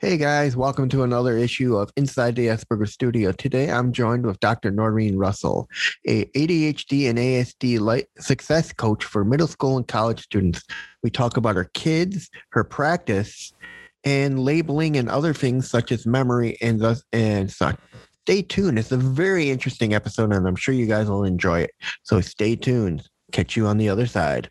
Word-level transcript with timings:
Hey 0.00 0.16
guys, 0.16 0.56
welcome 0.56 0.88
to 0.90 1.02
another 1.02 1.36
issue 1.36 1.76
of 1.76 1.90
Inside 1.96 2.36
the 2.36 2.46
Asperger 2.46 2.86
Studio. 2.86 3.32
Today 3.32 3.68
I'm 3.68 3.90
joined 3.92 4.26
with 4.26 4.38
Dr. 4.38 4.70
Norrine 4.70 5.16
Russell, 5.16 5.68
a 6.06 6.26
ADHD 6.26 7.10
and 7.10 7.18
ASD 7.18 7.80
light 7.80 8.06
success 8.20 8.72
coach 8.72 9.04
for 9.04 9.24
middle 9.24 9.48
school 9.48 9.76
and 9.76 9.88
college 9.88 10.22
students. 10.22 10.62
We 11.02 11.10
talk 11.10 11.36
about 11.36 11.56
her 11.56 11.68
kids, 11.74 12.30
her 12.50 12.62
practice, 12.62 13.52
and 14.04 14.44
labeling 14.44 14.96
and 14.96 15.08
other 15.08 15.34
things 15.34 15.68
such 15.68 15.90
as 15.90 16.06
memory 16.06 16.56
and 16.62 16.78
thus 16.78 17.02
and 17.12 17.50
such. 17.50 17.76
Stay 18.24 18.42
tuned. 18.42 18.78
It's 18.78 18.92
a 18.92 18.96
very 18.96 19.50
interesting 19.50 19.94
episode 19.94 20.32
and 20.32 20.46
I'm 20.46 20.54
sure 20.54 20.76
you 20.76 20.86
guys 20.86 21.10
will 21.10 21.24
enjoy 21.24 21.62
it. 21.62 21.72
So 22.04 22.20
stay 22.20 22.54
tuned. 22.54 23.08
Catch 23.32 23.56
you 23.56 23.66
on 23.66 23.78
the 23.78 23.88
other 23.88 24.06
side. 24.06 24.48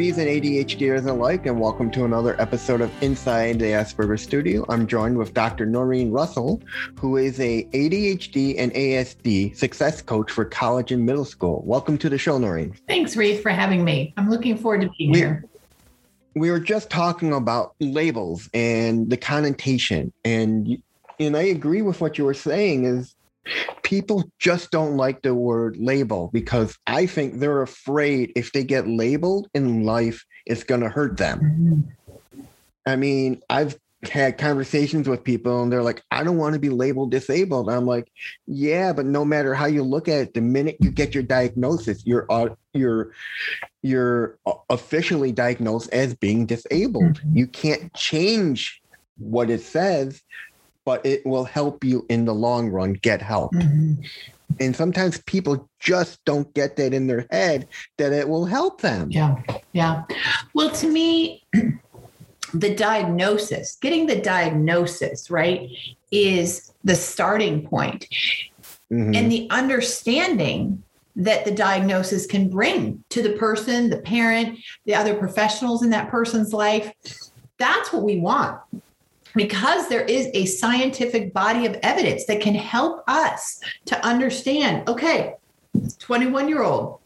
Aspies 0.00 0.16
and 0.16 0.28
ADHDers 0.28 1.06
alike, 1.06 1.44
and 1.44 1.60
welcome 1.60 1.90
to 1.90 2.06
another 2.06 2.34
episode 2.40 2.80
of 2.80 2.90
Inside 3.02 3.58
the 3.58 3.66
Asperger 3.66 4.18
Studio. 4.18 4.64
I'm 4.70 4.86
joined 4.86 5.18
with 5.18 5.34
Dr. 5.34 5.66
Norrine 5.66 6.10
Russell, 6.10 6.62
who 6.98 7.18
is 7.18 7.38
a 7.38 7.64
ADHD 7.74 8.54
and 8.56 8.72
ASD 8.72 9.54
success 9.54 10.00
coach 10.00 10.30
for 10.30 10.46
college 10.46 10.90
and 10.90 11.04
middle 11.04 11.26
school. 11.26 11.62
Welcome 11.66 11.98
to 11.98 12.08
the 12.08 12.16
show, 12.16 12.38
Norrine. 12.38 12.74
Thanks, 12.88 13.14
Reed, 13.14 13.42
for 13.42 13.50
having 13.50 13.84
me. 13.84 14.14
I'm 14.16 14.30
looking 14.30 14.56
forward 14.56 14.80
to 14.80 14.90
being 14.96 15.12
We- 15.12 15.18
here. 15.18 15.44
We 16.34 16.50
were 16.50 16.60
just 16.60 16.88
talking 16.88 17.34
about 17.34 17.74
labels 17.78 18.48
and 18.54 19.10
the 19.10 19.18
connotation, 19.18 20.14
and 20.24 20.82
and 21.18 21.36
I 21.36 21.42
agree 21.42 21.82
with 21.82 22.00
what 22.00 22.16
you 22.16 22.24
were 22.24 22.32
saying. 22.32 22.86
Is 22.86 23.14
people 23.82 24.30
just 24.38 24.70
don't 24.70 24.96
like 24.96 25.22
the 25.22 25.34
word 25.34 25.76
label 25.78 26.30
because 26.32 26.78
I 26.86 27.06
think 27.06 27.40
they're 27.40 27.62
afraid 27.62 28.32
if 28.36 28.52
they 28.52 28.64
get 28.64 28.86
labeled 28.86 29.48
in 29.54 29.84
life, 29.84 30.24
it's 30.46 30.64
going 30.64 30.82
to 30.82 30.88
hurt 30.88 31.16
them. 31.16 31.92
I 32.86 32.96
mean, 32.96 33.40
I've 33.48 33.78
had 34.02 34.38
conversations 34.38 35.08
with 35.08 35.22
people 35.24 35.62
and 35.62 35.70
they're 35.70 35.82
like, 35.82 36.02
I 36.10 36.24
don't 36.24 36.38
want 36.38 36.54
to 36.54 36.58
be 36.58 36.70
labeled 36.70 37.10
disabled. 37.10 37.68
I'm 37.68 37.86
like, 37.86 38.10
yeah, 38.46 38.92
but 38.92 39.04
no 39.04 39.24
matter 39.24 39.54
how 39.54 39.66
you 39.66 39.82
look 39.82 40.08
at 40.08 40.20
it, 40.20 40.34
the 40.34 40.40
minute 40.40 40.76
you 40.80 40.90
get 40.90 41.14
your 41.14 41.22
diagnosis, 41.22 42.06
you're 42.06 42.26
uh, 42.30 42.50
you're 42.72 43.12
you're 43.82 44.38
officially 44.70 45.32
diagnosed 45.32 45.92
as 45.92 46.14
being 46.14 46.46
disabled. 46.46 47.20
Mhm. 47.20 47.36
You 47.36 47.46
can't 47.46 47.92
change 47.94 48.80
what 49.18 49.50
it 49.50 49.60
says, 49.60 50.22
but 50.84 51.04
it 51.04 51.24
will 51.26 51.44
help 51.44 51.84
you 51.84 52.06
in 52.08 52.24
the 52.24 52.34
long 52.34 52.68
run 52.68 52.94
get 52.94 53.22
help. 53.22 53.52
Mhm. 53.54 54.04
And 54.58 54.74
sometimes 54.74 55.22
people 55.26 55.68
just 55.78 56.24
don't 56.24 56.52
get 56.54 56.76
that 56.76 56.92
in 56.92 57.06
their 57.06 57.26
head 57.30 57.68
that 57.98 58.12
it 58.12 58.28
will 58.28 58.44
help 58.44 58.80
them. 58.80 59.10
Yeah, 59.10 59.36
yeah. 59.72 60.02
Well, 60.54 60.70
to 60.72 60.88
me, 60.88 61.44
the 62.54 62.74
diagnosis, 62.74 63.76
getting 63.80 64.06
the 64.06 64.20
diagnosis, 64.20 65.30
right, 65.30 65.68
is 66.10 66.72
the 66.82 66.96
starting 66.96 67.66
point. 67.66 68.06
Mhm. 68.90 69.16
And 69.16 69.30
the 69.30 69.46
understanding 69.50 70.82
that 71.16 71.44
the 71.44 71.50
diagnosis 71.50 72.26
can 72.26 72.48
bring 72.48 73.04
to 73.10 73.22
the 73.22 73.32
person, 73.32 73.90
the 73.90 73.98
parent, 73.98 74.58
the 74.86 74.94
other 74.94 75.14
professionals 75.14 75.82
in 75.82 75.90
that 75.90 76.10
person's 76.10 76.52
life. 76.52 76.92
That's 77.58 77.92
what 77.92 78.02
we 78.02 78.18
want. 78.18 78.58
Because 79.34 79.88
there 79.88 80.04
is 80.04 80.28
a 80.34 80.46
scientific 80.46 81.32
body 81.32 81.66
of 81.66 81.76
evidence 81.82 82.26
that 82.26 82.40
can 82.40 82.54
help 82.54 83.04
us 83.08 83.60
to 83.86 84.04
understand 84.04 84.88
okay, 84.88 85.34
21 85.98 86.48
year 86.48 86.62
old 86.62 87.00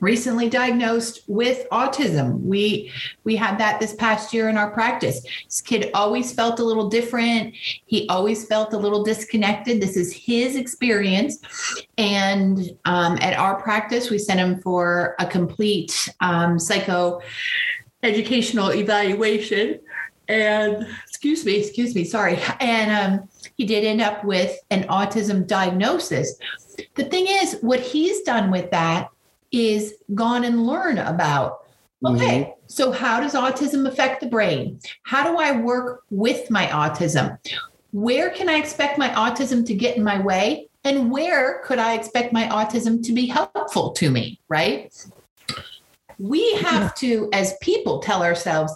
recently 0.00 0.48
diagnosed 0.48 1.22
with 1.26 1.66
autism. 1.70 2.40
We 2.40 2.92
we 3.24 3.36
had 3.36 3.58
that 3.58 3.80
this 3.80 3.94
past 3.94 4.32
year 4.32 4.48
in 4.48 4.56
our 4.56 4.70
practice. 4.70 5.22
This 5.44 5.60
kid 5.60 5.90
always 5.94 6.32
felt 6.32 6.60
a 6.60 6.64
little 6.64 6.88
different. 6.88 7.54
He 7.86 8.08
always 8.08 8.46
felt 8.46 8.72
a 8.74 8.78
little 8.78 9.02
disconnected. 9.02 9.80
This 9.80 9.96
is 9.96 10.12
his 10.12 10.56
experience. 10.56 11.38
And 11.96 12.70
um, 12.84 13.18
at 13.20 13.36
our 13.36 13.60
practice 13.60 14.10
we 14.10 14.18
sent 14.18 14.40
him 14.40 14.60
for 14.60 15.16
a 15.18 15.26
complete 15.26 16.08
um, 16.20 16.58
psycho 16.58 17.20
educational 18.02 18.72
evaluation. 18.72 19.80
And 20.28 20.86
excuse 21.18 21.44
me 21.44 21.56
excuse 21.56 21.96
me 21.96 22.04
sorry. 22.04 22.38
And 22.60 22.92
um, 22.92 23.28
he 23.56 23.66
did 23.66 23.84
end 23.84 24.00
up 24.00 24.24
with 24.24 24.56
an 24.70 24.84
autism 24.84 25.48
diagnosis. 25.48 26.38
The 26.94 27.06
thing 27.06 27.26
is 27.26 27.58
what 27.60 27.80
he's 27.80 28.22
done 28.22 28.52
with 28.52 28.70
that 28.70 29.08
is 29.50 29.94
gone 30.14 30.44
and 30.44 30.64
learn 30.64 30.98
about 30.98 31.64
okay 32.06 32.54
so 32.68 32.92
how 32.92 33.18
does 33.18 33.34
autism 33.34 33.88
affect 33.88 34.20
the 34.20 34.28
brain? 34.28 34.78
How 35.02 35.28
do 35.28 35.38
i 35.38 35.50
work 35.50 36.04
with 36.10 36.50
my 36.50 36.66
autism? 36.66 37.36
Where 37.90 38.30
can 38.30 38.48
i 38.48 38.56
expect 38.56 38.96
my 38.96 39.08
autism 39.08 39.66
to 39.66 39.74
get 39.74 39.96
in 39.96 40.04
my 40.04 40.20
way? 40.20 40.68
And 40.84 41.10
where 41.10 41.62
could 41.64 41.80
i 41.80 41.94
expect 41.94 42.32
my 42.32 42.46
autism 42.46 43.04
to 43.04 43.12
be 43.12 43.26
helpful 43.26 43.90
to 43.94 44.10
me 44.12 44.38
right? 44.48 44.94
We 46.20 46.54
have 46.58 46.94
to 46.96 47.28
as 47.32 47.56
people 47.60 47.98
tell 47.98 48.22
ourselves 48.22 48.72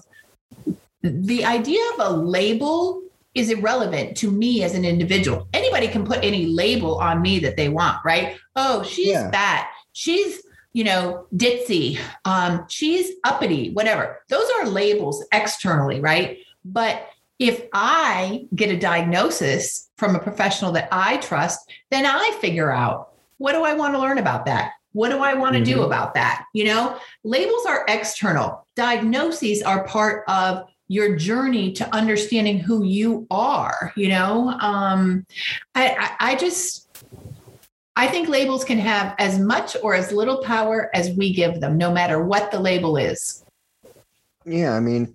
the 1.02 1.44
idea 1.44 1.80
of 1.94 2.06
a 2.06 2.16
label 2.16 3.02
is 3.34 3.50
irrelevant 3.50 4.16
to 4.18 4.30
me 4.30 4.62
as 4.62 4.74
an 4.74 4.84
individual. 4.84 5.48
Anybody 5.52 5.88
can 5.88 6.04
put 6.04 6.22
any 6.22 6.46
label 6.46 6.98
on 6.98 7.22
me 7.22 7.38
that 7.40 7.56
they 7.56 7.68
want 7.68 7.98
right? 8.04 8.36
Oh 8.56 8.82
she's 8.82 9.08
Yeah. 9.08 9.30
fat. 9.30 9.68
She's 9.92 10.42
you 10.74 10.84
know 10.84 11.26
ditzy. 11.34 11.98
Um 12.24 12.66
she's 12.68 13.10
uppity 13.24 13.70
whatever. 13.72 14.22
Those 14.28 14.48
are 14.56 14.66
labels 14.68 15.24
externally 15.32 16.00
right? 16.00 16.38
But 16.64 17.08
if 17.38 17.62
i 17.72 18.46
get 18.54 18.70
a 18.70 18.78
diagnosis 18.78 19.90
from 19.96 20.14
a 20.14 20.18
professional 20.20 20.70
that 20.70 20.86
i 20.92 21.16
trust 21.16 21.58
then 21.90 22.04
i 22.06 22.36
figure 22.40 22.70
out 22.70 23.14
what 23.38 23.52
do 23.52 23.64
i 23.64 23.74
want 23.74 23.94
to 23.94 23.98
learn 23.98 24.18
about 24.18 24.44
that? 24.46 24.72
What 24.92 25.08
do 25.08 25.18
i 25.20 25.32
want 25.34 25.56
to 25.56 25.64
do 25.64 25.78
Mhm. 25.78 25.86
about 25.86 26.14
that? 26.14 26.44
You 26.52 26.64
know 26.66 26.96
labels 27.24 27.64
are 27.66 27.84
external. 27.88 28.66
Diagnoses 28.76 29.62
are 29.62 29.84
part 29.88 30.24
of 30.28 30.64
your 30.92 31.16
journey 31.16 31.72
to 31.72 31.94
understanding 31.94 32.58
who 32.58 32.84
you 32.84 33.26
are 33.30 33.92
you 33.96 34.08
know 34.08 34.50
um 34.60 35.24
i 35.74 35.88
i, 36.20 36.32
I 36.32 36.34
just 36.36 36.82
I 37.94 38.06
think 38.06 38.28
labels 38.28 38.64
can 38.64 38.78
have 38.78 39.14
as 39.18 39.38
much 39.38 39.76
or 39.82 39.94
as 39.94 40.12
little 40.12 40.42
power 40.42 40.90
as 40.94 41.10
we 41.10 41.32
give 41.32 41.60
them, 41.60 41.76
no 41.76 41.92
matter 41.92 42.24
what 42.24 42.50
the 42.50 42.58
label 42.58 42.96
is. 42.96 43.44
Yeah, 44.46 44.74
I 44.74 44.80
mean, 44.80 45.14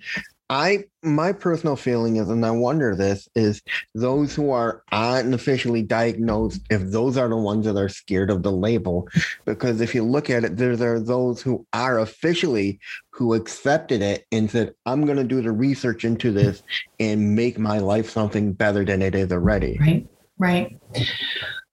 I 0.50 0.86
my 1.08 1.32
personal 1.32 1.76
feeling 1.76 2.18
is, 2.18 2.30
and 2.30 2.46
I 2.46 2.52
wonder 2.52 2.96
this 2.96 3.28
is 3.36 3.62
those 3.96 4.36
who 4.36 4.52
are 4.52 4.84
unofficially 4.92 5.82
diagnosed, 5.82 6.62
if 6.70 6.82
those 6.84 7.18
are 7.18 7.30
the 7.30 7.38
ones 7.38 7.66
that 7.66 7.78
are 7.78 7.90
scared 7.90 8.30
of 8.30 8.44
the 8.44 8.52
label, 8.52 9.08
because 9.46 9.82
if 9.82 9.96
you 9.96 10.04
look 10.04 10.30
at 10.30 10.44
it, 10.44 10.58
there 10.58 10.94
are 10.94 11.00
those 11.00 11.42
who 11.42 11.66
are 11.74 12.00
officially 12.00 12.80
who 13.12 13.34
accepted 13.34 14.02
it 14.02 14.26
and 14.32 14.50
said, 14.50 14.74
"I'm 14.86 15.06
going 15.06 15.18
to 15.18 15.24
do 15.24 15.42
the 15.42 15.52
research 15.52 16.06
into 16.06 16.32
this 16.32 16.62
and 17.00 17.36
make 17.36 17.58
my 17.58 17.80
life 17.80 18.10
something 18.10 18.54
better 18.54 18.86
than 18.86 19.02
it 19.02 19.16
is 19.16 19.32
already." 19.32 19.78
Right. 19.80 20.08
Right. 20.40 20.80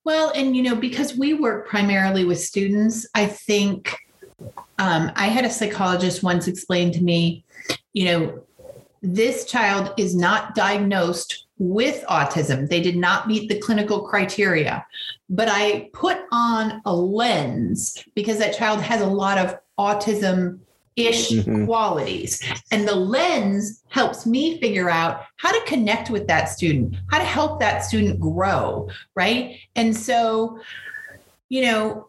Well, 0.05 0.33
and 0.35 0.57
you 0.57 0.63
know, 0.63 0.75
because 0.75 1.17
we 1.17 1.35
work 1.35 1.69
primarily 1.69 2.25
with 2.25 2.41
students, 2.41 3.07
I 3.15 3.27
think 3.27 3.97
um, 4.79 5.13
I 5.17 5.27
had 5.27 5.45
a 5.45 5.51
psychologist 5.51 6.23
once 6.23 6.49
explain 6.49 6.93
to 6.93 7.03
me, 7.03 7.45
you 7.93 8.05
know, 8.07 8.47
this 9.05 9.45
child 9.45 9.93
is 9.97 10.17
not 10.17 10.55
diagnosed 10.55 11.47
with 11.59 12.05
autism. 12.09 12.69
They 12.69 12.81
did 12.81 12.97
not 12.97 13.29
meet 13.29 13.49
the 13.49 13.61
clinical 13.61 14.03
criteria. 14.03 14.85
But 15.29 15.49
I 15.51 15.91
put 15.93 16.19
on 16.33 16.81
a 16.85 16.95
lens 16.95 18.03
because 18.15 18.39
that 18.39 18.57
child 18.57 18.81
has 18.81 19.01
a 19.01 19.07
lot 19.07 19.39
of 19.39 19.57
autism 19.79 20.61
ish 20.97 21.31
Mhm. 21.31 21.67
qualities. 21.67 22.41
And 22.71 22.87
the 22.87 22.95
lens 22.95 23.83
helps 23.89 24.27
me 24.27 24.61
figure 24.61 24.89
out 24.89 25.23
how 25.37 25.53
to 25.53 25.67
connect 25.67 26.09
with 26.09 26.27
that 26.29 26.49
student, 26.49 26.95
how 27.11 27.19
to 27.19 27.25
help 27.25 27.61
that 27.61 27.85
student 27.85 28.21
grow. 28.21 28.89
Right. 29.15 29.59
And 29.75 29.97
so, 29.97 30.61
you 31.49 31.63
know, 31.63 32.07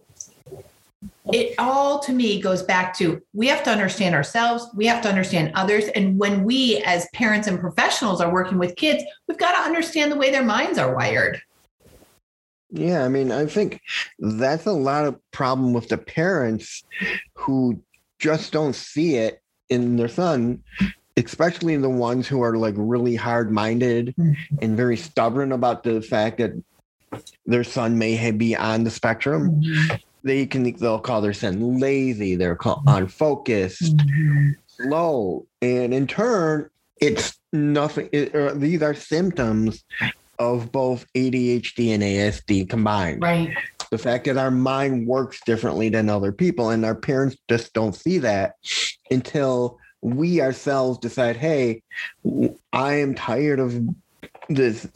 it 1.34 1.56
all 1.58 2.00
to 2.00 2.14
me 2.14 2.40
goes 2.42 2.62
back 2.62 2.96
to 2.98 3.22
we 3.34 3.48
have 3.48 3.64
to 3.64 3.72
understand 3.72 4.14
ourselves, 4.16 4.68
we 4.76 4.86
have 4.86 5.02
to 5.04 5.10
understand 5.10 5.52
others. 5.56 5.86
And 5.96 6.20
when 6.20 6.44
we, 6.44 6.82
as 6.86 7.08
parents 7.14 7.48
and 7.48 7.60
professionals, 7.60 8.22
are 8.22 8.32
working 8.32 8.58
with 8.58 8.76
kids, 8.76 9.04
we've 9.28 9.38
got 9.38 9.54
to 9.54 9.62
understand 9.62 10.12
the 10.12 10.18
way 10.18 10.32
their 10.32 10.44
minds 10.44 10.78
are 10.78 10.94
wired. 10.94 11.42
Yeah, 12.70 13.06
I 13.06 13.08
mean, 13.08 13.32
I 13.32 13.46
think 13.46 13.82
that's 14.20 14.66
a 14.66 14.72
lot 14.72 15.06
of 15.06 15.20
problem 15.32 15.74
with 15.74 15.90
the 15.90 15.98
parents 15.98 16.84
who 17.36 17.82
just 18.20 18.52
don't 18.52 18.76
see 18.76 19.16
it 19.16 19.42
in 19.70 19.96
their 19.96 20.08
son, 20.08 20.64
especially 21.16 21.78
the 21.78 21.90
ones 21.90 22.28
who 22.28 22.42
are 22.42 22.58
like 22.58 22.76
really 22.78 23.16
hard 23.16 23.52
minded 23.52 24.14
mm-hmm. 24.18 24.56
and 24.62 24.76
very 24.76 24.98
stubborn 24.98 25.52
about 25.52 25.84
the 25.84 26.02
fact 26.02 26.38
that 26.38 26.52
their 27.46 27.64
son 27.64 27.98
may 27.98 28.32
be 28.32 28.56
on 28.56 28.84
the 28.84 28.92
spectrum. 28.92 29.62
Mm-hmm. 29.62 29.96
They 30.26 30.48
can 30.48 30.64
they'll 30.64 31.00
call 31.00 31.22
their 31.22 31.34
son 31.34 31.80
lazy, 31.80 32.36
they're 32.36 32.56
called 32.56 32.80
mm-hmm. 32.80 32.98
unfocused, 33.04 33.96
mm-hmm. 33.96 34.50
slow, 34.66 35.46
and 35.62 35.94
in 35.94 36.08
turn, 36.08 36.70
it's 37.00 37.38
nothing. 37.54 38.10
It, 38.12 38.60
these 38.60 38.82
are 38.82 38.96
symptoms 38.96 39.84
of 40.40 40.72
both 40.72 41.06
ADHD 41.14 41.94
and 41.94 42.02
ASD 42.02 42.68
combined. 42.68 43.22
Right. 43.22 43.56
The 43.92 44.00
fact 44.00 44.26
that 44.26 44.38
our 44.38 44.50
mind 44.50 45.08
works 45.08 45.40
differently 45.46 45.90
than 45.90 46.10
other 46.10 46.32
people, 46.32 46.72
and 46.72 46.84
our 46.84 46.96
parents 46.96 47.38
just 47.48 47.74
don't 47.74 47.94
see 47.94 48.18
that 48.18 48.56
until 49.12 49.78
we 50.02 50.42
ourselves 50.42 50.98
decide, 50.98 51.38
hey, 51.38 51.84
I 52.74 52.96
am 52.96 53.14
tired 53.14 53.60
of 53.60 53.80
this 54.50 54.88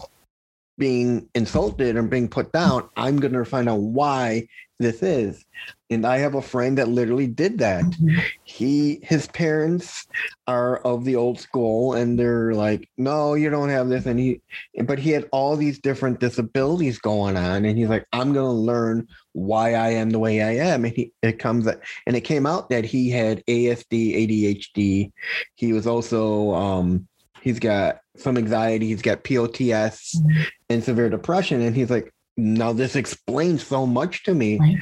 being 0.80 1.30
insulted 1.36 1.96
and 1.96 2.10
being 2.10 2.28
put 2.28 2.52
down. 2.52 2.90
I'm 2.98 3.18
going 3.18 3.34
to 3.34 3.46
find 3.46 3.70
out 3.70 3.82
why 3.82 4.48
this 4.80 5.04
is 5.04 5.46
and 5.90 6.06
i 6.06 6.18
have 6.18 6.36
a 6.36 6.42
friend 6.42 6.78
that 6.78 6.88
literally 6.88 7.28
did 7.28 7.58
that 7.58 7.84
mm-hmm. 7.84 8.18
he 8.44 9.00
his 9.04 9.28
parents 9.28 10.08
are 10.48 10.78
of 10.78 11.04
the 11.04 11.16
old 11.16 11.38
school 11.38 11.94
and 11.94 12.18
they're 12.18 12.54
like 12.54 12.90
no 12.98 13.34
you 13.34 13.50
don't 13.50 13.70
have 13.70 13.90
this 13.90 14.06
and 14.06 14.20
he 14.20 14.42
but 14.86 14.98
he 14.98 15.12
had 15.12 15.28
all 15.32 15.58
these 15.58 15.80
different 15.80 16.20
disabilities 16.20 16.98
going 16.98 17.36
on 17.36 17.66
and 17.66 17.78
he's 17.78 17.90
like 17.90 18.06
i'm 18.14 18.32
going 18.32 18.46
to 18.46 18.62
learn 18.62 19.06
why 19.34 19.74
i 19.74 19.90
am 19.90 20.10
the 20.10 20.20
way 20.20 20.42
i 20.42 20.52
am 20.52 20.86
and 20.86 20.96
he 20.96 21.12
it 21.22 21.40
comes 21.40 21.68
and 21.68 22.16
it 22.16 22.22
came 22.22 22.46
out 22.46 22.70
that 22.70 22.86
he 22.86 23.10
had 23.10 23.44
asd 23.48 23.86
adhd 23.92 25.12
he 25.56 25.74
was 25.74 25.86
also 25.86 26.54
um 26.54 27.06
he's 27.42 27.60
got 27.60 28.00
some 28.20 28.38
anxiety 28.38 28.88
he's 28.88 29.02
got 29.02 29.24
pots 29.24 29.60
mm-hmm. 29.60 30.42
and 30.70 30.84
severe 30.84 31.10
depression 31.10 31.62
and 31.62 31.76
he's 31.76 31.90
like 31.90 32.14
now 32.38 32.72
this 32.72 32.96
explains 32.96 33.66
so 33.66 33.86
much 33.86 34.24
to 34.24 34.34
me 34.34 34.58
right. 34.60 34.78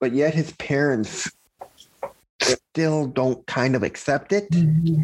but 0.00 0.12
yet 0.12 0.34
his 0.34 0.52
parents 0.52 1.30
still 2.40 3.06
don't 3.06 3.46
kind 3.46 3.76
of 3.76 3.82
accept 3.82 4.32
it 4.32 4.50
mm-hmm. 4.50 5.02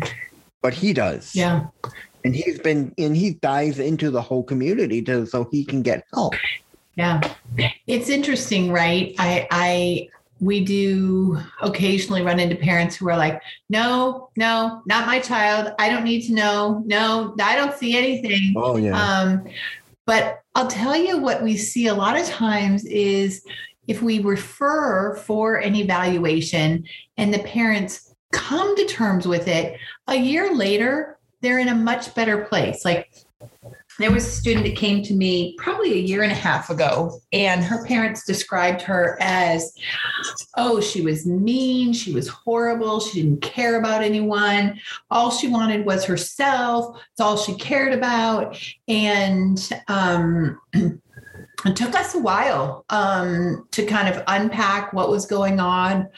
but 0.62 0.75
he 0.75 0.93
does 0.93 1.35
yeah 1.35 1.67
and 2.25 2.35
he's 2.35 2.59
been 2.59 2.93
and 2.99 3.17
he 3.17 3.35
dives 3.35 3.79
into 3.79 4.11
the 4.11 4.21
whole 4.21 4.43
community 4.43 5.00
to 5.03 5.26
so 5.26 5.49
he 5.50 5.64
can 5.64 5.82
get 5.82 6.05
help 6.12 6.35
yeah 6.97 7.21
it's 7.87 8.09
interesting 8.09 8.73
right 8.73 9.14
i 9.19 9.47
i 9.50 10.09
we 10.40 10.64
do 10.64 11.38
occasionally 11.61 12.23
run 12.23 12.38
into 12.38 12.56
parents 12.56 12.96
who 12.96 13.08
are 13.08 13.17
like, 13.17 13.43
no, 13.69 14.31
no, 14.37 14.82
not 14.87 15.06
my 15.06 15.19
child. 15.19 15.75
I 15.79 15.88
don't 15.88 16.05
need 16.05 16.23
to 16.26 16.32
know. 16.32 16.82
No, 16.87 17.35
I 17.43 17.56
don't 17.56 17.75
see 17.75 17.96
anything. 17.96 18.55
Oh, 18.56 18.76
yeah. 18.76 19.00
Um, 19.00 19.44
but 20.06 20.43
I'll 20.55 20.69
tell 20.69 20.96
you 20.96 21.19
what 21.19 21.43
we 21.43 21.56
see 21.56 21.88
a 21.88 21.94
lot 21.94 22.19
of 22.19 22.26
times 22.26 22.85
is 22.85 23.44
if 23.87 24.02
we 24.02 24.20
refer 24.20 25.17
for 25.17 25.56
an 25.56 25.75
evaluation 25.75 26.85
and 27.17 27.32
the 27.32 27.40
parents 27.40 28.14
come 28.32 28.76
to 28.76 28.87
terms 28.87 29.26
with 29.26 29.49
it, 29.49 29.79
a 30.06 30.17
year 30.17 30.55
later, 30.55 31.19
they're 31.40 31.58
in 31.58 31.69
a 31.69 31.75
much 31.75 32.14
better 32.14 32.44
place. 32.44 32.85
Like 32.85 33.11
there 33.99 34.12
was 34.12 34.27
a 34.27 34.31
student 34.31 34.65
that 34.65 34.77
came 34.77 35.03
to 35.03 35.12
me 35.12 35.55
probably 35.59 35.93
a 35.93 35.97
year 35.97 36.23
and 36.23 36.31
a 36.31 36.37
half 36.37 36.71
ago, 36.71 37.21
and 37.33 37.65
her 37.65 37.85
parents 37.85 38.25
described 38.25 38.81
her 38.83 39.19
as, 39.21 39.75
oh, 40.56 40.81
she 40.81 41.00
was 41.00 41.27
mean, 41.27 41.93
she 41.93 42.12
was 42.12 42.29
horrible, 42.29 43.00
she 43.00 43.23
didn't 43.23 43.43
care 43.43 43.77
about 43.77 44.03
anyone. 44.03 44.81
All 45.11 45.33
she 45.33 45.49
wanted 45.49 45.85
was 45.85 46.05
herself, 46.05 47.00
it's 47.11 47.21
all 47.21 47.37
she 47.37 47.55
cared 47.55 47.93
about. 47.93 48.56
And, 48.87 49.69
um, 49.89 50.61
it 50.73 51.75
took 51.75 51.97
us 51.97 52.15
a 52.15 52.21
while 52.21 52.85
um, 52.91 53.67
to 53.73 53.85
kind 53.85 54.15
of 54.15 54.23
unpack 54.29 54.93
what 54.93 55.11
was 55.11 55.27
going 55.27 55.59
on. 55.59 56.09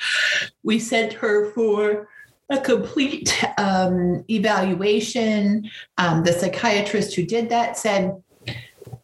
We 0.63 0.79
sent 0.79 1.15
her 1.15 1.51
for 1.53 2.10
a 2.51 2.61
complete 2.61 3.43
um, 3.59 4.25
evaluation. 4.29 5.71
Um, 5.99 6.25
the 6.25 6.33
psychiatrist 6.33 7.15
who 7.15 7.25
did 7.25 7.49
that 7.49 7.79
said, 7.79 8.21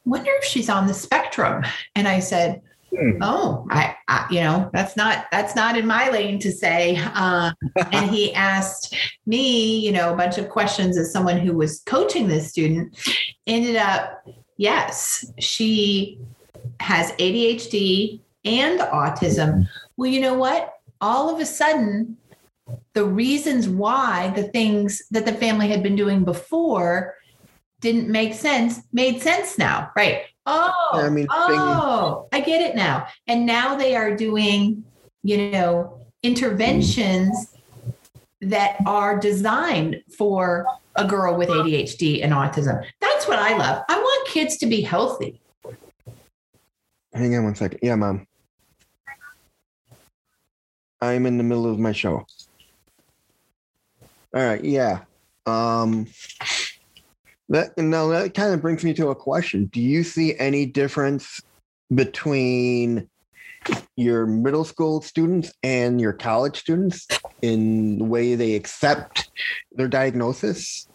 "Wonder 0.04 0.31
if 0.34 0.44
she's 0.44 0.69
on 0.69 0.87
the 0.87 0.94
spectrum." 0.94 1.64
And 1.94 2.08
I 2.08 2.19
said, 2.19 2.60
hmm. 2.94 3.19
"Oh, 3.22 3.66
I, 3.70 3.94
I, 4.08 4.26
you 4.31 4.40
know, 4.40 4.69
that's 4.72 4.96
not 4.96 5.26
that's 5.31 5.54
not 5.54 5.76
in 5.76 5.87
my 5.87 6.10
lane 6.10 6.38
to 6.40 6.50
say." 6.50 6.96
Um, 6.96 7.54
and 7.93 8.10
he 8.10 8.34
asked 8.34 8.94
me, 9.26 9.78
you 9.78 9.92
know, 9.92 10.12
a 10.12 10.16
bunch 10.16 10.38
of 10.38 10.49
questions 10.49 10.99
as 10.99 11.12
someone 11.12 11.38
who 11.38 11.54
was 11.54 11.81
coaching 11.87 12.28
this 12.28 12.50
student. 12.50 12.96
Ended 13.46 13.76
up, 13.76 14.26
yes, 14.56 15.25
she 15.38 16.19
has 16.81 17.12
ADHD 17.12 18.20
and 18.44 18.81
autism. 18.81 19.69
Well, 19.96 20.10
you 20.10 20.20
know 20.20 20.34
what? 20.34 20.75
All 21.00 21.32
of 21.32 21.40
a 21.40 21.46
sudden, 21.46 22.16
the 22.96 23.04
reasons 23.04 23.69
why 23.69 24.32
the 24.34 24.44
things 24.44 25.02
that 25.10 25.26
the 25.26 25.32
family 25.34 25.69
had 25.69 25.82
been 25.82 25.96
doing 25.96 26.25
before 26.25 27.14
didn't 27.81 28.08
make 28.08 28.32
sense 28.32 28.81
made 28.90 29.20
sense 29.20 29.58
now 29.58 29.90
right? 29.94 30.22
Oh 30.46 30.72
I 30.94 31.10
mean, 31.10 31.26
oh 31.31 32.26
i 32.32 32.40
get 32.40 32.62
it 32.62 32.75
now. 32.75 33.06
And 33.26 33.44
now 33.44 33.76
they 33.76 33.94
are 33.94 34.16
doing 34.16 34.82
you 35.22 35.50
know 35.50 36.00
interventions 36.22 37.54
that 38.40 38.76
are 38.87 39.20
designed 39.20 40.02
for 40.16 40.64
a 40.94 41.06
girl 41.06 41.37
with 41.37 41.50
adhd 41.50 42.25
and 42.25 42.32
autism. 42.32 42.82
That's 43.02 43.28
what 43.28 43.38
i 43.38 43.58
love. 43.58 43.84
I 43.90 43.99
want 43.99 44.28
kids 44.28 44.56
to 44.56 44.66
be 44.66 44.81
healthy. 44.81 45.42
Hang 47.12 47.37
on 47.37 47.44
one 47.44 47.56
second. 47.56 47.81
Yeah 47.82 47.96
mom. 47.96 48.26
I'm 51.02 51.26
in 51.26 51.37
the 51.37 51.44
middle 51.44 51.70
of 51.70 51.78
my 51.78 51.92
show 51.92 52.25
all 54.36 54.44
right. 54.44 54.62
Yeah. 54.62 55.00
Um, 55.46 56.08
that 57.49 57.78
now 57.78 58.08
that 58.08 58.34
kind 58.34 58.52
of 58.52 58.61
brings 58.61 58.84
me 58.84 58.92
to 58.94 59.08
a 59.08 59.14
question. 59.14 59.64
Do 59.66 59.80
you 59.80 60.04
see 60.04 60.37
any 60.38 60.66
difference 60.66 61.40
between 61.94 63.08
your 63.96 64.26
middle 64.26 64.64
school 64.64 65.00
students 65.00 65.54
and 65.62 65.99
your 65.99 66.12
college 66.12 66.58
students 66.58 67.06
in 67.40 67.96
the 67.96 68.04
way 68.04 68.34
they 68.34 68.54
accept 68.54 69.30
their 69.72 69.88
diagnosis? 69.88 70.87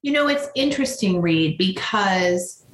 You 0.00 0.12
know, 0.12 0.28
it's 0.28 0.48
interesting, 0.54 1.20
Reed, 1.20 1.58
because 1.58 2.64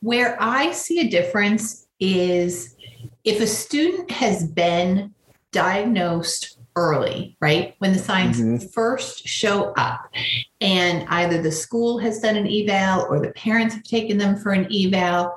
where 0.00 0.36
I 0.42 0.72
see 0.72 0.98
a 0.98 1.08
difference 1.08 1.86
is 2.00 2.74
if 3.22 3.40
a 3.40 3.46
student 3.46 4.10
has 4.10 4.44
been 4.44 5.14
diagnosed 5.52 6.53
early, 6.76 7.36
right? 7.40 7.74
When 7.78 7.92
the 7.92 7.98
signs 7.98 8.40
mm-hmm. 8.40 8.66
first 8.68 9.26
show 9.26 9.72
up, 9.76 10.08
and 10.60 11.06
either 11.08 11.40
the 11.40 11.52
school 11.52 11.98
has 11.98 12.20
done 12.20 12.36
an 12.36 12.48
eval 12.48 13.06
or 13.08 13.20
the 13.20 13.32
parents 13.32 13.74
have 13.74 13.84
taken 13.84 14.18
them 14.18 14.36
for 14.36 14.52
an 14.52 14.66
eval, 14.72 15.36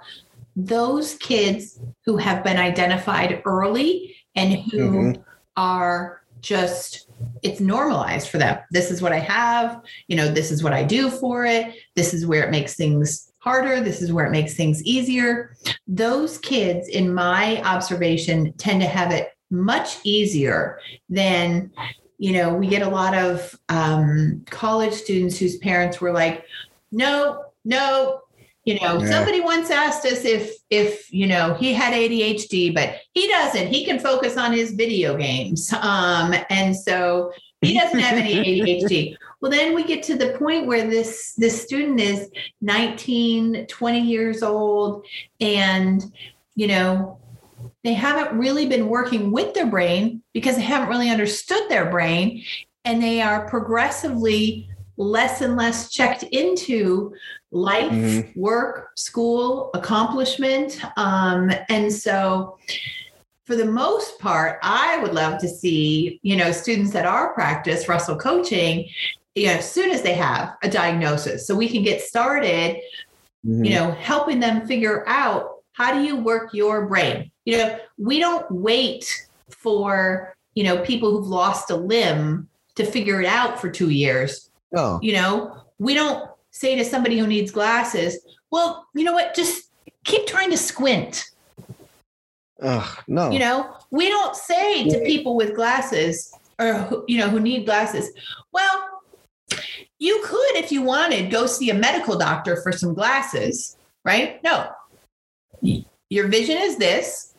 those 0.56 1.16
kids 1.16 1.80
who 2.06 2.18
have 2.18 2.44
been 2.44 2.58
identified 2.58 3.42
early 3.46 4.16
and 4.36 4.54
who 4.54 4.90
mm-hmm. 4.90 5.22
are 5.56 6.22
just 6.42 7.10
it's 7.42 7.60
normalized 7.60 8.30
for 8.30 8.38
them. 8.38 8.60
This 8.72 8.92
is 8.92 9.02
what 9.02 9.12
I 9.12 9.20
have, 9.20 9.82
you 10.08 10.16
know, 10.16 10.28
this 10.28 10.52
is 10.52 10.64
what 10.64 10.74
I 10.74 10.84
do 10.84 11.10
for 11.10 11.46
it. 11.46 11.74
This 11.96 12.14
is 12.14 12.26
where 12.26 12.44
it 12.44 12.52
makes 12.52 12.76
things 12.76 13.32
harder. 13.40 13.82
This 13.82 14.02
is 14.02 14.12
where 14.12 14.26
it 14.26 14.32
makes 14.32 14.56
things 14.56 14.84
easier. 14.84 15.56
Those 15.88 16.38
kids, 16.38 16.88
in 16.90 17.14
my 17.14 17.62
observation, 17.64 18.54
tend 18.54 18.82
to 18.82 18.88
have 18.88 19.12
it 19.12 19.30
much 19.50 19.98
easier 20.04 20.80
than 21.10 21.72
you 22.18 22.34
know 22.34 22.54
we 22.54 22.68
get 22.68 22.82
a 22.82 22.90
lot 22.90 23.14
of 23.16 23.56
um, 23.70 24.44
college 24.50 24.94
students 24.94 25.38
whose 25.38 25.58
parents 25.58 26.02
were 26.02 26.12
like 26.12 26.46
no 26.92 27.46
no 27.64 28.22
you 28.66 28.76
know 28.82 29.00
yeah. 29.00 29.10
somebody 29.10 29.40
once 29.40 29.70
asked 29.70 30.06
us 30.06 30.26
if 30.26 30.56
if 30.70 31.12
you 31.14 31.28
know 31.28 31.54
he 31.54 31.74
had 31.74 31.94
adhd 31.94 32.74
but 32.74 32.96
he 33.14 33.28
doesn't. 33.28 33.68
He 33.68 33.84
can 33.84 33.98
focus 33.98 34.38
on 34.38 34.54
his 34.54 34.74
video 34.74 35.18
games. 35.18 35.74
Um, 35.74 36.36
and 36.52 36.76
so 36.76 37.32
he 37.62 37.74
doesn't 37.74 38.00
have 38.00 38.18
any 38.20 38.36
adhd 38.36 39.16
well 39.42 39.52
then 39.52 39.74
we 39.74 39.84
get 39.84 40.04
to 40.04 40.16
the 40.16 40.38
point 40.38 40.68
where 40.68 40.88
this 40.88 41.34
this 41.38 41.62
student 41.62 42.00
is 42.00 42.30
19 42.62 43.66
20 43.68 44.00
years 44.02 44.44
old 44.44 45.06
and 45.40 46.04
you 46.56 46.68
know 46.68 47.20
they 47.84 47.94
haven't 47.94 48.38
really 48.38 48.66
been 48.66 48.90
working 48.90 49.32
with 49.32 49.54
their 49.54 49.68
brain 49.68 50.22
because 50.34 50.56
they 50.56 50.62
haven't 50.62 50.90
really 50.90 51.10
understood 51.10 51.70
their 51.70 51.90
brain 51.90 52.44
and 52.86 53.02
they 53.02 53.22
are 53.22 53.48
progressively 53.50 54.70
less 54.98 55.42
and 55.42 55.56
less 55.56 55.92
checked 55.92 56.24
into 56.24 57.14
life, 57.52 57.92
mm-hmm. 57.92 58.40
work, 58.40 58.90
school, 58.96 59.70
accomplishment. 59.74 60.80
Um, 60.98 61.52
and 61.70 61.92
so, 61.92 62.58
for 63.46 63.56
the 63.56 63.66
most 63.66 64.20
part, 64.20 64.60
I 64.62 64.98
would 64.98 65.14
love 65.14 65.40
to 65.40 65.48
see, 65.48 66.20
you 66.22 66.36
know, 66.36 66.52
students 66.52 66.94
at 66.96 67.06
our 67.06 67.34
practice, 67.34 67.88
Russell 67.88 68.18
Coaching, 68.18 68.90
you 69.36 69.46
know, 69.46 69.54
as 69.54 69.72
soon 69.72 69.92
as 69.92 70.02
they 70.02 70.16
have 70.16 70.58
a 70.64 70.70
diagnosis. 70.70 71.48
So 71.48 71.56
we 71.56 71.70
can 71.70 71.82
get 71.82 72.02
started, 72.02 72.78
mm-hmm. 73.46 73.64
you 73.64 73.72
know, 73.72 73.92
helping 73.92 74.42
them 74.42 74.68
figure 74.68 75.08
out 75.08 75.58
how 75.72 75.94
do 75.94 76.04
you 76.04 76.18
work 76.18 76.54
your 76.54 76.88
brain? 76.88 77.32
You 77.48 77.58
know, 77.58 77.80
we 77.98 78.20
don't 78.20 78.46
wait 78.52 79.26
for, 79.50 80.36
you 80.54 80.66
know, 80.66 80.80
people 80.80 81.12
who've 81.12 81.30
lost 81.30 81.72
a 81.72 81.78
limb 81.78 82.50
to 82.76 82.86
figure 82.86 83.22
it 83.22 83.26
out 83.26 83.58
for 83.62 83.70
two 83.70 83.90
years. 83.90 84.50
Oh. 84.76 85.00
You 85.02 85.14
know, 85.14 85.64
we 85.80 85.94
don't 85.94 86.30
say 86.52 86.76
to 86.76 86.84
somebody 86.84 87.18
who 87.18 87.26
needs 87.26 87.50
glasses, 87.50 88.20
well, 88.52 88.86
you 88.94 89.06
know 89.06 89.14
what, 89.14 89.34
just 89.34 89.72
keep 90.04 90.28
trying 90.28 90.52
to 90.52 90.58
squint. 90.58 91.24
Ugh, 92.62 93.04
no. 93.08 93.32
You 93.32 93.40
know, 93.40 93.78
we 93.92 94.10
don't 94.10 94.36
say 94.36 94.90
to 94.90 95.00
people 95.06 95.38
with 95.38 95.56
glasses 95.56 96.34
or, 96.60 97.06
you 97.08 97.18
know, 97.18 97.30
who 97.30 97.40
need 97.40 97.64
glasses, 97.64 98.12
well, 98.52 98.90
you 100.00 100.22
could, 100.26 100.58
if 100.58 100.70
you 100.70 100.82
wanted, 100.82 101.32
go 101.32 101.46
see 101.46 101.70
a 101.70 101.74
medical 101.74 102.18
doctor 102.18 102.62
for 102.62 102.74
some 102.74 102.94
glasses, 102.94 103.78
right? 104.04 104.44
No. 104.44 104.70
Your 106.10 106.28
vision 106.28 106.58
is 106.58 106.76
this. 106.76 107.36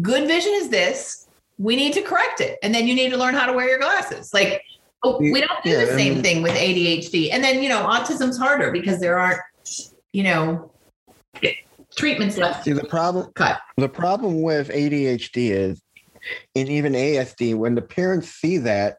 Good 0.00 0.28
vision 0.28 0.52
is 0.54 0.68
this. 0.68 1.28
We 1.58 1.76
need 1.76 1.92
to 1.94 2.02
correct 2.02 2.40
it. 2.40 2.58
And 2.62 2.74
then 2.74 2.86
you 2.86 2.94
need 2.94 3.10
to 3.10 3.16
learn 3.16 3.34
how 3.34 3.46
to 3.46 3.52
wear 3.52 3.68
your 3.68 3.78
glasses. 3.78 4.32
Like, 4.32 4.62
Oh, 5.02 5.18
we 5.18 5.40
don't 5.40 5.64
do 5.64 5.70
yeah, 5.70 5.84
the 5.84 5.92
same 5.92 6.22
thing 6.22 6.42
with 6.42 6.52
ADHD. 6.52 7.30
And 7.32 7.42
then, 7.42 7.62
you 7.62 7.68
know, 7.68 7.84
autism's 7.84 8.36
harder 8.36 8.70
because 8.70 9.00
there 9.00 9.18
aren't, 9.18 9.40
you 10.12 10.22
know, 10.24 10.70
treatments 11.96 12.36
left. 12.36 12.64
See, 12.64 12.72
the 12.72 12.84
problem 12.84 13.32
cut. 13.34 13.60
The 13.78 13.88
problem 13.88 14.42
with 14.42 14.68
ADHD 14.68 15.50
is, 15.50 15.80
and 16.54 16.68
even 16.68 16.92
ASD, 16.92 17.56
when 17.56 17.74
the 17.74 17.82
parents 17.82 18.28
see 18.28 18.58
that, 18.58 18.98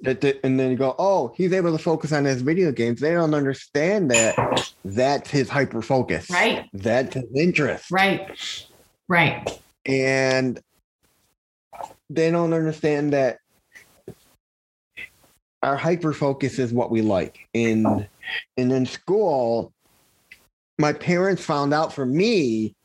that 0.00 0.24
and 0.44 0.58
then 0.58 0.70
you 0.70 0.76
go, 0.78 0.94
oh, 0.98 1.34
he's 1.36 1.52
able 1.52 1.76
to 1.76 1.82
focus 1.82 2.12
on 2.12 2.24
his 2.24 2.40
video 2.40 2.72
games. 2.72 3.00
They 3.00 3.12
don't 3.12 3.34
understand 3.34 4.10
that 4.10 4.64
that's 4.84 5.30
his 5.30 5.50
hyper 5.50 5.82
focus. 5.82 6.30
Right. 6.30 6.70
That's 6.72 7.14
his 7.14 7.24
interest. 7.34 7.90
Right. 7.90 8.66
Right. 9.08 9.60
And 9.88 10.60
they 12.10 12.30
don't 12.30 12.52
understand 12.52 13.12
that 13.14 13.38
our 15.62 15.76
hyper 15.76 16.12
focus 16.12 16.58
is 16.58 16.72
what 16.72 16.90
we 16.90 17.02
like. 17.02 17.48
And 17.54 18.06
and 18.56 18.72
in 18.72 18.86
school, 18.86 19.72
my 20.78 20.92
parents 20.92 21.44
found 21.44 21.74
out 21.74 21.92
for 21.92 22.06
me, 22.06 22.76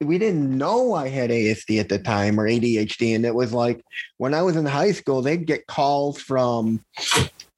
we 0.00 0.18
didn't 0.18 0.56
know 0.56 0.94
I 0.94 1.08
had 1.08 1.30
ASD 1.30 1.80
at 1.80 1.88
the 1.88 1.98
time 1.98 2.38
or 2.38 2.48
ADHD. 2.48 3.14
And 3.14 3.24
it 3.24 3.34
was 3.34 3.52
like 3.52 3.84
when 4.18 4.34
I 4.34 4.42
was 4.42 4.56
in 4.56 4.66
high 4.66 4.92
school, 4.92 5.22
they'd 5.22 5.46
get 5.46 5.66
calls 5.66 6.20
from 6.20 6.84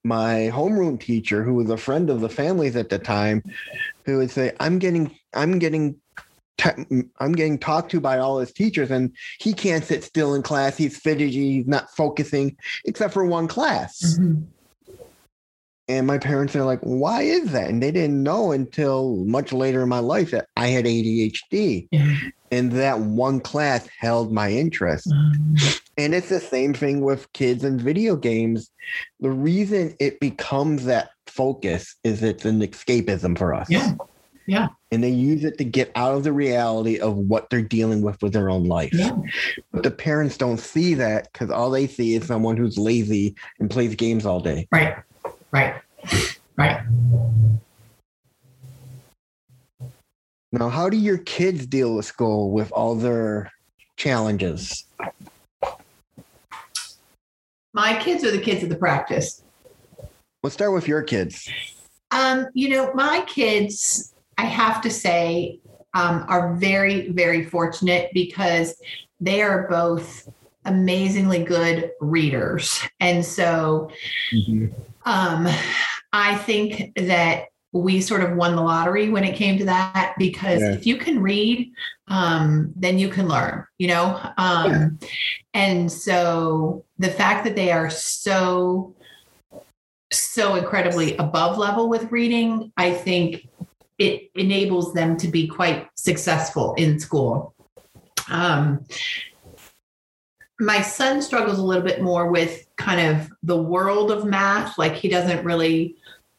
my 0.05 0.50
homeroom 0.53 1.00
teacher, 1.00 1.43
who 1.43 1.55
was 1.55 1.71
a 1.71 1.76
friend 1.76 2.11
of 2.11 2.21
the 2.21 2.29
families 2.29 2.76
at 2.76 2.88
the 2.88 2.99
time, 2.99 3.43
who 4.05 4.19
would 4.19 4.31
say, 4.31 4.53
I'm 4.61 4.79
getting, 4.79 5.17
I'm 5.35 5.59
getting 5.59 5.97
I'm 6.64 7.32
getting 7.32 7.58
talked 7.58 7.90
to 7.92 8.00
by 8.00 8.18
all 8.18 8.38
his 8.38 8.52
teachers, 8.52 8.90
and 8.90 9.14
he 9.38 9.52
can't 9.52 9.84
sit 9.84 10.04
still 10.04 10.34
in 10.34 10.42
class. 10.42 10.76
He's 10.76 10.98
fidgety. 10.98 11.52
He's 11.52 11.66
not 11.66 11.90
focusing, 11.90 12.56
except 12.84 13.12
for 13.12 13.25
one 13.25 13.48
class. 13.48 14.18
Mm-hmm. 14.18 14.42
And 15.88 16.06
my 16.06 16.18
parents 16.18 16.56
are 16.56 16.64
like, 16.64 16.80
why 16.80 17.22
is 17.22 17.52
that? 17.52 17.70
And 17.70 17.80
they 17.80 17.92
didn't 17.92 18.20
know 18.20 18.50
until 18.50 19.16
much 19.25 19.52
later 19.52 19.82
in 19.84 19.88
my 19.88 20.00
life 20.00 20.32
that 20.32 20.48
I 20.56 20.66
had 20.66 20.84
ADHD. 20.84 21.86
Yeah. 21.92 22.16
And 22.50 22.72
that 22.72 22.98
one 22.98 23.38
class 23.38 23.88
held 24.00 24.32
my 24.32 24.50
interest. 24.50 25.06
Mm. 25.08 25.80
And 25.96 26.14
it's 26.14 26.28
the 26.28 26.40
same 26.40 26.75
thing 26.75 27.02
with 27.02 27.32
kids 27.34 27.62
and 27.62 27.80
video 27.80 28.16
games. 28.16 28.70
The 29.20 29.30
reason 29.30 29.94
it 30.00 30.18
becomes 30.18 30.86
that 30.86 31.10
focus 31.28 31.94
is 32.02 32.20
it's 32.20 32.44
an 32.44 32.60
escapism 32.60 33.38
for 33.38 33.54
us. 33.54 33.70
Yeah. 33.70 33.94
Yeah. 34.47 34.69
And 34.93 35.03
they 35.03 35.11
use 35.11 35.45
it 35.45 35.59
to 35.59 35.65
get 35.65 35.91
out 35.97 36.15
of 36.15 36.25
the 36.25 36.33
reality 36.33 36.99
of 36.99 37.17
what 37.17 37.50
they're 37.50 37.62
dealing 37.62 38.03
with 38.03 38.23
with 38.23 38.33
their 38.33 38.49
own 38.49 38.65
life. 38.65 38.93
Yeah. 38.93 39.17
But 39.73 39.83
the 39.83 39.91
parents 39.91 40.37
don't 40.37 40.59
see 40.59 40.95
that 40.95 41.33
because 41.33 41.50
all 41.50 41.71
they 41.71 41.87
see 41.87 42.15
is 42.15 42.26
someone 42.26 42.57
who's 42.57 42.79
lazy 42.79 43.35
and 43.59 43.69
plays 43.69 43.95
games 43.95 44.25
all 44.25 44.41
day. 44.41 44.69
Right. 44.71 44.97
Right. 45.50 45.75
Right. 46.57 46.81
Now, 50.53 50.69
how 50.69 50.88
do 50.88 50.97
your 50.97 51.19
kids 51.19 51.67
deal 51.67 51.97
with 51.97 52.07
school 52.07 52.50
with 52.50 52.71
all 52.73 52.95
their 52.95 53.53
challenges? 53.97 54.85
My 57.75 58.00
kids 58.03 58.25
are 58.25 58.31
the 58.31 58.41
kids 58.41 58.62
of 58.62 58.71
the 58.71 58.76
practice. 58.76 59.43
Let's 60.43 60.55
start 60.55 60.73
with 60.73 60.88
your 60.88 61.03
kids. 61.03 61.50
Um, 62.11 62.47
you 62.55 62.71
know, 62.71 62.95
my 62.95 63.23
kids, 63.26 64.15
I 64.38 64.45
have 64.45 64.81
to 64.83 64.90
say, 64.90 65.61
um, 65.95 66.26
are 66.28 66.55
very, 66.55 67.11
very 67.11 67.45
fortunate 67.45 68.11
because 68.12 68.81
they 69.19 69.40
are 69.40 69.66
both 69.69 70.28
amazingly 70.66 71.43
good 71.43 71.90
readers. 72.00 72.81
And 73.00 73.25
so 73.25 73.90
mm-hmm. 74.33 74.66
um, 75.05 75.49
I 76.12 76.37
think 76.37 76.93
that 76.97 77.47
we 77.73 78.00
sort 78.00 78.23
of 78.23 78.37
won 78.37 78.57
the 78.57 78.62
lottery 78.62 79.09
when 79.09 79.25
it 79.25 79.37
came 79.37 79.59
to 79.59 79.64
that 79.64 80.14
because 80.19 80.61
yeah. 80.61 80.73
if 80.73 80.87
you 80.87 80.97
can 80.97 81.21
read, 81.21 81.73
um, 82.09 82.73
then 82.76 82.99
you 82.99 83.09
can 83.09 83.28
learn, 83.28 83.66
you 83.78 83.88
know? 83.88 84.21
Um, 84.37 84.71
yeah. 84.71 85.09
And 85.55 85.93
so 85.93 86.85
the 86.99 87.11
fact 87.11 87.45
that 87.45 87.57
they 87.57 87.73
are 87.73 87.90
so, 87.90 88.95
so 90.12 90.55
incredibly 90.55 91.16
above 91.16 91.59
level 91.59 91.88
with 91.88 92.11
reading, 92.11 92.73
I 92.76 92.93
think 92.93 93.49
it 93.99 94.31
enables 94.35 94.93
them 94.93 95.17
to 95.19 95.29
be 95.29 95.47
quite 95.47 95.88
successful 95.95 96.75
in 96.75 97.00
school. 97.00 97.55
Um, 98.29 98.85
my 100.59 100.81
son 100.81 101.23
struggles 101.23 101.59
a 101.59 101.62
little 101.62 101.85
bit 101.85 102.03
more 102.03 102.31
with 102.31 102.67
kind 102.76 103.00
of 103.00 103.31
the 103.43 103.61
world 103.61 104.11
of 104.11 104.25
math. 104.25 104.79
Like 104.79 104.95
he 104.95 105.09
doesn't 105.09 105.45
really, 105.45 105.97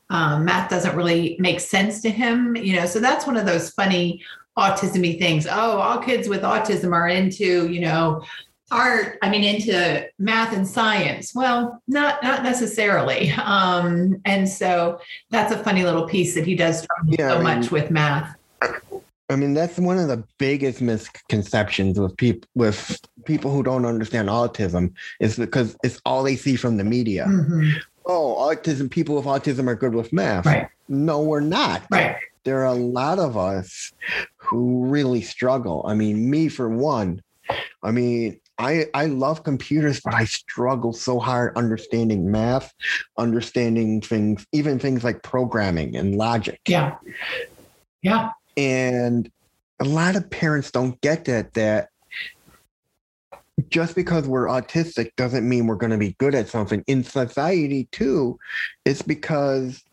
um, 0.10 0.46
math 0.46 0.70
doesn't 0.70 0.96
really 0.96 1.36
make 1.40 1.60
sense 1.60 2.02
to 2.02 2.10
him, 2.10 2.56
you 2.56 2.76
know. 2.76 2.86
So 2.86 3.00
that's 3.00 3.28
one 3.28 3.38
of 3.38 3.46
those 3.46 3.70
funny 3.72 4.24
autismy 4.58 5.20
things. 5.20 5.46
Oh, 5.46 5.78
all 5.78 6.00
kids 6.00 6.28
with 6.28 6.42
autism 6.42 6.94
are 6.94 7.08
into, 7.08 7.72
you 7.72 7.82
know, 7.82 8.24
art. 8.72 9.18
I 9.22 9.30
mean, 9.30 9.44
into 9.44 10.08
math 10.20 10.54
and 10.54 10.68
science. 10.68 11.34
Well, 11.34 11.82
not 11.88 12.22
not 12.24 12.44
necessarily. 12.44 13.32
Um, 13.32 14.22
and 14.26 14.48
so 14.48 15.00
that's 15.30 15.54
a 15.54 15.64
funny 15.64 15.84
little 15.84 16.06
piece 16.06 16.36
that 16.36 16.46
he 16.46 16.56
does 16.56 16.86
yeah, 17.08 17.30
so 17.30 17.36
I 17.36 17.36
mean, 17.36 17.44
much 17.44 17.72
with 17.72 17.90
math. 17.90 18.36
I 19.30 19.36
mean, 19.36 19.54
that's 19.54 19.78
one 19.78 19.98
of 19.98 20.08
the 20.08 20.24
biggest 20.38 20.82
misconceptions 20.82 22.00
with 22.00 22.16
people 22.18 22.48
with 22.56 23.00
people 23.26 23.52
who 23.52 23.64
don't 23.64 23.86
understand 23.86 24.30
autism 24.30 24.94
is 25.20 25.38
because 25.38 25.76
it's 25.84 26.02
all 26.06 26.24
they 26.24 26.36
see 26.36 26.56
from 26.56 26.78
the 26.78 26.84
media. 26.84 27.26
Mm-hmm. 27.28 27.72
Oh, 28.06 28.36
autism 28.40 28.90
people 28.90 29.16
with 29.16 29.26
autism 29.26 29.68
are 29.68 29.76
good 29.76 29.94
with 29.94 30.14
math. 30.14 30.46
Right. 30.46 30.70
No, 30.88 31.22
we're 31.22 31.42
not. 31.42 31.84
Right. 31.92 32.16
There 32.46 32.62
are 32.62 32.66
a 32.66 32.74
lot 32.74 33.20
of 33.20 33.36
us 33.36 33.92
who 34.38 34.86
really 34.86 35.22
struggle. 35.22 35.86
I 35.86 35.94
mean, 35.94 36.30
me 36.30 36.48
for 36.48 36.70
one. 36.70 37.22
I 37.84 37.92
mean, 37.92 38.40
I 38.60 38.86
I 38.94 39.06
love 39.06 39.44
computers, 39.44 40.02
but 40.04 40.14
I 40.14 40.26
struggle 40.26 40.94
so 40.94 41.20
hard 41.20 41.56
understanding 41.56 42.32
math, 42.32 42.74
understanding 43.18 44.02
things, 44.02 44.46
even 44.52 44.80
things 44.80 45.04
like 45.04 45.24
programming 45.24 45.96
and 45.96 46.16
logic. 46.16 46.60
Yeah. 46.68 46.96
Yeah. 48.02 48.32
And 48.56 49.32
a 49.80 49.86
lot 49.86 50.16
of 50.16 50.30
parents 50.30 50.72
don't 50.72 51.00
get 51.02 51.26
that 51.26 51.54
that 51.54 51.90
just 53.70 53.96
because 53.96 54.28
we're 54.28 54.48
autistic 54.48 55.16
doesn't 55.16 55.48
mean 55.48 55.68
we're 55.68 55.76
going 55.76 55.92
to 55.92 55.98
be 55.98 56.16
good 56.20 56.36
at 56.36 56.48
something. 56.48 56.84
In 56.88 57.04
society 57.04 57.88
too, 57.92 58.40
it's 58.86 59.02
because 59.02 59.84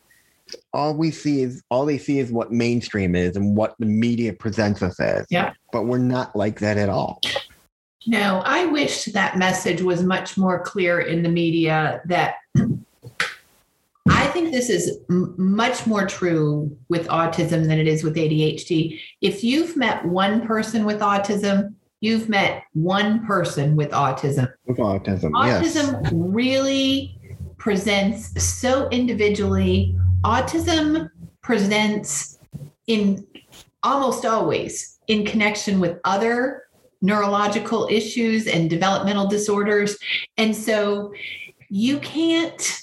all 0.73 0.95
we 0.95 1.11
see 1.11 1.43
is 1.43 1.63
all 1.71 1.87
they 1.87 1.99
see 1.99 2.19
is 2.19 2.31
what 2.31 2.53
mainstream 2.53 3.15
is 3.15 3.37
and 3.37 3.57
what 3.57 3.75
the 3.79 3.87
media 3.87 4.33
presents 4.33 4.83
us 4.83 5.01
as. 5.01 5.27
Yeah. 5.31 5.53
But 5.73 5.87
we're 5.87 5.99
not 5.99 6.37
like 6.37 6.61
that 6.61 6.77
at 6.77 6.89
all. 6.89 7.21
No, 8.07 8.43
I 8.45 8.67
wish 8.67 9.07
that 9.07 9.39
message 9.39 9.83
was 9.83 10.03
much 10.03 10.37
more 10.37 10.61
clear 10.63 11.01
in 11.01 11.23
the 11.23 11.29
media 11.29 12.03
that 12.07 12.37
I 14.09 14.27
think 14.29 14.53
this 14.53 14.69
is 14.69 14.99
m- 15.09 15.35
much 15.39 15.87
more 15.87 16.07
true 16.07 16.77
with 16.89 17.09
autism 17.09 17.67
than 17.67 17.79
it 17.79 17.87
is 17.87 18.05
with 18.05 18.17
ADHD. 18.17 19.01
If 19.21 19.43
you've 19.43 19.77
met 19.77 20.05
one 20.05 20.47
person 20.47 20.85
with 20.85 21.01
autism, 21.01 21.75
you've 22.01 22.29
met 22.29 22.65
one 22.75 23.25
person 23.27 23.77
with 23.77 23.91
autism. 23.93 24.53
With 24.67 24.77
autism, 24.77 25.31
Autism 25.31 26.03
yes. 26.03 26.13
really 26.13 27.19
presents 27.57 28.43
so 28.43 28.89
individually. 28.91 29.97
Autism 30.23 31.09
presents 31.41 32.39
in 32.87 33.27
almost 33.83 34.27
always 34.27 34.99
in 35.07 35.25
connection 35.25 35.81
with 35.81 35.99
other 36.05 36.64
neurological 37.05 37.87
issues 37.91 38.47
and 38.47 38.71
developmental 38.71 39.29
disorders. 39.29 39.99
And 40.39 40.57
so 40.57 41.13
you 41.69 41.99
can't 41.99 42.81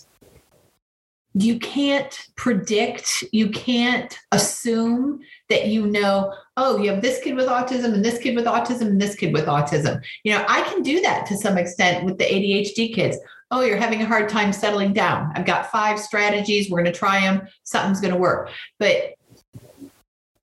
you 1.33 1.59
can't 1.59 2.27
predict, 2.35 3.23
you 3.31 3.49
can't 3.51 4.19
assume 4.33 5.21
that 5.47 5.67
you 5.67 5.87
know, 5.87 6.33
oh, 6.57 6.77
you 6.77 6.91
have 6.91 7.01
this 7.01 7.23
kid 7.23 7.35
with 7.35 7.47
autism 7.47 7.93
and 7.93 8.03
this 8.03 8.17
kid 8.17 8.35
with 8.35 8.45
autism 8.45 8.81
and 8.81 9.01
this 9.01 9.15
kid 9.15 9.31
with 9.31 9.45
autism. 9.45 10.03
You 10.25 10.33
know, 10.33 10.45
I 10.49 10.61
can 10.63 10.81
do 10.81 10.99
that 11.01 11.25
to 11.27 11.37
some 11.37 11.57
extent 11.57 12.03
with 12.03 12.17
the 12.17 12.25
ADHD 12.25 12.93
kids. 12.93 13.17
Oh, 13.49 13.61
you're 13.61 13.77
having 13.77 14.01
a 14.01 14.05
hard 14.05 14.27
time 14.27 14.51
settling 14.51 14.91
down. 14.91 15.31
I've 15.33 15.45
got 15.45 15.71
five 15.71 15.99
strategies. 15.99 16.69
We're 16.69 16.81
going 16.81 16.93
to 16.93 16.99
try 16.99 17.21
them. 17.21 17.47
Something's 17.63 18.01
going 18.01 18.13
to 18.13 18.19
work. 18.19 18.49
But 18.77 19.13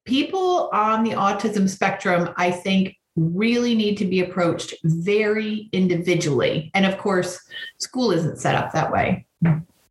people 0.06 0.70
on 0.73 1.04
the 1.04 1.11
autism 1.11 1.68
spectrum, 1.68 2.30
I 2.38 2.50
think, 2.50 2.97
really 3.18 3.75
need 3.75 3.96
to 3.98 4.04
be 4.04 4.20
approached 4.20 4.75
very 4.84 5.68
individually. 5.72 6.70
And 6.75 6.87
of 6.87 6.98
course, 6.98 7.38
school 7.78 8.12
isn't 8.12 8.38
set 8.38 8.54
up 8.54 8.72
that 8.72 8.92
way. 8.92 9.26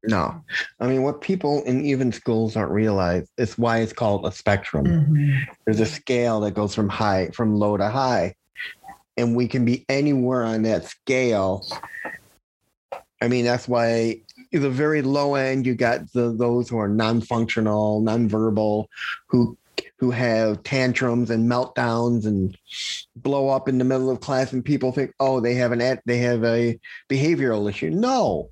No. 0.03 0.41
I 0.79 0.87
mean, 0.87 1.03
what 1.03 1.21
people 1.21 1.63
in 1.63 1.83
even 1.85 2.11
schools 2.11 2.53
don't 2.53 2.69
realize 2.69 3.27
is 3.37 3.57
why 3.57 3.79
it's 3.79 3.91
called 3.91 4.25
a 4.25 4.31
spectrum. 4.31 4.85
Mm-hmm. 4.85 5.51
There's 5.65 5.81
a 5.81 5.85
scale 5.85 6.39
that 6.41 6.51
goes 6.51 6.73
from 6.73 6.87
high, 6.87 7.29
from 7.33 7.55
low 7.55 7.75
to 7.75 7.89
high. 7.89 8.35
And 9.17 9.35
we 9.35 9.47
can 9.47 9.65
be 9.65 9.85
anywhere 9.89 10.43
on 10.43 10.61
that 10.63 10.85
scale. 10.85 11.67
I 13.21 13.27
mean, 13.27 13.43
that's 13.43 13.67
why 13.67 14.21
the 14.51 14.69
very 14.69 15.01
low 15.01 15.35
end, 15.35 15.65
you 15.65 15.75
got 15.75 16.11
the 16.13 16.31
those 16.31 16.69
who 16.69 16.77
are 16.77 16.87
non-functional, 16.87 18.01
non-verbal, 18.01 18.89
who 19.27 19.57
who 19.99 20.11
have 20.11 20.63
tantrums 20.63 21.29
and 21.29 21.49
meltdowns 21.49 22.25
and 22.25 22.57
blow 23.15 23.49
up 23.49 23.67
in 23.67 23.77
the 23.77 23.83
middle 23.83 24.09
of 24.09 24.19
class 24.19 24.53
and 24.53 24.63
people 24.63 24.91
think 24.91 25.11
oh 25.19 25.39
they 25.39 25.55
have 25.55 25.71
an 25.71 25.99
they 26.05 26.17
have 26.19 26.43
a 26.43 26.79
behavioral 27.09 27.69
issue. 27.69 27.89
No. 27.89 28.49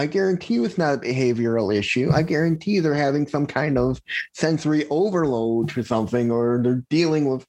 I 0.00 0.06
guarantee 0.06 0.54
you 0.54 0.64
it's 0.64 0.78
not 0.78 0.94
a 0.94 0.98
behavioral 0.98 1.74
issue. 1.74 2.10
I 2.14 2.22
guarantee 2.22 2.78
they're 2.78 2.94
having 2.94 3.26
some 3.26 3.46
kind 3.46 3.76
of 3.76 4.00
sensory 4.32 4.86
overload 4.90 5.72
for 5.72 5.82
something 5.82 6.30
or 6.30 6.60
they're 6.62 6.84
dealing 6.88 7.28
with 7.28 7.44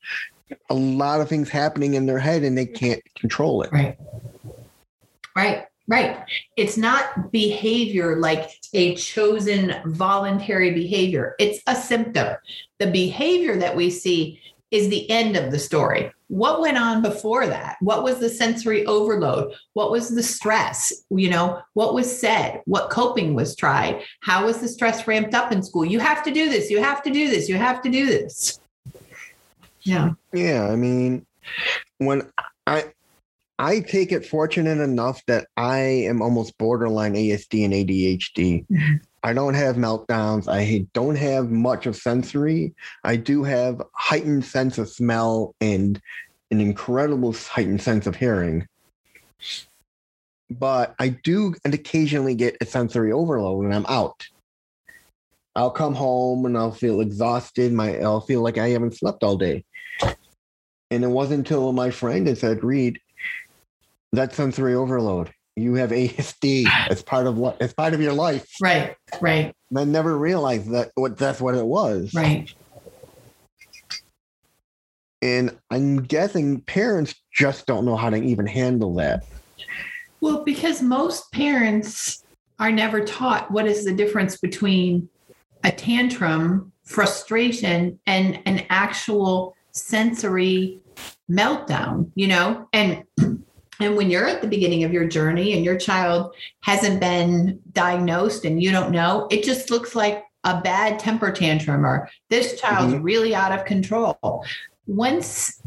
a 0.72 0.74
lot 0.74 1.22
of 1.22 1.30
things 1.30 1.50
happening 1.50 1.94
in 1.94 2.08
their 2.08 2.18
head 2.18 2.42
and 2.42 2.58
they 2.58 2.66
can't 2.66 3.04
control 3.14 3.62
it. 3.62 3.72
Right. 3.72 3.98
Right 5.36 5.66
Right. 5.90 6.24
It's 6.56 6.78
not 6.78 7.32
behavior 7.32 8.18
like 8.18 8.52
a 8.74 8.94
chosen 8.94 9.76
voluntary 9.86 10.72
behavior. 10.72 11.34
It's 11.40 11.62
a 11.66 11.76
symptom. 11.76 12.38
The 12.78 12.92
behavior 12.92 13.58
that 13.58 13.76
we 13.76 13.90
see 13.90 14.40
is 14.70 14.88
the 14.90 15.10
end 15.10 15.36
of 15.36 15.50
the 15.50 15.58
story. 15.58 16.12
What 16.28 16.62
went 16.62 16.78
on 16.78 17.02
before 17.02 17.48
that? 17.48 17.78
What 17.82 18.04
was 18.04 18.20
the 18.20 18.30
sensory 18.30 18.86
overload? 18.86 19.56
What 19.74 19.90
was 19.90 20.14
the 20.14 20.22
stress? 20.22 20.94
You 21.10 21.32
know, 21.32 21.60
what 21.74 21.96
was 21.96 22.20
said? 22.20 22.62
What 22.66 22.92
coping 22.92 23.34
was 23.34 23.56
tried? 23.56 24.04
How 24.22 24.46
was 24.46 24.60
the 24.60 24.68
stress 24.68 25.08
ramped 25.08 25.34
up 25.34 25.52
in 25.52 25.64
school? 25.64 25.86
You 25.86 26.00
have 26.00 26.22
to 26.22 26.30
do 26.30 26.52
this. 26.52 26.70
You 26.70 26.84
have 26.84 27.02
to 27.02 27.10
do 27.10 27.32
this. 27.32 27.50
You 27.50 27.58
have 27.58 27.82
to 27.82 27.90
do 27.90 28.06
this. 28.06 28.60
Yeah. 29.82 30.12
Yeah. 30.34 30.68
I 30.70 30.76
mean, 30.76 31.26
when 31.98 32.30
I, 32.68 32.86
I 33.60 33.82
take 33.82 34.14
it 34.14 34.26
fortunate 34.26 34.80
enough 34.80 35.22
that 35.26 35.48
I 35.58 35.80
am 35.80 36.22
almost 36.22 36.58
borderline 36.58 37.14
ASD 37.14 37.66
and 37.66 37.74
ADHD. 37.74 38.66
I 39.22 39.34
don't 39.34 39.54
have 39.54 39.76
meltdowns. 39.76 40.48
I 40.48 40.88
don't 40.94 41.18
have 41.18 41.52
much 41.52 41.86
of 41.86 41.98
sensory. 41.98 42.74
I 43.04 43.18
do 43.18 43.44
have 43.44 43.82
heightened 43.94 44.46
sense 44.46 44.78
of 44.78 44.88
smell 44.88 45.56
and 45.60 46.02
an 46.52 46.62
incredible 46.62 47.34
heightened 47.34 47.82
sense 47.82 48.08
of 48.08 48.16
hearing. 48.16 48.66
But 50.50 50.96
I 50.98 51.10
do 51.10 51.54
and 51.66 51.74
occasionally 51.74 52.36
get 52.36 52.56
a 52.62 52.66
sensory 52.66 53.12
overload 53.12 53.66
when 53.66 53.74
I'm 53.74 53.86
out. 53.88 54.26
I'll 55.54 55.70
come 55.70 55.96
home 55.96 56.46
and 56.46 56.58
I'll 56.58 56.72
feel 56.72 57.02
exhausted. 57.02 57.74
My 57.74 57.98
I'll 58.00 58.22
feel 58.22 58.42
like 58.42 58.58
I 58.58 58.70
haven't 58.70 58.96
slept 58.96 59.22
all 59.22 59.36
day. 59.36 59.66
And 60.92 61.04
it 61.04 61.08
wasn't 61.08 61.40
until 61.40 61.74
my 61.74 61.92
friend 61.92 62.26
had 62.26 62.38
said, 62.38 62.64
Reed, 62.64 63.00
that 64.14 64.34
sensory 64.34 64.76
overload. 64.76 65.32
You 65.56 65.76
have 65.76 65.92
ASD 65.92 66.68
as 66.90 67.04
part 67.04 67.28
of 67.28 67.38
what 67.38 67.62
as 67.62 67.74
part 67.74 67.94
of 67.94 68.02
your 68.02 68.14
life. 68.14 68.48
Right, 68.62 68.96
right. 69.22 69.54
I 69.76 69.84
never 69.84 70.18
realized 70.18 70.72
that 70.72 70.92
what 70.96 71.18
that's 71.18 71.42
what 71.42 71.56
it 71.56 71.66
was. 71.66 72.14
Right. 72.14 72.54
And 75.22 75.58
I'm 75.70 76.04
guessing 76.04 76.62
parents 76.62 77.14
just 77.34 77.66
don't 77.66 77.86
know 77.86 77.98
how 77.98 78.10
to 78.10 78.18
even 78.18 78.48
handle 78.48 78.94
that. 78.96 79.26
Well, 80.22 80.44
because 80.44 80.82
most 80.82 81.32
parents 81.32 82.24
are 82.58 82.72
never 82.72 83.04
taught 83.04 83.52
what 83.52 83.68
is 83.68 83.86
the 83.86 83.94
difference 83.94 84.38
between 84.38 85.10
a 85.64 85.72
tantrum, 85.72 86.72
frustration, 86.84 88.00
and 88.06 88.40
an 88.46 88.66
actual 88.70 89.56
sensory 89.72 90.80
meltdown, 91.30 92.12
you 92.16 92.28
know? 92.28 92.68
And 92.74 93.04
and 93.80 93.96
when 93.96 94.10
you're 94.10 94.28
at 94.28 94.42
the 94.42 94.48
beginning 94.48 94.84
of 94.84 94.94
your 94.94 95.08
journey 95.08 95.54
and 95.54 95.64
your 95.64 95.78
child 95.78 96.36
hasn't 96.62 97.00
been 97.00 97.60
diagnosed 97.72 98.46
and 98.46 98.62
you 98.62 98.72
don't 98.72 98.92
know, 98.92 99.28
it 99.32 99.44
just 99.44 99.72
looks 99.72 99.96
like 99.96 100.26
a 100.44 100.62
bad 100.62 101.00
temper 101.00 101.32
tantrum 101.32 101.86
or 101.86 102.10
this 102.30 102.60
child's 102.60 102.94
mm-hmm. 102.94 103.04
really 103.04 103.36
out 103.36 103.58
of 103.58 103.66
control. 103.66 104.46
Once 104.88 105.62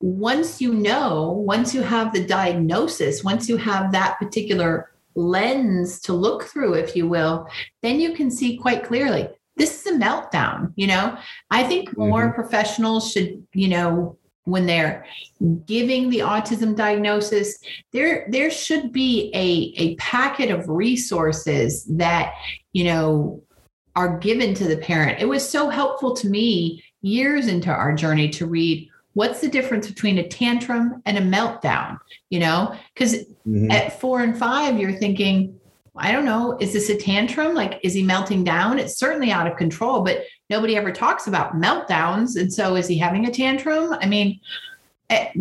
once 0.00 0.60
you 0.60 0.74
know, 0.74 1.32
once 1.32 1.74
you 1.74 1.80
have 1.80 2.12
the 2.12 2.24
diagnosis, 2.24 3.24
once 3.24 3.48
you 3.48 3.56
have 3.56 3.92
that 3.92 4.18
particular 4.18 4.90
lens 5.14 6.00
to 6.00 6.12
look 6.12 6.44
through 6.44 6.74
if 6.74 6.94
you 6.94 7.08
will, 7.08 7.48
then 7.82 7.98
you 7.98 8.12
can 8.12 8.30
see 8.30 8.58
quite 8.58 8.84
clearly 8.84 9.26
this 9.56 9.80
is 9.80 9.92
a 9.92 9.98
meltdown, 9.98 10.72
you 10.76 10.86
know. 10.86 11.16
I 11.50 11.64
think 11.64 11.96
more 11.96 12.26
mm-hmm. 12.26 12.34
professionals 12.34 13.10
should, 13.10 13.46
you 13.54 13.68
know, 13.68 14.18
when 14.46 14.64
they're 14.64 15.04
giving 15.66 16.08
the 16.08 16.20
autism 16.20 16.74
diagnosis 16.74 17.58
there 17.92 18.26
there 18.30 18.50
should 18.50 18.92
be 18.92 19.30
a 19.34 19.74
a 19.82 19.94
packet 19.96 20.50
of 20.50 20.68
resources 20.68 21.84
that 21.84 22.32
you 22.72 22.84
know 22.84 23.42
are 23.96 24.18
given 24.18 24.54
to 24.54 24.64
the 24.64 24.76
parent 24.78 25.20
it 25.20 25.28
was 25.28 25.46
so 25.46 25.68
helpful 25.68 26.14
to 26.14 26.28
me 26.28 26.82
years 27.02 27.48
into 27.48 27.70
our 27.70 27.94
journey 27.94 28.28
to 28.28 28.46
read 28.46 28.88
what's 29.14 29.40
the 29.40 29.48
difference 29.48 29.88
between 29.88 30.18
a 30.18 30.28
tantrum 30.28 31.02
and 31.06 31.18
a 31.18 31.20
meltdown 31.20 31.98
you 32.30 32.38
know 32.38 32.74
because 32.94 33.14
mm-hmm. 33.14 33.70
at 33.70 34.00
4 34.00 34.20
and 34.20 34.38
5 34.38 34.78
you're 34.78 34.92
thinking 34.92 35.55
I 35.98 36.12
don't 36.12 36.24
know, 36.24 36.56
is 36.60 36.72
this 36.72 36.88
a 36.88 36.96
tantrum? 36.96 37.54
Like, 37.54 37.80
is 37.82 37.94
he 37.94 38.02
melting 38.02 38.44
down? 38.44 38.78
It's 38.78 38.98
certainly 38.98 39.30
out 39.30 39.46
of 39.46 39.56
control, 39.56 40.02
but 40.02 40.24
nobody 40.50 40.76
ever 40.76 40.92
talks 40.92 41.26
about 41.26 41.54
meltdowns. 41.54 42.40
And 42.40 42.52
so, 42.52 42.76
is 42.76 42.86
he 42.86 42.98
having 42.98 43.26
a 43.26 43.30
tantrum? 43.30 43.94
I 43.94 44.06
mean, 44.06 44.40
eh, 45.10 45.32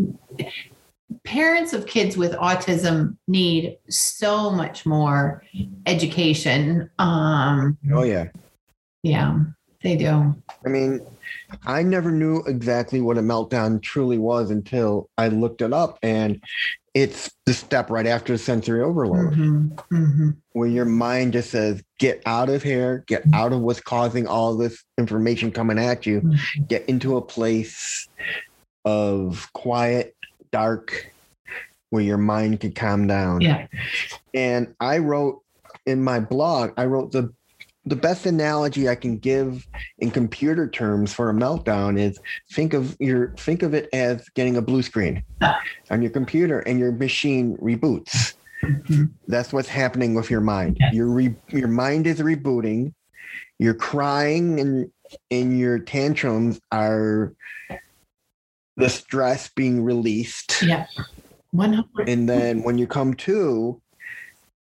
parents 1.24 1.74
of 1.74 1.86
kids 1.86 2.16
with 2.16 2.34
autism 2.34 3.18
need 3.28 3.78
so 3.90 4.52
much 4.52 4.86
more 4.86 5.44
education. 5.86 6.90
Um, 7.00 7.78
oh, 7.92 8.04
yeah. 8.04 8.30
Yeah, 9.04 9.40
they 9.86 9.96
do. 9.96 10.36
I 10.66 10.70
mean, 10.70 11.00
I 11.66 11.84
never 11.84 12.12
knew 12.12 12.44
exactly 12.48 13.02
what 13.02 13.18
a 13.18 13.22
meltdown 13.22 13.82
truly 13.82 14.18
was 14.18 14.50
until 14.50 15.10
I 15.18 15.28
looked 15.28 15.62
it 15.62 15.72
up. 15.72 16.00
And 16.02 16.42
it's 16.96 17.30
the 17.46 17.54
step 17.54 17.90
right 17.90 18.08
after 18.08 18.38
sensory 18.38 18.82
overload, 18.82 19.34
mm-hmm. 19.34 19.68
Mm-hmm. 19.96 20.30
where 20.54 20.68
your 20.68 20.86
mind 20.86 21.34
just 21.34 21.52
says, 21.52 21.84
get 22.00 22.22
out 22.26 22.50
of 22.50 22.64
here, 22.64 23.04
get 23.08 23.24
out 23.34 23.54
of 23.54 23.60
what's 23.62 23.80
causing 23.80 24.26
all 24.28 24.58
this 24.58 24.84
information 24.98 25.52
coming 25.52 25.78
at 25.78 26.06
you, 26.06 26.22
mm-hmm. 26.22 26.64
get 26.64 26.88
into 26.90 27.18
a 27.18 27.22
place 27.22 28.08
of 28.86 29.48
quiet, 29.54 30.16
dark, 30.52 31.12
where 31.92 32.04
your 32.04 32.18
mind 32.18 32.60
can 32.60 32.72
calm 32.72 33.08
down. 33.08 33.42
Yeah. 33.42 33.68
And 34.34 34.74
I 34.80 34.98
wrote 34.98 35.44
in 35.86 36.04
my 36.04 36.20
blog, 36.20 36.72
I 36.78 36.86
wrote 36.86 37.12
the 37.12 37.32
the 37.86 37.96
best 37.96 38.26
analogy 38.26 38.90
I 38.90 38.96
can 38.96 39.18
give 39.18 39.68
in 40.00 40.10
computer 40.12 40.68
terms 40.68 41.14
for 41.14 41.30
a 41.30 41.34
meltdown 41.34 42.00
is 42.00 42.20
think 42.52 42.74
of 42.74 42.98
your 43.00 43.34
think 43.38 43.62
of 43.62 43.74
it 43.74 43.90
as 43.94 44.28
getting 44.30 44.58
a 44.58 44.62
blue 44.62 44.82
screen 44.82 45.24
on 45.92 46.02
your 46.02 46.12
computer 46.12 46.60
and 46.62 46.80
your 46.80 46.92
machine 46.92 47.58
reboots. 47.58 48.34
Mhm. 48.64 49.12
That's 49.28 49.54
what's 49.54 49.70
happening 49.70 50.16
with 50.16 50.32
your 50.32 50.42
mind. 50.42 50.80
Your 50.92 51.08
re- 51.08 51.36
your 51.50 51.68
mind 51.68 52.08
is 52.08 52.20
rebooting. 52.20 52.94
You're 53.60 53.76
crying 53.76 54.60
and 54.60 54.92
and 55.30 55.60
your 55.60 55.78
tantrums 55.78 56.60
are 56.72 57.34
the 58.78 58.90
stress 58.90 59.50
being 59.56 59.84
released. 59.84 60.64
Yeah. 60.64 60.86
100 61.52 62.10
And 62.10 62.28
then 62.28 62.64
when 62.64 62.78
you 62.78 62.88
come 62.88 63.14
to, 63.14 63.82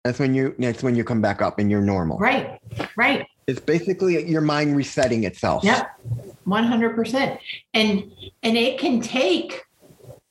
that's 0.05 0.19
when 0.19 0.35
you 0.35 0.55
that's 0.59 0.83
when 0.83 0.95
you 0.95 1.03
come 1.03 1.21
back 1.23 1.40
up 1.43 1.59
and 1.59 1.71
you're 1.71 1.81
normal. 1.81 2.19
Right. 2.19 2.61
Right. 2.95 3.27
It's 3.47 3.59
basically 3.61 4.29
your 4.29 4.43
mind 4.43 4.77
resetting 4.77 5.25
itself. 5.25 5.64
Yep. 5.64 5.90
100%. 6.47 7.38
And 7.73 8.12
and 8.43 8.57
it 8.57 8.79
can 8.79 9.01
take 9.01 9.62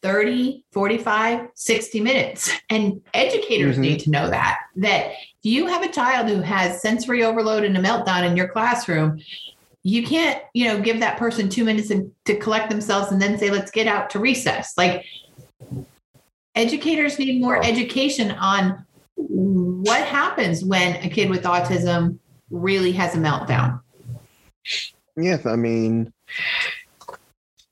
30, 0.04 0.64
45, 0.72 1.50
60 1.56 2.00
minutes. 2.02 2.52
And 2.70 3.02
educators 3.14 3.78
Mhm. 3.78 3.82
need 3.82 4.00
to 4.02 4.12
know 4.12 4.30
that 4.30 4.60
that 4.76 5.08
if 5.12 5.16
you 5.42 5.66
have 5.66 5.84
a 5.84 5.92
child 5.92 6.30
who 6.30 6.42
has 6.42 6.80
sensory 6.82 7.24
overload 7.24 7.64
and 7.64 7.76
a 7.76 7.82
meltdown 7.82 8.30
in 8.30 8.38
your 8.38 8.48
classroom, 8.50 9.20
you 9.82 10.06
can't, 10.06 10.42
you 10.54 10.66
know, 10.66 10.80
give 10.80 11.00
that 11.00 11.18
person 11.18 11.50
2 11.50 11.64
minutes 11.66 11.90
and, 11.90 12.12
to 12.26 12.38
collect 12.38 12.70
themselves 12.70 13.12
and 13.12 13.20
then 13.22 13.38
say 13.40 13.50
let's 13.50 13.72
get 13.72 13.88
out 13.88 14.10
to 14.12 14.20
recess. 14.20 14.78
Like 14.78 15.04
educators 16.56 17.18
need 17.18 17.42
more 17.42 17.62
education 17.64 18.32
on 18.32 18.86
what 19.30 20.06
happens 20.06 20.64
when 20.64 20.96
a 21.04 21.10
kid 21.10 21.30
with 21.30 21.44
autism 21.44 22.18
really 22.50 22.92
has 22.92 23.16
a 23.16 23.18
meltdown. 23.18 23.82
Yes, 25.18 25.46
I 25.46 25.56
mean, 25.56 26.12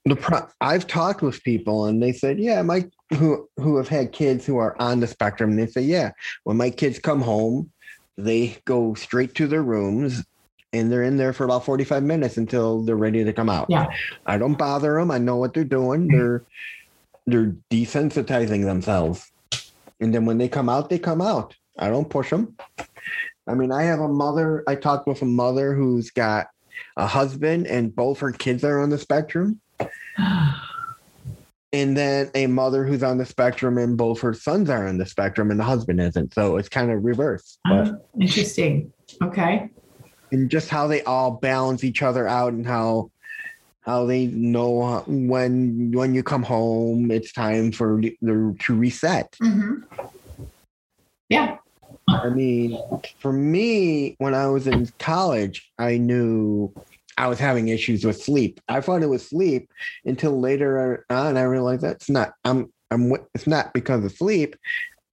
the 0.05 0.15
pro- 0.15 0.47
I've 0.59 0.87
talked 0.87 1.21
with 1.21 1.43
people 1.43 1.85
and 1.85 2.01
they 2.01 2.11
said, 2.11 2.39
yeah, 2.39 2.61
my 2.61 2.89
who 3.17 3.49
who 3.57 3.77
have 3.77 3.87
had 3.87 4.11
kids 4.11 4.45
who 4.45 4.57
are 4.57 4.79
on 4.81 4.99
the 4.99 5.07
spectrum. 5.07 5.51
And 5.51 5.59
they 5.59 5.67
say, 5.67 5.81
yeah, 5.81 6.11
when 6.43 6.57
my 6.57 6.69
kids 6.69 6.99
come 6.99 7.21
home, 7.21 7.71
they 8.17 8.57
go 8.65 8.93
straight 8.93 9.35
to 9.35 9.47
their 9.47 9.63
rooms 9.63 10.23
and 10.73 10.91
they're 10.91 11.03
in 11.03 11.17
there 11.17 11.33
for 11.33 11.43
about 11.43 11.65
45 11.65 12.03
minutes 12.03 12.37
until 12.37 12.83
they're 12.83 12.95
ready 12.95 13.23
to 13.23 13.33
come 13.33 13.49
out. 13.49 13.67
Yeah. 13.69 13.87
I 14.25 14.37
don't 14.37 14.57
bother 14.57 14.95
them. 14.95 15.11
I 15.11 15.17
know 15.17 15.35
what 15.35 15.53
they're 15.53 15.63
doing. 15.63 16.07
Mm-hmm. 16.07 16.17
They're 16.17 16.43
they're 17.27 17.55
desensitizing 17.69 18.65
themselves. 18.65 19.30
And 20.01 20.13
then 20.13 20.25
when 20.25 20.37
they 20.39 20.49
come 20.49 20.67
out, 20.67 20.89
they 20.89 20.99
come 20.99 21.21
out. 21.21 21.55
I 21.77 21.89
don't 21.89 22.09
push 22.09 22.31
them. 22.31 22.57
I 23.47 23.53
mean, 23.53 23.71
I 23.71 23.83
have 23.83 23.99
a 23.99 24.07
mother, 24.07 24.63
I 24.67 24.75
talked 24.75 25.07
with 25.07 25.21
a 25.21 25.25
mother 25.25 25.73
who's 25.73 26.09
got 26.11 26.47
a 26.97 27.07
husband 27.07 27.67
and 27.67 27.95
both 27.95 28.19
her 28.19 28.31
kids 28.31 28.63
are 28.63 28.79
on 28.81 28.89
the 28.89 28.97
spectrum. 28.97 29.61
And 31.73 31.95
then 31.95 32.29
a 32.35 32.47
mother 32.47 32.83
who's 32.85 33.01
on 33.01 33.17
the 33.17 33.25
spectrum 33.25 33.77
and 33.77 33.95
both 33.97 34.19
her 34.19 34.33
sons 34.33 34.69
are 34.69 34.89
on 34.89 34.97
the 34.97 35.05
spectrum 35.05 35.51
and 35.51 35.59
the 35.59 35.63
husband 35.63 36.01
isn't. 36.01 36.33
So 36.33 36.57
it's 36.57 36.67
kind 36.67 36.91
of 36.91 37.05
reversed. 37.05 37.59
Ah, 37.65 37.83
but 37.85 37.93
Oh, 37.93 38.01
interesting. 38.19 38.91
Okay. 39.23 39.69
and 40.33 40.49
just 40.51 40.67
how 40.67 40.87
they 40.87 41.01
all 41.03 41.31
balance 41.31 41.85
each 41.85 42.01
other 42.01 42.27
out 42.27 42.51
and 42.51 42.67
how 42.67 43.09
how 43.81 44.05
they 44.05 44.27
know 44.27 45.03
when 45.07 45.91
when 45.91 46.13
you 46.15 46.23
come 46.23 46.43
home 46.43 47.11
it's 47.11 47.31
time 47.33 47.71
for 47.71 47.99
the, 48.01 48.15
to 48.59 48.75
reset. 48.75 49.35
Hmm 49.41 49.81
Yeah. 51.29 51.57
i 52.07 52.29
mean 52.29 52.77
for 53.19 53.33
me 53.33 54.15
when 54.19 54.33
i 54.33 54.47
was 54.47 54.67
in 54.67 54.87
college 54.99 55.71
i 55.79 55.97
knew 55.97 56.73
i 57.17 57.27
was 57.27 57.39
having 57.39 57.67
issues 57.69 58.03
with 58.05 58.21
sleep. 58.21 58.59
I 58.67 58.81
thought 58.81 59.03
it 59.03 59.09
was 59.09 59.27
sleep 59.27 59.69
until 60.05 60.39
later 60.39 61.05
on 61.09 61.37
i 61.37 61.41
realized 61.43 61.81
that's 61.81 62.09
not 62.09 62.33
i'm 62.45 62.71
i'm 62.91 63.11
it's 63.33 63.47
not 63.47 63.73
because 63.73 64.03
of 64.05 64.11
sleep. 64.11 64.55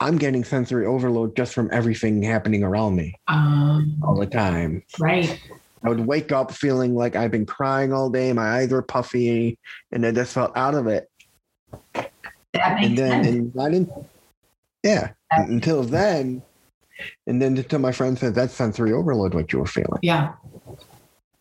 I'm 0.00 0.16
getting 0.16 0.44
sensory 0.44 0.86
overload 0.86 1.34
just 1.34 1.52
from 1.54 1.68
everything 1.72 2.22
happening 2.22 2.62
around 2.62 2.94
me 2.94 3.14
Um, 3.26 4.00
all 4.04 4.14
the 4.16 4.26
time. 4.26 4.84
right. 5.00 5.40
I 5.84 5.88
would 5.88 6.00
wake 6.00 6.32
up 6.32 6.52
feeling 6.52 6.94
like 6.94 7.16
I've 7.16 7.30
been 7.30 7.46
crying 7.46 7.92
all 7.92 8.10
day. 8.10 8.32
My 8.32 8.58
eyes 8.58 8.70
were 8.70 8.82
puffy, 8.82 9.58
and 9.92 10.04
I 10.04 10.12
just 10.12 10.34
felt 10.34 10.56
out 10.56 10.74
of 10.74 10.86
it. 10.86 11.08
That 12.52 12.74
makes 12.80 12.86
And 12.86 12.98
then, 12.98 13.10
sense. 13.24 13.26
and 13.26 13.60
I 13.60 13.70
didn't. 13.70 13.90
Yeah, 14.82 15.10
until 15.32 15.82
then, 15.82 16.42
and 17.26 17.40
then 17.42 17.56
until 17.56 17.78
my 17.78 17.92
friend 17.92 18.18
said 18.18 18.34
that's 18.34 18.54
sensory 18.54 18.92
overload. 18.92 19.34
What 19.34 19.52
you 19.52 19.60
were 19.60 19.66
feeling? 19.66 20.00
yeah. 20.02 20.32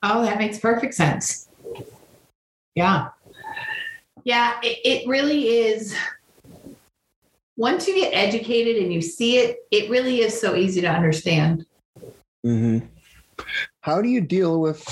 Oh, 0.03 0.21
that 0.23 0.37
makes 0.37 0.59
perfect 0.59 0.93
sense. 0.93 1.49
Yeah. 2.75 3.09
Yeah. 4.23 4.59
It, 4.61 4.79
it 4.85 5.07
really 5.07 5.47
is. 5.47 5.95
Once 7.55 7.87
you 7.87 7.95
get 7.95 8.13
educated 8.13 8.75
and 8.77 8.93
you 8.93 9.01
see 9.01 9.37
it, 9.39 9.57
it 9.71 9.89
really 9.89 10.21
is 10.21 10.39
so 10.39 10.55
easy 10.55 10.81
to 10.81 10.87
understand. 10.87 11.65
hmm 12.43 12.79
How 13.87 14.01
do 14.01 14.09
you 14.09 14.19
deal 14.19 14.59
with 14.59 14.85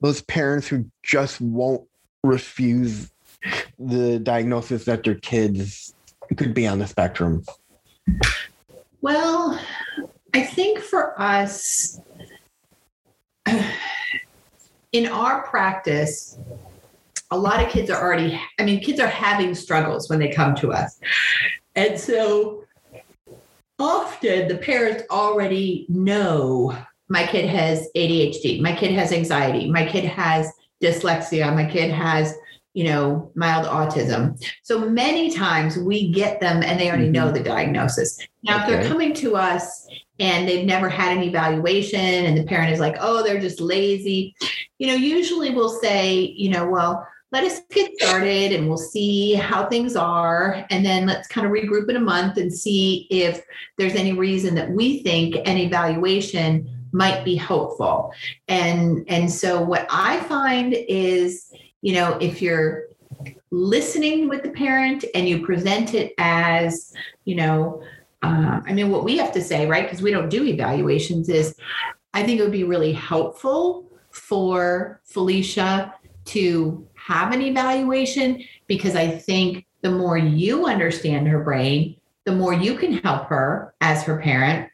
those 0.00 0.22
parents 0.22 0.66
who 0.66 0.86
just 1.02 1.42
won't 1.42 1.86
refuse 2.24 3.12
the 3.78 4.18
diagnosis 4.18 4.86
that 4.86 5.04
their 5.04 5.16
kids 5.16 5.92
could 6.38 6.54
be 6.54 6.66
on 6.66 6.78
the 6.78 6.86
spectrum? 6.86 7.44
Well, 9.02 9.60
I 10.32 10.42
think 10.42 10.78
for 10.78 11.20
us, 11.20 12.00
in 14.92 15.06
our 15.06 15.42
practice, 15.42 16.38
a 17.30 17.36
lot 17.36 17.62
of 17.62 17.68
kids 17.68 17.90
are 17.90 18.02
already, 18.02 18.40
I 18.58 18.64
mean, 18.64 18.80
kids 18.80 19.00
are 19.00 19.06
having 19.06 19.54
struggles 19.54 20.08
when 20.08 20.18
they 20.18 20.30
come 20.30 20.54
to 20.54 20.72
us. 20.72 20.98
And 21.76 22.00
so 22.00 22.64
often 23.78 24.48
the 24.48 24.56
parents 24.56 25.02
already 25.10 25.84
know 25.90 26.74
my 27.08 27.26
kid 27.26 27.48
has 27.48 27.88
ADHD, 27.96 28.60
my 28.60 28.74
kid 28.74 28.92
has 28.92 29.12
anxiety, 29.12 29.70
my 29.70 29.86
kid 29.86 30.04
has 30.04 30.52
dyslexia, 30.82 31.54
my 31.54 31.64
kid 31.64 31.90
has, 31.90 32.34
you 32.74 32.84
know, 32.84 33.30
mild 33.34 33.66
autism. 33.66 34.40
So 34.62 34.88
many 34.88 35.30
times 35.30 35.76
we 35.76 36.12
get 36.12 36.40
them 36.40 36.62
and 36.62 36.78
they 36.78 36.88
already 36.88 37.08
know 37.08 37.26
mm-hmm. 37.26 37.34
the 37.34 37.42
diagnosis. 37.42 38.18
Now, 38.42 38.60
if 38.60 38.68
they're 38.68 38.88
coming 38.88 39.14
to 39.14 39.36
us 39.36 39.88
and 40.18 40.48
they've 40.48 40.66
never 40.66 40.88
had 40.88 41.16
an 41.16 41.22
evaluation 41.22 42.00
and 42.00 42.36
the 42.36 42.44
parent 42.44 42.72
is 42.72 42.80
like, 42.80 42.96
oh, 43.00 43.22
they're 43.22 43.40
just 43.40 43.60
lazy, 43.60 44.34
you 44.78 44.86
know, 44.86 44.94
usually 44.94 45.50
we'll 45.50 45.80
say, 45.80 46.14
you 46.36 46.50
know, 46.50 46.68
well, 46.68 47.06
let 47.30 47.44
us 47.44 47.60
get 47.70 47.90
started 48.00 48.52
and 48.52 48.68
we'll 48.68 48.78
see 48.78 49.34
how 49.34 49.66
things 49.66 49.96
are. 49.96 50.64
And 50.70 50.84
then 50.84 51.06
let's 51.06 51.28
kind 51.28 51.46
of 51.46 51.52
regroup 51.52 51.90
in 51.90 51.96
a 51.96 52.00
month 52.00 52.38
and 52.38 52.52
see 52.52 53.06
if 53.10 53.42
there's 53.76 53.94
any 53.94 54.12
reason 54.12 54.54
that 54.54 54.70
we 54.70 55.02
think 55.02 55.36
an 55.46 55.58
evaluation 55.58 56.77
might 56.92 57.24
be 57.24 57.36
hopeful. 57.36 58.12
And 58.48 59.04
and 59.08 59.30
so 59.30 59.60
what 59.60 59.86
I 59.90 60.20
find 60.20 60.74
is, 60.74 61.52
you 61.82 61.94
know, 61.94 62.18
if 62.20 62.42
you're 62.42 62.84
listening 63.50 64.28
with 64.28 64.42
the 64.42 64.50
parent 64.50 65.04
and 65.14 65.28
you 65.28 65.44
present 65.44 65.94
it 65.94 66.12
as, 66.18 66.92
you 67.24 67.34
know, 67.34 67.82
uh, 68.22 68.60
I 68.66 68.72
mean, 68.72 68.90
what 68.90 69.04
we 69.04 69.16
have 69.18 69.32
to 69.32 69.42
say, 69.42 69.66
right? 69.66 69.84
Because 69.84 70.02
we 70.02 70.10
don't 70.10 70.28
do 70.28 70.44
evaluations, 70.44 71.28
is 71.28 71.54
I 72.14 72.22
think 72.24 72.40
it 72.40 72.42
would 72.42 72.52
be 72.52 72.64
really 72.64 72.92
helpful 72.92 73.86
for 74.10 75.00
Felicia 75.04 75.94
to 76.26 76.86
have 76.94 77.32
an 77.32 77.40
evaluation 77.40 78.42
because 78.66 78.96
I 78.96 79.08
think 79.08 79.66
the 79.82 79.90
more 79.90 80.18
you 80.18 80.66
understand 80.66 81.28
her 81.28 81.42
brain, 81.42 81.96
the 82.24 82.32
more 82.32 82.52
you 82.52 82.76
can 82.76 82.94
help 82.98 83.26
her 83.28 83.74
as 83.80 84.02
her 84.02 84.20
parent. 84.20 84.70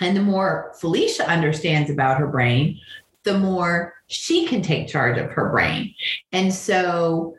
And 0.00 0.16
the 0.16 0.22
more 0.22 0.72
Felicia 0.80 1.28
understands 1.28 1.90
about 1.90 2.18
her 2.18 2.26
brain, 2.26 2.80
the 3.24 3.38
more 3.38 3.94
she 4.06 4.46
can 4.46 4.62
take 4.62 4.88
charge 4.88 5.18
of 5.18 5.30
her 5.30 5.50
brain. 5.50 5.94
And 6.32 6.52
so, 6.52 7.36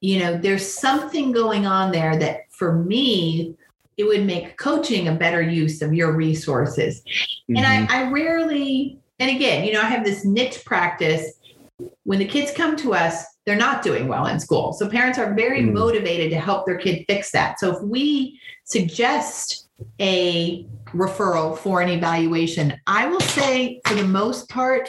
you 0.00 0.18
know, 0.18 0.36
there's 0.36 0.66
something 0.66 1.32
going 1.32 1.66
on 1.66 1.90
there 1.90 2.16
that 2.18 2.42
for 2.50 2.74
me, 2.74 3.54
it 3.96 4.04
would 4.04 4.24
make 4.24 4.56
coaching 4.56 5.08
a 5.08 5.14
better 5.14 5.42
use 5.42 5.82
of 5.82 5.94
your 5.94 6.12
resources. 6.12 7.02
And 7.48 7.58
Mhm. 7.58 7.90
I, 7.90 8.04
I 8.04 8.10
rarely, 8.10 8.98
and 9.18 9.30
again, 9.30 9.64
you 9.64 9.72
know, 9.72 9.80
I 9.80 9.86
have 9.86 10.04
this 10.04 10.24
niche 10.24 10.64
practice. 10.64 11.32
When 12.04 12.18
the 12.18 12.24
kids 12.26 12.50
come 12.50 12.76
to 12.76 12.94
us, 12.94 13.24
they're 13.44 13.56
not 13.56 13.82
doing 13.82 14.06
well 14.06 14.26
in 14.26 14.38
school. 14.38 14.72
So 14.74 14.88
parents 14.88 15.18
are 15.18 15.34
very 15.34 15.62
Mm. 15.62 15.72
motivated 15.72 16.30
to 16.30 16.38
help 16.38 16.66
their 16.66 16.78
kid 16.78 17.04
fix 17.08 17.30
that. 17.32 17.58
So 17.58 17.76
if 17.76 17.82
we 17.82 18.38
suggest 18.64 19.68
a 19.98 20.66
referral 20.92 21.56
for 21.56 21.80
an 21.80 21.88
evaluation, 21.88 22.80
I 22.86 23.06
will 23.06 23.20
say 23.20 23.80
for 23.86 23.94
the 23.94 24.04
most 24.04 24.48
part, 24.48 24.88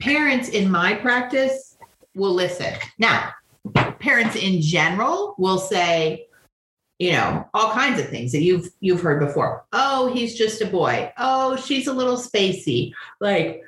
parents 0.00 0.48
in 0.48 0.70
my 0.70 0.94
practice 0.94 1.76
will 2.14 2.34
listen. 2.34 2.74
Now, 2.98 3.30
parents 4.00 4.36
in 4.36 4.60
general 4.60 5.34
will 5.38 5.58
say, 5.58 6.26
you 6.98 7.12
know, 7.12 7.48
all 7.54 7.72
kinds 7.72 8.00
of 8.00 8.08
things 8.08 8.32
that 8.32 8.42
you've 8.42 8.70
you've 8.80 9.00
heard 9.00 9.20
before. 9.20 9.64
Oh, 9.72 10.12
he's 10.12 10.36
just 10.36 10.60
a 10.60 10.66
boy. 10.66 11.12
Oh, 11.18 11.56
she's 11.56 11.86
a 11.86 11.92
little 11.92 12.16
spacey. 12.16 12.92
Like, 13.20 13.64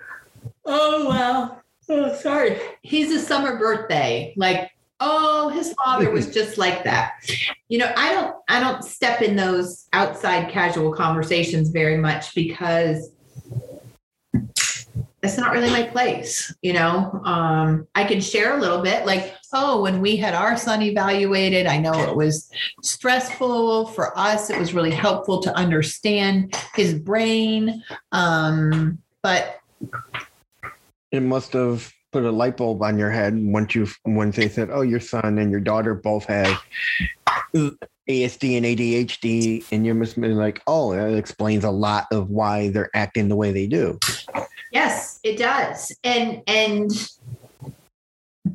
oh 0.64 1.08
well, 1.08 1.62
oh 1.88 2.14
sorry. 2.16 2.60
He's 2.82 3.10
a 3.12 3.18
summer 3.18 3.58
birthday. 3.58 4.34
Like 4.36 4.70
Oh, 5.00 5.48
his 5.48 5.74
father 5.84 6.10
was 6.10 6.32
just 6.34 6.58
like 6.58 6.84
that. 6.84 7.14
You 7.68 7.78
know, 7.78 7.92
I 7.96 8.12
don't 8.12 8.36
I 8.48 8.60
don't 8.60 8.84
step 8.84 9.22
in 9.22 9.36
those 9.36 9.88
outside 9.92 10.50
casual 10.50 10.92
conversations 10.92 11.70
very 11.70 11.98
much 11.98 12.34
because 12.34 13.10
that's 15.20 15.38
not 15.38 15.52
really 15.52 15.70
my 15.70 15.84
place 15.84 16.54
you 16.60 16.74
know? 16.74 17.10
Um, 17.24 17.88
i 17.94 18.04
can 18.04 18.20
share 18.20 18.58
a 18.58 18.60
little 18.60 18.82
bit 18.82 19.06
like 19.06 19.34
oh 19.54 19.80
when 19.80 20.02
we 20.02 20.16
had 20.16 20.34
our 20.34 20.54
son 20.58 20.82
evaluated 20.82 21.66
i 21.66 21.78
know 21.78 21.98
it 21.98 22.14
was 22.14 22.50
stressful 22.82 23.86
for 23.88 24.16
us. 24.18 24.50
It 24.50 24.58
was 24.58 24.74
really 24.74 24.90
helpful 24.90 25.40
to 25.42 25.54
understand 25.56 26.54
his 26.74 26.94
brain. 26.94 27.82
Um, 28.12 28.98
but 29.22 29.60
it 31.10 31.20
must 31.20 31.52
have 31.52 31.92
put 32.14 32.24
a 32.24 32.30
light 32.30 32.56
bulb 32.56 32.80
on 32.80 32.96
your 32.96 33.10
head 33.10 33.36
once 33.36 33.74
you 33.74 33.88
once 34.04 34.36
they 34.36 34.48
said 34.48 34.70
oh 34.70 34.82
your 34.82 35.00
son 35.00 35.36
and 35.36 35.50
your 35.50 35.58
daughter 35.58 35.94
both 35.94 36.24
have 36.26 36.62
ASD 38.08 38.56
and 38.56 38.66
ADHD, 38.66 39.64
and 39.72 39.86
you 39.86 39.94
must 39.94 40.20
be 40.20 40.28
like, 40.28 40.60
oh, 40.66 40.94
that 40.94 41.14
explains 41.14 41.64
a 41.64 41.70
lot 41.70 42.06
of 42.12 42.28
why 42.28 42.68
they're 42.68 42.90
acting 42.94 43.28
the 43.28 43.36
way 43.36 43.50
they 43.50 43.66
do. 43.66 43.98
Yes, 44.72 45.20
it 45.22 45.38
does. 45.38 45.96
And 46.04 46.42
and 46.46 46.90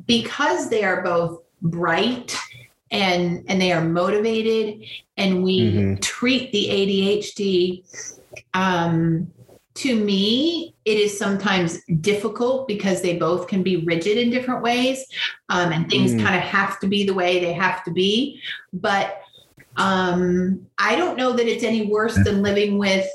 because 0.06 0.70
they 0.70 0.84
are 0.84 1.02
both 1.02 1.42
bright 1.62 2.36
and 2.92 3.44
and 3.48 3.60
they 3.60 3.72
are 3.72 3.84
motivated 3.84 4.88
and 5.18 5.44
we 5.44 5.62
mm-hmm. 5.62 5.96
treat 5.96 6.52
the 6.52 6.68
ADHD 6.70 7.84
um 8.54 9.32
to 9.80 9.96
me, 9.96 10.76
it 10.84 10.98
is 10.98 11.18
sometimes 11.18 11.80
difficult 12.02 12.68
because 12.68 13.02
they 13.02 13.18
both 13.18 13.48
can 13.48 13.64
be 13.64 13.78
rigid 13.78 14.18
in 14.18 14.30
different 14.30 14.62
ways, 14.62 15.06
um, 15.48 15.72
and 15.72 15.90
things 15.90 16.12
mm. 16.12 16.22
kind 16.22 16.36
of 16.36 16.42
have 16.42 16.82
to 16.82 16.88
be 16.88 17.06
the 17.06 17.14
way 17.14 17.40
they 17.40 17.54
have 17.54 17.86
to 17.86 17.92
be. 17.92 18.42
But 18.74 19.22
um, 19.78 20.68
I 20.78 20.98
don't 20.98 21.16
know 21.16 21.32
that 21.32 21.48
it's 21.48 21.64
any 21.64 21.86
worse 21.86 22.16
than 22.26 22.42
living 22.42 22.78
with 22.78 23.08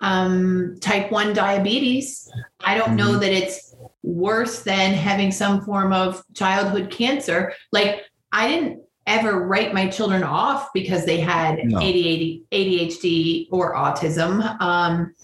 um, 0.00 0.76
type 0.80 1.12
1 1.12 1.34
diabetes. 1.34 2.28
I 2.64 2.76
don't 2.76 2.88
mm-hmm. 2.88 2.96
know 2.96 3.18
that 3.18 3.30
it's 3.30 3.76
worse 4.02 4.62
than 4.62 4.94
having 4.94 5.30
some 5.30 5.60
form 5.60 5.92
of 5.92 6.24
childhood 6.34 6.90
cancer. 6.90 7.52
Like, 7.70 8.02
I 8.32 8.48
didn't 8.48 8.82
ever 9.06 9.46
write 9.46 9.72
my 9.72 9.86
children 9.86 10.24
off 10.24 10.70
because 10.74 11.06
they 11.06 11.20
had 11.20 11.58
no. 11.64 11.78
ADHD, 11.78 12.42
ADHD 12.50 13.48
or 13.52 13.76
autism. 13.76 14.60
Um, 14.60 15.14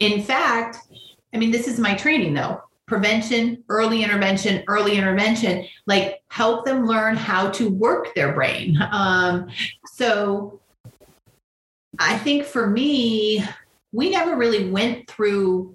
in 0.00 0.22
fact, 0.22 0.78
I 1.34 1.38
mean, 1.38 1.50
this 1.50 1.68
is 1.68 1.78
my 1.78 1.94
training 1.94 2.34
though 2.34 2.62
prevention, 2.86 3.64
early 3.68 4.02
intervention, 4.02 4.62
early 4.68 4.96
intervention, 4.96 5.66
like 5.86 6.22
help 6.28 6.64
them 6.64 6.86
learn 6.86 7.16
how 7.16 7.50
to 7.50 7.68
work 7.68 8.14
their 8.14 8.32
brain. 8.32 8.78
Um, 8.92 9.48
so 9.86 10.60
I 11.98 12.16
think 12.18 12.44
for 12.44 12.68
me, 12.68 13.44
we 13.92 14.10
never 14.10 14.36
really 14.36 14.70
went 14.70 15.08
through 15.08 15.74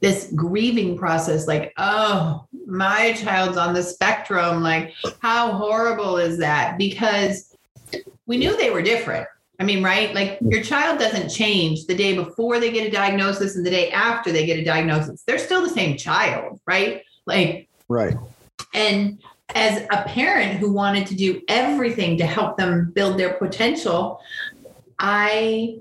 this 0.00 0.32
grieving 0.34 0.96
process 0.96 1.46
like, 1.46 1.72
oh, 1.78 2.46
my 2.66 3.12
child's 3.14 3.56
on 3.56 3.74
the 3.74 3.82
spectrum. 3.82 4.62
Like, 4.62 4.94
how 5.20 5.52
horrible 5.52 6.16
is 6.18 6.38
that? 6.38 6.76
Because 6.78 7.56
we 8.26 8.36
knew 8.36 8.56
they 8.56 8.70
were 8.70 8.82
different. 8.82 9.26
I 9.60 9.64
mean, 9.64 9.82
right? 9.82 10.14
Like 10.14 10.38
mm. 10.40 10.50
your 10.50 10.62
child 10.62 10.98
doesn't 10.98 11.28
change 11.28 11.86
the 11.86 11.94
day 11.94 12.14
before 12.14 12.58
they 12.58 12.70
get 12.72 12.86
a 12.86 12.90
diagnosis 12.90 13.56
and 13.56 13.64
the 13.64 13.70
day 13.70 13.90
after 13.90 14.32
they 14.32 14.46
get 14.46 14.58
a 14.58 14.64
diagnosis. 14.64 15.22
They're 15.26 15.38
still 15.38 15.62
the 15.62 15.68
same 15.68 15.96
child, 15.96 16.60
right? 16.66 17.02
Like, 17.26 17.68
right. 17.88 18.16
And 18.74 19.22
as 19.54 19.86
a 19.90 20.02
parent 20.04 20.58
who 20.58 20.72
wanted 20.72 21.06
to 21.08 21.14
do 21.14 21.42
everything 21.48 22.16
to 22.18 22.26
help 22.26 22.56
them 22.56 22.90
build 22.94 23.18
their 23.18 23.34
potential, 23.34 24.20
I 24.98 25.80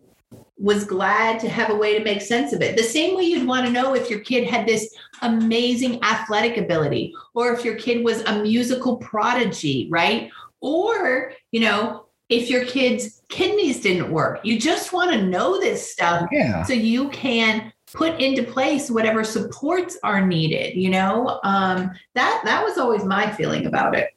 was 0.58 0.84
glad 0.84 1.40
to 1.40 1.50
have 1.50 1.72
a 1.72 1.76
way 1.76 1.98
to 1.98 2.04
make 2.04 2.22
sense 2.22 2.54
of 2.54 2.62
it. 2.62 2.78
The 2.78 2.84
same 2.84 3.16
way 3.16 3.24
you'd 3.24 3.48
want 3.48 3.66
to 3.66 3.72
know 3.72 3.96
if 3.96 4.10
your 4.10 4.20
kid 4.20 4.48
had 4.48 4.68
this 4.68 4.94
amazing 5.24 6.04
athletic 6.04 6.58
ability 6.58 7.16
or 7.34 7.52
if 7.54 7.66
your 7.66 7.76
kid 7.76 8.04
was 8.04 8.22
a 8.22 8.42
musical 8.44 8.98
prodigy, 8.98 9.88
right? 9.90 10.30
Or, 10.60 11.34
you 11.52 11.62
know, 11.62 12.06
if 12.32 12.50
your 12.50 12.66
kid's 12.66 13.22
kidneys 13.28 13.82
didn't 13.82 14.10
work. 14.10 14.40
You 14.44 14.58
just 14.58 14.94
want 14.94 15.12
to 15.12 15.22
know 15.22 15.60
this 15.60 15.92
stuff 15.92 16.28
yeah. 16.32 16.64
so 16.64 16.74
you 16.74 17.10
can 17.10 17.72
put 17.94 18.20
into 18.22 18.42
place 18.42 18.90
whatever 18.90 19.24
supports 19.24 20.00
are 20.02 20.26
needed, 20.26 20.76
you 20.76 20.90
know? 20.90 21.42
Um, 21.44 21.92
that 22.16 22.42
that 22.46 22.64
was 22.64 22.78
always 22.78 23.04
my 23.04 23.30
feeling 23.32 23.66
about 23.66 23.96
it. 23.96 24.10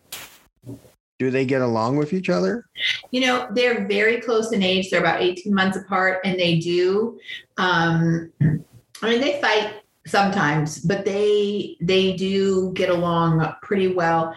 Do 1.18 1.30
they 1.30 1.44
get 1.44 1.60
along 1.60 1.96
with 1.96 2.12
each 2.12 2.30
other? 2.30 2.66
You 3.10 3.20
know, 3.22 3.48
they're 3.52 3.86
very 3.86 4.20
close 4.20 4.52
in 4.52 4.62
age. 4.62 4.90
They're 4.90 5.00
about 5.00 5.20
18 5.20 5.52
months 5.52 5.76
apart 5.76 6.20
and 6.24 6.38
they 6.38 6.58
do 6.58 7.18
um 7.56 8.32
I 8.40 9.10
mean 9.10 9.20
they 9.20 9.40
fight 9.40 9.74
sometimes 10.06 10.80
but 10.80 11.04
they 11.04 11.76
they 11.80 12.14
do 12.14 12.72
get 12.74 12.90
along 12.90 13.54
pretty 13.62 13.88
well. 13.88 14.34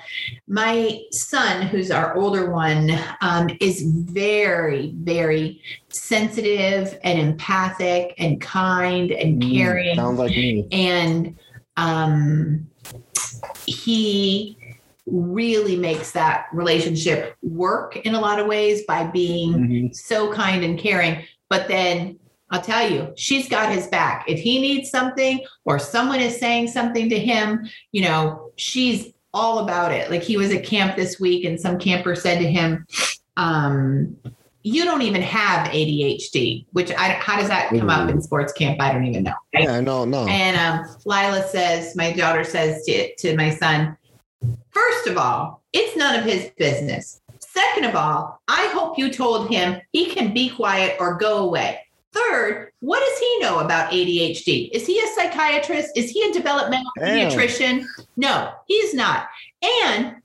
My 0.47 1.01
son 1.11 1.63
who's 1.63 1.91
our 1.91 2.15
older 2.15 2.49
one 2.51 2.91
um, 3.21 3.49
is 3.59 3.83
very 3.83 4.93
very 4.97 5.61
sensitive 5.89 6.97
and 7.03 7.19
empathic 7.19 8.13
and 8.17 8.39
kind 8.39 9.11
and 9.11 9.41
mm, 9.41 9.53
caring. 9.53 9.95
sounds 9.95 10.19
like 10.19 10.31
me. 10.31 10.67
And 10.71 11.37
um, 11.75 12.67
he 13.65 14.57
really 15.05 15.75
makes 15.75 16.11
that 16.11 16.47
relationship 16.51 17.35
work 17.41 17.95
in 17.97 18.15
a 18.15 18.19
lot 18.19 18.39
of 18.39 18.47
ways 18.47 18.83
by 18.85 19.05
being 19.05 19.53
mm-hmm. 19.53 19.93
so 19.93 20.31
kind 20.33 20.63
and 20.63 20.77
caring. 20.77 21.23
But 21.49 21.67
then 21.67 22.19
I'll 22.49 22.61
tell 22.61 22.89
you, 22.89 23.13
she's 23.15 23.49
got 23.49 23.71
his 23.71 23.87
back. 23.87 24.25
If 24.27 24.39
he 24.39 24.61
needs 24.61 24.89
something 24.89 25.41
or 25.65 25.79
someone 25.79 26.21
is 26.21 26.39
saying 26.39 26.69
something 26.69 27.09
to 27.09 27.19
him, 27.19 27.67
you 27.91 28.03
know, 28.03 28.51
she's 28.55 29.13
all 29.33 29.59
about 29.59 29.91
it. 29.91 30.09
Like 30.09 30.23
he 30.23 30.37
was 30.37 30.51
at 30.51 30.63
camp 30.63 30.95
this 30.95 31.19
week 31.19 31.43
and 31.43 31.59
some 31.59 31.77
camper 31.77 32.15
said 32.15 32.39
to 32.39 32.49
him, 32.49 32.85
um, 33.35 34.15
you 34.63 34.83
don't 34.83 35.01
even 35.01 35.21
have 35.21 35.67
ADHD, 35.69 36.65
which 36.71 36.91
I, 36.91 37.13
how 37.13 37.37
does 37.37 37.47
that 37.47 37.69
come 37.69 37.89
up 37.89 38.09
in 38.09 38.21
sports 38.21 38.51
camp? 38.51 38.81
I 38.81 38.91
don't 38.91 39.05
even 39.05 39.23
know. 39.23 39.33
Right? 39.53 39.63
Yeah, 39.63 39.79
no, 39.79 40.03
no. 40.03 40.27
And 40.27 40.57
um, 40.57 40.95
Lila 41.05 41.47
says, 41.47 41.95
my 41.95 42.11
daughter 42.11 42.43
says 42.43 42.83
to, 42.85 43.15
to 43.15 43.35
my 43.37 43.49
son, 43.49 43.97
first 44.71 45.07
of 45.07 45.17
all, 45.17 45.63
it's 45.71 45.95
none 45.95 46.19
of 46.19 46.25
his 46.25 46.51
business. 46.57 47.21
Second 47.39 47.85
of 47.85 47.95
all, 47.95 48.41
I 48.47 48.69
hope 48.73 48.97
you 48.97 49.11
told 49.11 49.49
him 49.49 49.79
he 49.91 50.07
can 50.07 50.33
be 50.33 50.49
quiet 50.49 50.97
or 50.99 51.17
go 51.17 51.37
away. 51.39 51.79
Third, 52.17 52.71
what 52.79 52.99
does 52.99 53.19
he 53.19 53.39
know 53.39 53.59
about 53.59 53.91
ADHD? 53.91 54.69
Is 54.71 54.87
he 54.87 54.99
a 54.99 55.07
psychiatrist? 55.15 55.95
Is 55.95 56.09
he 56.09 56.27
a 56.29 56.33
developmental 56.33 56.91
Damn. 56.97 57.29
pediatrician? 57.29 57.85
No, 58.15 58.53
he's 58.65 58.93
not. 58.93 59.27
And 59.85 60.15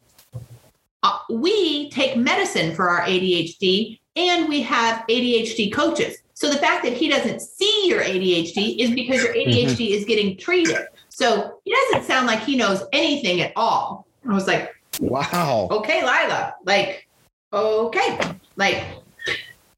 uh, 1.03 1.19
we 1.31 1.91
take 1.91 2.17
medicine 2.17 2.75
for 2.75 2.89
our 2.89 3.03
ADHD 3.03 3.99
and 4.17 4.49
we 4.49 4.63
have 4.63 5.05
ADHD 5.09 5.73
coaches. 5.73 6.19
So 6.35 6.51
the 6.51 6.59
fact 6.59 6.85
that 6.85 6.93
he 6.93 7.09
doesn't 7.09 7.41
see 7.41 7.89
your 7.89 8.03
ADHD 8.03 8.79
is 8.79 8.91
because 8.91 9.23
your 9.23 9.35
ADHD 9.35 9.91
is 9.91 10.05
getting 10.05 10.37
treated. 10.37 10.87
So 11.09 11.59
he 11.65 11.73
doesn't 11.73 12.05
sound 12.07 12.27
like 12.27 12.41
he 12.41 12.57
knows 12.57 12.83
anything 12.93 13.43
at 13.43 13.53
all. 13.55 14.07
I 14.29 14.35
was 14.35 14.47
like, 14.47 14.75
wow. 15.01 15.69
Okay, 15.71 16.01
Lila. 16.01 16.55
Like, 16.65 17.07
okay. 17.53 18.19
Like, 18.57 18.85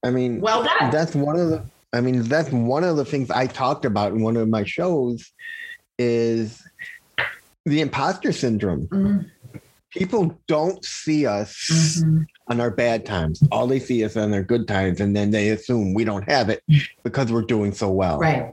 I 0.03 0.11
mean, 0.11 0.41
well 0.41 0.63
done. 0.63 0.91
That's 0.91 1.15
one 1.15 1.39
of 1.39 1.49
the 1.49 1.65
I 1.95 2.01
mean, 2.01 2.25
that's 2.25 2.51
one 2.51 2.83
of 2.83 2.97
the 2.97 3.05
things 3.05 3.31
I 3.31 3.47
talked 3.47 3.85
about 3.85 4.13
in 4.13 4.23
one 4.23 4.37
of 4.37 4.49
my 4.49 4.65
shows 4.65 5.31
is 5.97 6.61
the 7.65 7.81
imposter 7.81 8.33
syndrome. 8.33 8.89
Mm-hmm. 8.89 9.59
People 9.91 10.37
don't 10.49 10.85
see 10.85 11.25
us 11.25 12.03
mm-hmm. 12.03 12.23
on 12.49 12.61
our 12.61 12.73
bad 12.73 13.07
times. 13.07 13.41
All 13.53 13.69
they 13.69 13.79
see 13.79 14.05
us 14.05 14.17
on 14.17 14.33
their 14.33 14.43
good 14.43 14.67
times, 14.67 15.01
and 15.01 15.15
then 15.15 15.31
they 15.31 15.51
assume 15.51 15.95
we 15.95 16.03
don't 16.03 16.29
have 16.29 16.49
it 16.49 16.65
because 17.05 17.31
we're 17.31 17.43
doing 17.43 17.73
so 17.73 17.91
well. 17.91 18.19
Right. 18.19 18.53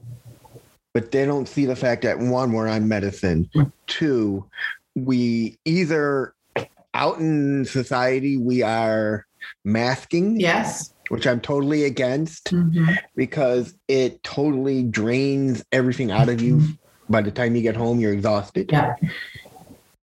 But 0.94 1.12
they 1.12 1.26
don't 1.26 1.48
see 1.48 1.66
the 1.66 1.76
fact 1.76 2.04
that 2.04 2.20
one, 2.20 2.52
we're 2.52 2.68
on 2.68 2.88
medicine. 2.88 3.50
Mm-hmm. 3.56 3.70
Two, 3.88 4.46
we 4.94 5.58
either 5.66 6.36
out 6.94 7.18
in 7.18 7.66
society 7.66 8.38
we 8.38 8.62
are 8.62 9.26
masking. 9.64 10.40
Yes 10.40 10.94
which 11.12 11.28
I'm 11.28 11.42
totally 11.42 11.84
against 11.84 12.46
mm-hmm. 12.46 12.94
because 13.18 13.76
it 13.90 14.24
totally 14.24 14.84
drains 14.84 15.62
everything 15.74 16.10
out 16.10 16.30
of 16.30 16.42
you. 16.42 16.62
By 17.10 17.22
the 17.22 17.32
time 17.32 17.54
you 17.54 17.62
get 17.62 17.76
home, 17.76 18.00
you're 18.00 18.14
exhausted. 18.14 18.72
Yeah. 18.72 18.96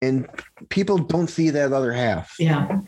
And 0.02 0.28
people 0.68 0.98
don't 0.98 1.28
see 1.28 1.48
that 1.48 1.72
other 1.72 1.94
half. 1.94 2.34
Yeah. 2.38 2.82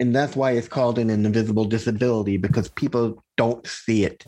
And 0.00 0.16
that's 0.16 0.34
why 0.34 0.52
it's 0.52 0.68
called 0.68 0.98
an 0.98 1.10
invisible 1.10 1.66
disability 1.66 2.38
because 2.38 2.70
people 2.70 3.22
don't 3.36 3.66
see 3.66 4.06
it. 4.06 4.24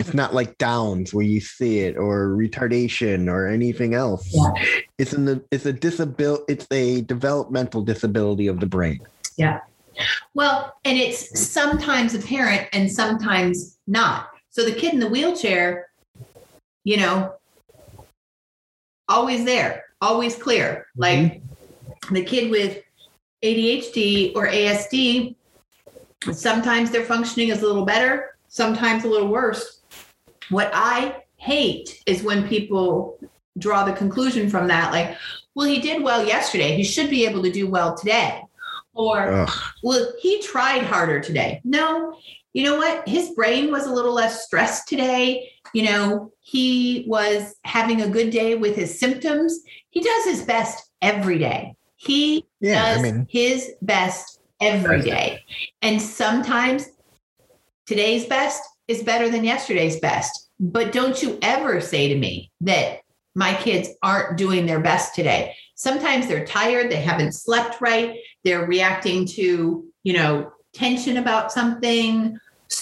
it's 0.00 0.12
not 0.12 0.34
like 0.34 0.58
Downs 0.58 1.14
where 1.14 1.24
you 1.24 1.40
see 1.40 1.80
it 1.80 1.96
or 1.96 2.30
retardation 2.30 3.30
or 3.30 3.46
anything 3.46 3.94
else. 3.94 4.26
Yeah. 4.32 4.50
It's 4.98 5.12
in 5.12 5.26
the 5.26 5.44
it's 5.52 5.64
a 5.64 5.72
disability 5.72 6.42
it's 6.48 6.66
a 6.72 7.02
developmental 7.02 7.82
disability 7.82 8.48
of 8.48 8.58
the 8.58 8.66
brain. 8.66 8.98
Yeah. 9.36 9.60
Well, 10.34 10.74
and 10.84 10.98
it's 10.98 11.40
sometimes 11.40 12.14
apparent 12.14 12.68
and 12.72 12.90
sometimes 12.90 13.78
not. 13.86 14.30
So 14.50 14.64
the 14.64 14.72
kid 14.72 14.94
in 14.94 15.00
the 15.00 15.08
wheelchair, 15.08 15.90
you 16.84 16.96
know, 16.96 17.34
always 19.08 19.44
there, 19.44 19.84
always 20.00 20.36
clear. 20.36 20.86
Mm-hmm. 20.98 21.00
Like 21.00 21.42
the 22.10 22.24
kid 22.24 22.50
with 22.50 22.82
ADHD 23.42 24.34
or 24.34 24.48
ASD, 24.48 25.34
sometimes 26.32 26.90
their 26.90 27.04
functioning 27.04 27.48
is 27.48 27.62
a 27.62 27.66
little 27.66 27.84
better, 27.84 28.36
sometimes 28.48 29.04
a 29.04 29.08
little 29.08 29.28
worse. 29.28 29.80
What 30.50 30.70
I 30.74 31.24
hate 31.36 32.02
is 32.06 32.22
when 32.22 32.46
people 32.48 33.18
draw 33.58 33.84
the 33.84 33.92
conclusion 33.92 34.50
from 34.50 34.68
that, 34.68 34.92
like, 34.92 35.16
well, 35.54 35.66
he 35.66 35.80
did 35.80 36.02
well 36.02 36.24
yesterday. 36.24 36.76
He 36.76 36.84
should 36.84 37.10
be 37.10 37.26
able 37.26 37.42
to 37.42 37.50
do 37.50 37.68
well 37.68 37.96
today. 37.96 38.42
Or, 39.00 39.32
Ugh. 39.32 39.50
well, 39.82 40.12
he 40.20 40.42
tried 40.42 40.82
harder 40.82 41.20
today. 41.20 41.62
No, 41.64 42.14
you 42.52 42.64
know 42.64 42.76
what? 42.76 43.08
His 43.08 43.30
brain 43.30 43.70
was 43.70 43.86
a 43.86 43.92
little 43.92 44.12
less 44.12 44.44
stressed 44.44 44.88
today. 44.88 45.50
You 45.72 45.84
know, 45.84 46.32
he 46.40 47.04
was 47.08 47.54
having 47.64 48.02
a 48.02 48.08
good 48.08 48.30
day 48.30 48.56
with 48.56 48.76
his 48.76 48.98
symptoms. 48.98 49.58
He 49.88 50.00
does 50.00 50.24
his 50.24 50.42
best 50.42 50.90
every 51.00 51.38
day. 51.38 51.74
He 51.96 52.44
Yeah, 52.60 52.82
does 52.82 52.98
I 52.98 53.02
mean 53.02 53.26
his 53.30 53.72
best 53.80 54.40
every 54.60 55.00
day. 55.00 55.44
And 55.80 56.00
sometimes 56.02 56.88
today's 57.86 58.26
best 58.26 58.62
is 58.86 59.02
better 59.02 59.30
than 59.30 59.44
yesterday's 59.44 59.98
best. 60.00 60.50
But 60.58 60.92
don't 60.92 61.22
you 61.22 61.38
ever 61.40 61.80
say 61.80 62.08
to 62.08 62.18
me 62.18 62.50
that 62.60 63.00
my 63.34 63.54
kids 63.54 63.88
aren't 64.02 64.36
doing 64.36 64.66
their 64.66 64.80
best 64.80 65.14
today. 65.14 65.54
Sometimes 65.80 66.26
they're 66.26 66.44
tired, 66.44 66.90
they 66.90 67.00
haven't 67.00 67.32
slept 67.32 67.80
right, 67.80 68.18
they're 68.44 68.66
reacting 68.66 69.24
to, 69.24 69.82
you 70.02 70.12
know, 70.12 70.52
tension 70.74 71.16
about 71.16 71.50
something, 71.50 72.38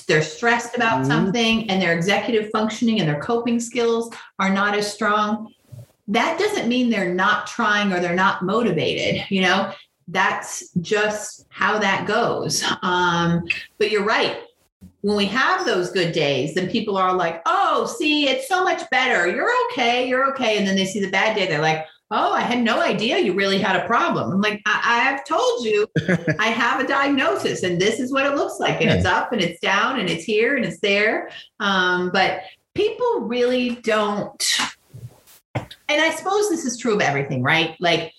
they're 0.08 0.20
stressed 0.20 0.74
about 0.74 1.02
Mhm. 1.02 1.06
something, 1.06 1.70
and 1.70 1.80
their 1.80 1.92
executive 1.92 2.50
functioning 2.50 2.98
and 2.98 3.08
their 3.08 3.20
coping 3.20 3.60
skills 3.60 4.12
are 4.40 4.50
not 4.50 4.76
as 4.76 4.92
strong. 4.92 5.54
That 6.08 6.40
doesn't 6.40 6.66
mean 6.66 6.90
they're 6.90 7.14
not 7.14 7.46
trying 7.46 7.92
or 7.92 8.00
they're 8.00 8.16
not 8.16 8.42
motivated, 8.42 9.26
you 9.28 9.42
know, 9.42 9.70
that's 10.08 10.68
just 10.80 11.46
how 11.50 11.78
that 11.78 12.04
goes. 12.04 12.64
Um, 12.82 13.44
but 13.78 13.92
you're 13.92 14.04
right. 14.04 14.38
When 15.02 15.16
we 15.16 15.26
have 15.26 15.64
those 15.64 15.92
good 15.92 16.10
days, 16.10 16.54
then 16.54 16.68
people 16.68 16.96
are 16.96 17.12
like, 17.12 17.42
oh, 17.46 17.86
see, 17.86 18.28
it's 18.28 18.48
so 18.48 18.64
much 18.64 18.90
better. 18.90 19.28
You're 19.28 19.52
okay. 19.70 20.08
You're 20.08 20.28
okay. 20.32 20.58
And 20.58 20.66
then 20.66 20.74
they 20.74 20.84
see 20.84 20.98
the 20.98 21.12
bad 21.12 21.36
day. 21.36 21.46
They're 21.46 21.62
like, 21.62 21.86
oh, 22.10 22.32
I 22.32 22.40
had 22.40 22.62
no 22.62 22.80
idea 22.80 23.18
you 23.18 23.34
really 23.34 23.58
had 23.58 23.76
a 23.76 23.86
problem. 23.86 24.32
I'm 24.32 24.40
like, 24.40 24.62
I, 24.66 25.00
have 25.00 25.24
told 25.24 25.64
you 25.64 25.86
I 26.38 26.48
have 26.48 26.80
a 26.80 26.86
diagnosis 26.86 27.62
and 27.62 27.80
this 27.80 28.00
is 28.00 28.12
what 28.12 28.26
it 28.26 28.34
looks 28.34 28.58
like. 28.58 28.80
And 28.80 28.90
it's 28.90 29.04
up 29.04 29.32
and 29.32 29.40
it's 29.42 29.60
down 29.60 30.00
and 30.00 30.08
it's 30.08 30.24
here 30.24 30.56
and 30.56 30.64
it's 30.64 30.80
there. 30.80 31.30
Um, 31.60 32.10
but 32.10 32.40
people 32.74 33.20
really 33.20 33.76
don't. 33.76 34.58
And 35.54 36.02
I 36.02 36.10
suppose 36.10 36.48
this 36.48 36.64
is 36.64 36.78
true 36.78 36.94
of 36.94 37.00
everything, 37.00 37.42
right? 37.42 37.76
Like, 37.80 38.12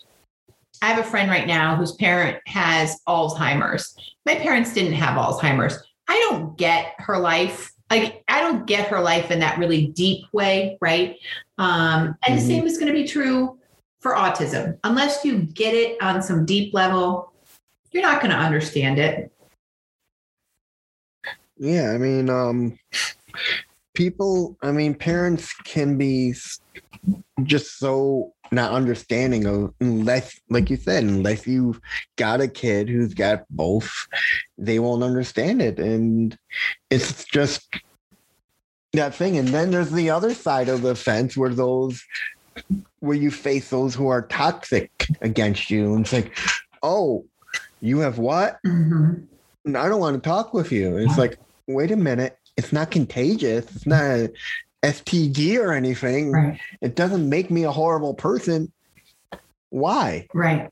I 0.82 0.88
have 0.88 1.00
a 1.00 1.10
friend 1.10 1.30
right 1.30 1.48
now 1.48 1.76
whose 1.76 1.94
parent 1.94 2.38
has 2.46 3.00
Alzheimer's. 3.08 3.96
My 4.26 4.36
parents 4.36 4.74
didn't 4.74 4.94
have 4.94 5.18
Alzheimer's. 5.18 5.82
I 6.08 6.18
don't 6.30 6.58
get 6.58 6.94
her 7.00 7.18
life. 7.18 7.72
Like, 7.92 8.24
I 8.28 8.42
don't 8.42 8.66
get 8.66 8.88
her 8.88 9.02
life 9.02 9.30
in 9.32 9.40
that 9.40 9.58
really 9.58 9.88
deep 9.88 10.26
way, 10.32 10.78
right? 10.80 11.18
Um, 11.58 12.16
and 12.26 12.38
the 12.38 12.44
Mhm. 12.44 12.48
same 12.48 12.68
is 12.68 12.78
going 12.78 12.88
to 12.88 12.94
be 12.94 13.08
true 13.08 13.59
for 14.00 14.14
autism. 14.14 14.78
Unless 14.84 15.26
you 15.26 15.40
get 15.40 15.74
it 15.74 16.02
on 16.02 16.22
some 16.22 16.46
deep 16.46 16.74
level, 16.74 17.32
you're 17.92 18.04
not 18.04 18.22
going 18.22 18.32
to 18.32 18.38
understand 18.38 19.00
it. 19.00 19.32
Yeah, 21.58 21.92
I 21.92 21.98
mean, 21.98 22.30
um, 22.30 22.80
people, 23.94 24.58
I 24.62 24.72
mean, 24.72 24.96
parents 24.96 25.54
can 25.66 25.98
be 25.98 26.34
just 27.44 27.78
so 27.78 28.34
not 28.52 28.72
understanding 28.72 29.46
of 29.46 29.74
unless, 29.80 30.40
like 30.50 30.70
you 30.70 30.78
said, 30.78 31.04
unless 31.04 31.46
you've 31.46 31.80
got 32.16 32.42
a 32.42 32.48
kid 32.48 32.90
who's 32.90 33.14
got 33.14 33.44
both, 33.50 33.92
they 34.58 34.80
won't 34.80 35.04
understand 35.04 35.62
it. 35.62 35.80
And 35.80 36.38
it's 36.90 37.26
just 37.26 37.68
that 38.94 39.14
thing. 39.14 39.38
And 39.38 39.50
then 39.50 39.72
there's 39.72 39.92
the 39.92 40.10
other 40.10 40.34
side 40.34 40.70
of 40.70 40.82
the 40.82 40.96
fence 40.96 41.38
where 41.38 41.54
those, 41.54 42.04
where 43.00 43.18
you 43.18 43.32
face 43.32 43.70
those 43.70 43.96
who 43.96 44.08
are 44.08 44.24
toxic 44.24 45.08
against 45.22 45.70
you. 45.70 45.94
And 45.94 46.06
it's 46.06 46.14
like, 46.14 46.38
oh, 46.84 47.26
you 47.82 48.00
have 48.00 48.18
what? 48.18 48.60
Mm-hmm. 48.66 49.76
I 49.76 49.88
don't 49.88 50.00
want 50.00 50.22
to 50.22 50.28
talk 50.28 50.54
with 50.54 50.72
you. 50.72 50.98
It's 50.98 51.18
like, 51.18 51.38
wait 51.68 51.92
a 51.92 51.96
minute. 51.96 52.38
It's 52.58 52.74
not 52.74 52.92
contagious. 52.92 53.66
It's 53.76 53.86
not 53.86 54.04
a 54.04 54.32
STD 54.84 55.58
or 55.60 55.72
anything. 55.74 56.32
Right, 56.32 56.60
It 56.82 56.96
doesn't 56.96 57.28
make 57.28 57.52
me 57.52 57.64
a 57.64 57.72
horrible 57.72 58.14
person. 58.14 58.72
Why? 59.70 60.28
right, 60.34 60.70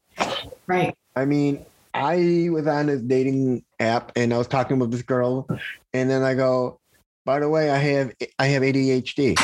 right. 0.65 0.95
I 1.15 1.25
mean, 1.25 1.65
I 1.93 2.49
was 2.51 2.67
on 2.67 2.87
this 2.87 3.01
dating 3.01 3.63
app 3.79 4.11
and 4.15 4.33
I 4.33 4.37
was 4.37 4.47
talking 4.47 4.79
with 4.79 4.91
this 4.91 5.03
girl, 5.03 5.47
and 5.93 6.09
then 6.09 6.23
I 6.23 6.33
go, 6.33 6.79
by 7.25 7.39
the 7.39 7.49
way, 7.49 7.69
I 7.69 7.77
have 7.77 8.13
I 8.39 8.47
have 8.47 8.63
ADHD. 8.63 9.37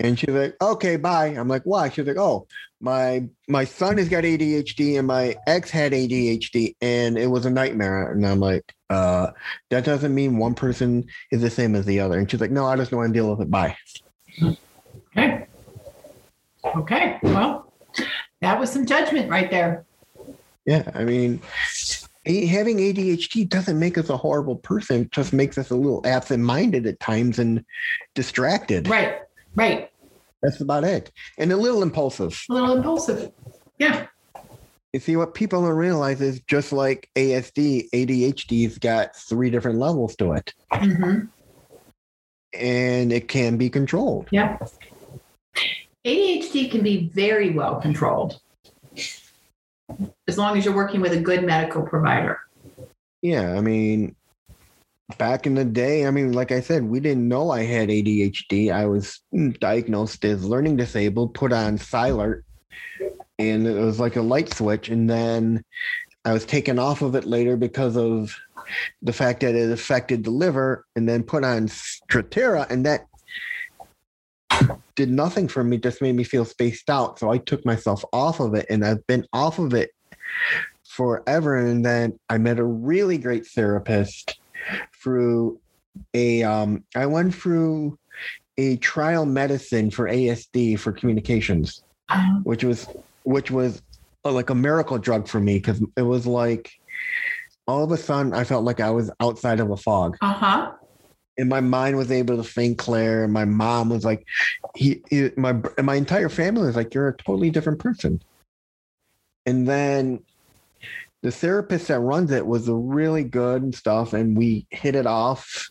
And 0.00 0.18
she's 0.18 0.30
like, 0.30 0.56
okay, 0.60 0.96
bye. 0.96 1.26
I'm 1.26 1.48
like, 1.48 1.62
why? 1.64 1.88
She's 1.88 2.06
like, 2.06 2.16
oh, 2.16 2.46
my 2.80 3.28
my 3.48 3.64
son 3.64 3.98
has 3.98 4.08
got 4.08 4.24
ADHD 4.24 4.98
and 4.98 5.06
my 5.06 5.36
ex 5.46 5.70
had 5.70 5.92
ADHD 5.92 6.76
and 6.80 7.18
it 7.18 7.26
was 7.26 7.46
a 7.46 7.50
nightmare. 7.50 8.12
And 8.12 8.26
I'm 8.26 8.40
like, 8.40 8.72
uh, 8.90 9.32
that 9.70 9.84
doesn't 9.84 10.14
mean 10.14 10.38
one 10.38 10.54
person 10.54 11.06
is 11.32 11.40
the 11.40 11.50
same 11.50 11.74
as 11.74 11.84
the 11.84 12.00
other. 12.00 12.18
And 12.18 12.30
she's 12.30 12.40
like, 12.40 12.50
no, 12.50 12.66
I 12.66 12.76
just 12.76 12.90
don't 12.90 13.00
want 13.00 13.12
to 13.12 13.18
deal 13.18 13.30
with 13.30 13.40
it. 13.40 13.50
Bye. 13.50 13.76
Okay. 15.16 15.46
Okay. 16.64 17.18
Well, 17.22 17.72
that 18.40 18.58
was 18.58 18.70
some 18.70 18.86
judgment 18.86 19.30
right 19.30 19.50
there. 19.50 19.84
Yeah, 20.64 20.90
I 20.94 21.04
mean, 21.04 21.40
having 22.26 22.76
ADHD 22.76 23.48
doesn't 23.48 23.78
make 23.78 23.96
us 23.96 24.10
a 24.10 24.16
horrible 24.16 24.56
person. 24.56 25.02
It 25.02 25.12
just 25.12 25.32
makes 25.32 25.56
us 25.56 25.70
a 25.70 25.74
little 25.74 26.02
absent-minded 26.04 26.86
at 26.86 27.00
times 27.00 27.38
and 27.38 27.64
distracted. 28.14 28.86
Right, 28.86 29.20
right. 29.54 29.90
That's 30.42 30.60
about 30.60 30.84
it. 30.84 31.10
And 31.38 31.52
a 31.52 31.56
little 31.56 31.82
impulsive. 31.82 32.40
A 32.48 32.52
little 32.52 32.76
impulsive. 32.76 33.32
Yeah. 33.78 34.06
You 34.92 35.00
see, 35.00 35.16
what 35.16 35.34
people 35.34 35.62
don't 35.62 35.76
realize 35.76 36.20
is 36.20 36.40
just 36.40 36.72
like 36.72 37.10
ASD, 37.16 37.90
ADHD's 37.90 38.78
got 38.78 39.14
three 39.14 39.50
different 39.50 39.78
levels 39.78 40.16
to 40.16 40.32
it, 40.32 40.54
hmm 40.72 41.20
and 42.54 43.12
it 43.12 43.28
can 43.28 43.56
be 43.56 43.68
controlled. 43.68 44.28
Yeah. 44.30 44.58
ADHD 46.04 46.70
can 46.70 46.82
be 46.82 47.08
very 47.08 47.50
well 47.50 47.80
controlled 47.80 48.40
as 50.26 50.38
long 50.38 50.56
as 50.56 50.64
you're 50.64 50.74
working 50.74 51.00
with 51.00 51.12
a 51.12 51.20
good 51.20 51.44
medical 51.44 51.82
provider. 51.82 52.40
Yeah, 53.22 53.54
I 53.54 53.60
mean, 53.60 54.14
back 55.16 55.46
in 55.46 55.54
the 55.54 55.64
day, 55.64 56.06
I 56.06 56.10
mean, 56.10 56.32
like 56.32 56.52
I 56.52 56.60
said, 56.60 56.84
we 56.84 57.00
didn't 57.00 57.26
know 57.26 57.50
I 57.50 57.62
had 57.62 57.88
ADHD. 57.88 58.70
I 58.70 58.86
was 58.86 59.20
diagnosed 59.58 60.24
as 60.24 60.44
learning 60.44 60.76
disabled, 60.76 61.34
put 61.34 61.52
on 61.52 61.78
Cylert, 61.78 62.42
and 63.38 63.66
it 63.66 63.80
was 63.80 63.98
like 63.98 64.16
a 64.16 64.22
light 64.22 64.52
switch. 64.52 64.90
And 64.90 65.08
then 65.08 65.64
I 66.24 66.32
was 66.32 66.44
taken 66.44 66.78
off 66.78 67.00
of 67.00 67.14
it 67.14 67.24
later 67.24 67.56
because 67.56 67.96
of 67.96 68.36
the 69.00 69.14
fact 69.14 69.40
that 69.40 69.54
it 69.54 69.70
affected 69.70 70.24
the 70.24 70.30
liver, 70.30 70.84
and 70.94 71.08
then 71.08 71.22
put 71.22 71.42
on 71.42 71.68
Strattera, 71.68 72.68
and 72.70 72.84
that 72.84 73.06
did 74.94 75.08
nothing 75.08 75.48
for 75.48 75.64
me, 75.64 75.78
just 75.78 76.02
made 76.02 76.16
me 76.16 76.24
feel 76.24 76.44
spaced 76.44 76.90
out. 76.90 77.18
So 77.18 77.30
I 77.30 77.38
took 77.38 77.64
myself 77.64 78.04
off 78.12 78.40
of 78.40 78.54
it, 78.54 78.66
and 78.68 78.84
I've 78.84 79.06
been 79.06 79.24
off 79.32 79.58
of 79.58 79.72
it 79.72 79.92
forever. 80.84 81.56
And 81.56 81.82
then 81.82 82.18
I 82.28 82.36
met 82.36 82.58
a 82.58 82.64
really 82.64 83.16
great 83.16 83.46
therapist 83.46 84.38
through 85.02 85.60
a 86.14 86.42
um 86.42 86.84
I 86.94 87.06
went 87.06 87.34
through 87.34 87.98
a 88.56 88.76
trial 88.78 89.24
medicine 89.26 89.90
for 89.90 90.08
ASD 90.08 90.78
for 90.78 90.92
communications, 90.92 91.82
Uh 92.08 92.40
which 92.42 92.64
was 92.64 92.86
which 93.24 93.50
was 93.50 93.82
uh, 94.24 94.32
like 94.32 94.50
a 94.50 94.54
miracle 94.54 94.98
drug 94.98 95.28
for 95.28 95.40
me 95.40 95.58
because 95.58 95.80
it 95.96 96.02
was 96.02 96.26
like 96.26 96.70
all 97.66 97.84
of 97.84 97.92
a 97.92 97.96
sudden 97.96 98.32
I 98.34 98.44
felt 98.44 98.64
like 98.64 98.80
I 98.80 98.90
was 98.90 99.10
outside 99.20 99.60
of 99.60 99.70
a 99.70 99.76
fog. 99.76 100.16
Uh 100.20 100.32
huh. 100.32 100.72
and 101.36 101.48
my 101.48 101.60
mind 101.60 101.96
was 101.96 102.10
able 102.10 102.36
to 102.36 102.42
think 102.42 102.78
clear. 102.78 103.22
And 103.24 103.32
my 103.32 103.44
mom 103.44 103.90
was 103.90 104.04
like 104.04 104.26
he, 104.74 105.02
he 105.10 105.30
my 105.36 105.50
and 105.76 105.86
my 105.86 105.94
entire 105.94 106.28
family 106.28 106.66
was 106.66 106.76
like 106.76 106.94
you're 106.94 107.08
a 107.08 107.16
totally 107.16 107.50
different 107.50 107.78
person. 107.78 108.20
And 109.46 109.66
then 109.68 110.24
the 111.22 111.30
therapist 111.30 111.88
that 111.88 112.00
runs 112.00 112.30
it 112.30 112.46
was 112.46 112.68
really 112.68 113.24
good 113.24 113.62
and 113.62 113.74
stuff 113.74 114.12
and 114.12 114.36
we 114.36 114.66
hit 114.70 114.94
it 114.94 115.06
off 115.06 115.68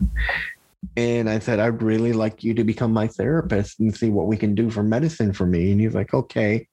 And 0.96 1.30
I 1.30 1.40
said, 1.40 1.60
I'd 1.60 1.82
really 1.82 2.14
like 2.14 2.44
you 2.44 2.54
to 2.54 2.64
become 2.64 2.94
my 2.94 3.08
therapist 3.08 3.80
and 3.80 3.96
see 3.96 4.10
what 4.10 4.28
we 4.28 4.38
can 4.38 4.56
do 4.56 4.70
for 4.70 4.84
medicine 4.84 5.34
for 5.34 5.46
me. 5.46 5.72
And 5.72 5.82
he's 5.82 5.96
like, 5.96 6.14
okay. 6.14 6.68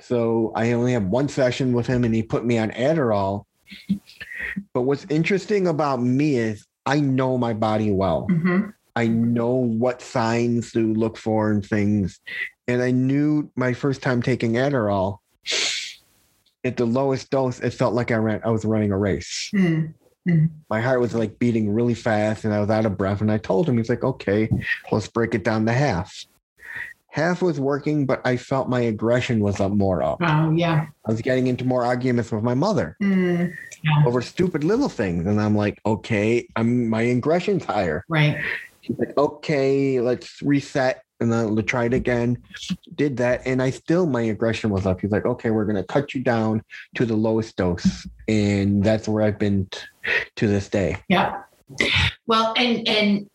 So 0.00 0.52
I 0.54 0.72
only 0.72 0.92
have 0.92 1.04
one 1.06 1.28
session 1.28 1.72
with 1.72 1.86
him 1.86 2.04
and 2.04 2.14
he 2.14 2.22
put 2.22 2.44
me 2.44 2.58
on 2.58 2.70
Adderall. 2.72 3.44
But 4.74 4.82
what's 4.82 5.06
interesting 5.08 5.66
about 5.66 6.02
me 6.02 6.36
is 6.36 6.66
I 6.86 7.00
know 7.00 7.38
my 7.38 7.52
body 7.52 7.90
well. 7.90 8.26
Mhm. 8.30 8.72
I 8.96 9.06
know 9.06 9.54
what 9.54 10.02
signs 10.02 10.72
to 10.72 10.92
look 10.92 11.16
for 11.16 11.50
and 11.50 11.64
things. 11.64 12.20
And 12.66 12.82
I 12.82 12.90
knew 12.90 13.50
my 13.56 13.72
first 13.72 14.02
time 14.02 14.22
taking 14.22 14.52
Adderall, 14.54 15.18
at 16.64 16.76
the 16.76 16.84
lowest 16.84 17.30
dose, 17.30 17.60
it 17.60 17.70
felt 17.72 17.94
like 17.94 18.10
I 18.10 18.16
ran 18.16 18.40
I 18.44 18.50
was 18.50 18.64
running 18.64 18.92
a 18.92 18.98
race. 18.98 19.50
Mm. 19.54 19.94
My 20.68 20.80
heart 20.80 21.00
was 21.00 21.14
like 21.14 21.38
beating 21.38 21.72
really 21.72 21.94
fast 21.94 22.44
and 22.44 22.52
I 22.54 22.60
was 22.60 22.70
out 22.70 22.86
of 22.86 22.96
breath. 22.96 23.20
And 23.20 23.32
I 23.32 23.38
told 23.38 23.68
him, 23.68 23.78
he's 23.78 23.88
like, 23.88 24.04
okay, 24.04 24.48
let's 24.92 25.08
break 25.08 25.34
it 25.34 25.42
down 25.44 25.66
to 25.66 25.72
half. 25.72 26.24
Half 27.08 27.42
was 27.42 27.58
working, 27.58 28.06
but 28.06 28.24
I 28.24 28.36
felt 28.36 28.68
my 28.68 28.82
aggression 28.82 29.40
was 29.40 29.58
up 29.58 29.72
more 29.72 30.00
up. 30.02 30.18
Oh, 30.22 30.52
yeah. 30.52 30.86
I 31.04 31.10
was 31.10 31.20
getting 31.20 31.48
into 31.48 31.64
more 31.64 31.84
arguments 31.84 32.30
with 32.30 32.44
my 32.44 32.54
mother 32.54 32.96
Mm. 33.02 33.52
over 34.06 34.22
stupid 34.22 34.62
little 34.62 34.88
things. 34.88 35.26
And 35.26 35.40
I'm 35.40 35.56
like, 35.56 35.80
okay, 35.84 36.46
I'm 36.54 36.88
my 36.88 37.02
aggression's 37.02 37.64
higher. 37.64 38.04
Right. 38.08 38.38
He's 38.82 38.98
like, 38.98 39.16
okay, 39.18 40.00
let's 40.00 40.40
reset 40.42 41.02
and 41.20 41.32
then 41.32 41.54
we'll 41.54 41.62
try 41.62 41.84
again. 41.84 42.42
Did 42.94 43.16
that, 43.18 43.42
and 43.46 43.62
I 43.62 43.70
still 43.70 44.06
my 44.06 44.22
aggression 44.22 44.70
was 44.70 44.86
up. 44.86 45.00
He's 45.00 45.10
like, 45.10 45.26
okay, 45.26 45.50
we're 45.50 45.64
gonna 45.66 45.84
cut 45.84 46.14
you 46.14 46.22
down 46.22 46.62
to 46.94 47.04
the 47.04 47.14
lowest 47.16 47.56
dose, 47.56 48.06
and 48.28 48.82
that's 48.82 49.06
where 49.06 49.22
I've 49.22 49.38
been 49.38 49.66
t- 49.70 49.80
to 50.36 50.46
this 50.46 50.68
day. 50.68 50.96
Yeah. 51.08 51.42
Well, 52.26 52.54
and 52.56 52.88
and 52.88 53.30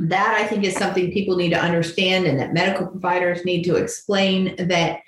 that 0.00 0.34
I 0.40 0.46
think 0.46 0.64
is 0.64 0.76
something 0.76 1.12
people 1.12 1.36
need 1.36 1.50
to 1.50 1.60
understand, 1.60 2.26
and 2.26 2.38
that 2.38 2.52
medical 2.54 2.86
providers 2.86 3.44
need 3.44 3.64
to 3.64 3.76
explain 3.76 4.54
that 4.68 5.00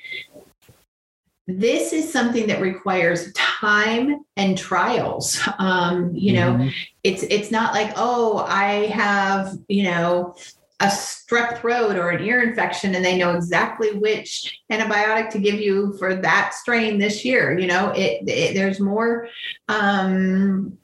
this 1.48 1.92
is 1.92 2.10
something 2.12 2.46
that 2.46 2.60
requires 2.60 3.32
time 3.32 4.24
and 4.36 4.56
trials. 4.56 5.40
Um, 5.58 6.14
you 6.14 6.34
know, 6.34 6.52
Mhm. 6.54 6.72
it's 7.04 7.22
it's 7.24 7.50
not 7.50 7.74
like 7.74 7.92
oh 7.96 8.38
I 8.48 8.86
have 8.86 9.56
you 9.68 9.84
know 9.84 10.34
a 10.82 10.86
strep 10.86 11.58
throat 11.58 11.96
or 11.96 12.10
an 12.10 12.22
ear 12.24 12.42
infection 12.42 12.94
and 12.94 13.04
they 13.04 13.16
know 13.16 13.34
exactly 13.34 13.92
which 13.94 14.60
antibiotic 14.70 15.30
to 15.30 15.38
give 15.38 15.58
you 15.60 15.96
for 15.98 16.14
that 16.16 16.52
strain 16.54 16.98
this 16.98 17.24
year 17.24 17.58
you 17.58 17.66
know? 17.66 17.90
It, 17.94 18.28
it 18.28 18.54
there's 18.54 18.80
more 18.80 19.28
um 19.68 20.76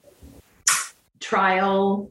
trial 1.20 2.10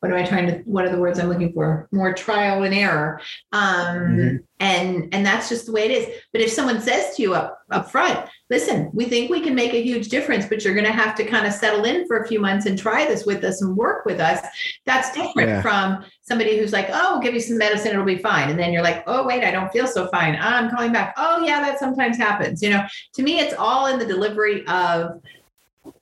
what 0.00 0.12
am 0.12 0.18
i 0.18 0.26
trying 0.26 0.46
to 0.48 0.58
what 0.64 0.84
are 0.84 0.90
the 0.90 0.98
words 0.98 1.18
i'm 1.18 1.28
looking 1.28 1.52
for? 1.52 1.88
More 1.90 2.12
trial 2.12 2.64
and 2.64 2.74
error. 2.74 3.20
Um 3.52 3.62
Mhm. 3.96 4.38
and 4.60 5.08
and 5.14 5.24
that's 5.24 5.48
just 5.48 5.66
the 5.66 5.72
way 5.72 5.84
it 5.86 5.90
is. 5.90 6.14
But 6.32 6.42
if 6.42 6.50
someone 6.50 6.80
says 6.80 7.16
to 7.16 7.22
you 7.22 7.34
up 7.34 7.60
up 7.70 7.90
front 7.90 8.28
listen 8.48 8.88
we 8.92 9.04
think 9.06 9.30
we 9.30 9.40
can 9.40 9.54
make 9.54 9.72
a 9.74 9.82
huge 9.82 10.08
difference 10.08 10.46
but 10.46 10.64
you're 10.64 10.74
going 10.74 10.86
to 10.86 10.92
have 10.92 11.14
to 11.16 11.24
kind 11.24 11.46
of 11.46 11.52
settle 11.52 11.84
in 11.84 12.06
for 12.06 12.18
a 12.20 12.28
few 12.28 12.38
months 12.38 12.66
and 12.66 12.78
try 12.78 13.04
this 13.06 13.26
with 13.26 13.42
us 13.44 13.60
and 13.62 13.76
work 13.76 14.04
with 14.06 14.20
us 14.20 14.44
that's 14.84 15.10
different 15.12 15.48
Yeah. 15.48 15.62
from 15.62 16.04
somebody 16.22 16.56
who's 16.58 16.72
like 16.72 16.88
oh 16.92 17.14
we'll 17.14 17.22
give 17.22 17.34
you 17.34 17.40
some 17.40 17.58
medicine 17.58 17.92
it'll 17.92 18.04
be 18.04 18.18
fine 18.18 18.48
and 18.50 18.58
then 18.58 18.72
you're 18.72 18.82
like 18.82 19.02
oh 19.06 19.26
wait 19.26 19.42
i 19.44 19.50
don't 19.50 19.70
feel 19.72 19.86
so 19.86 20.06
fine 20.08 20.36
i'm 20.40 20.70
calling 20.70 20.92
back 20.92 21.14
oh 21.16 21.44
yeah 21.44 21.60
that 21.60 21.78
sometimes 21.78 22.16
happens 22.16 22.62
you 22.62 22.70
know 22.70 22.82
to 23.14 23.22
me 23.22 23.40
it's 23.40 23.54
all 23.54 23.86
in 23.86 23.98
the 23.98 24.06
delivery 24.06 24.66
of 24.68 25.20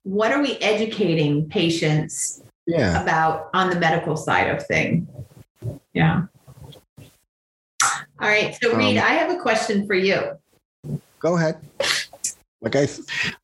what 0.02 0.32
are 0.32 0.42
we 0.42 0.56
educating 0.58 1.48
patients 1.48 2.42
Yeah. 2.66 3.02
about 3.02 3.48
on 3.54 3.70
the 3.70 3.76
medical 3.78 4.16
side 4.16 4.48
of 4.48 4.66
thing. 4.66 5.06
Yeah. 5.92 6.22
All 8.20 8.28
right. 8.28 8.56
So 8.62 8.74
Reed, 8.74 8.96
Um, 8.96 9.04
I 9.04 9.12
have 9.14 9.30
a 9.30 9.38
question 9.40 9.86
for 9.86 9.94
you. 9.94 10.38
Go 11.20 11.36
ahead. 11.36 11.56
Like 12.64 12.76
I, 12.76 12.88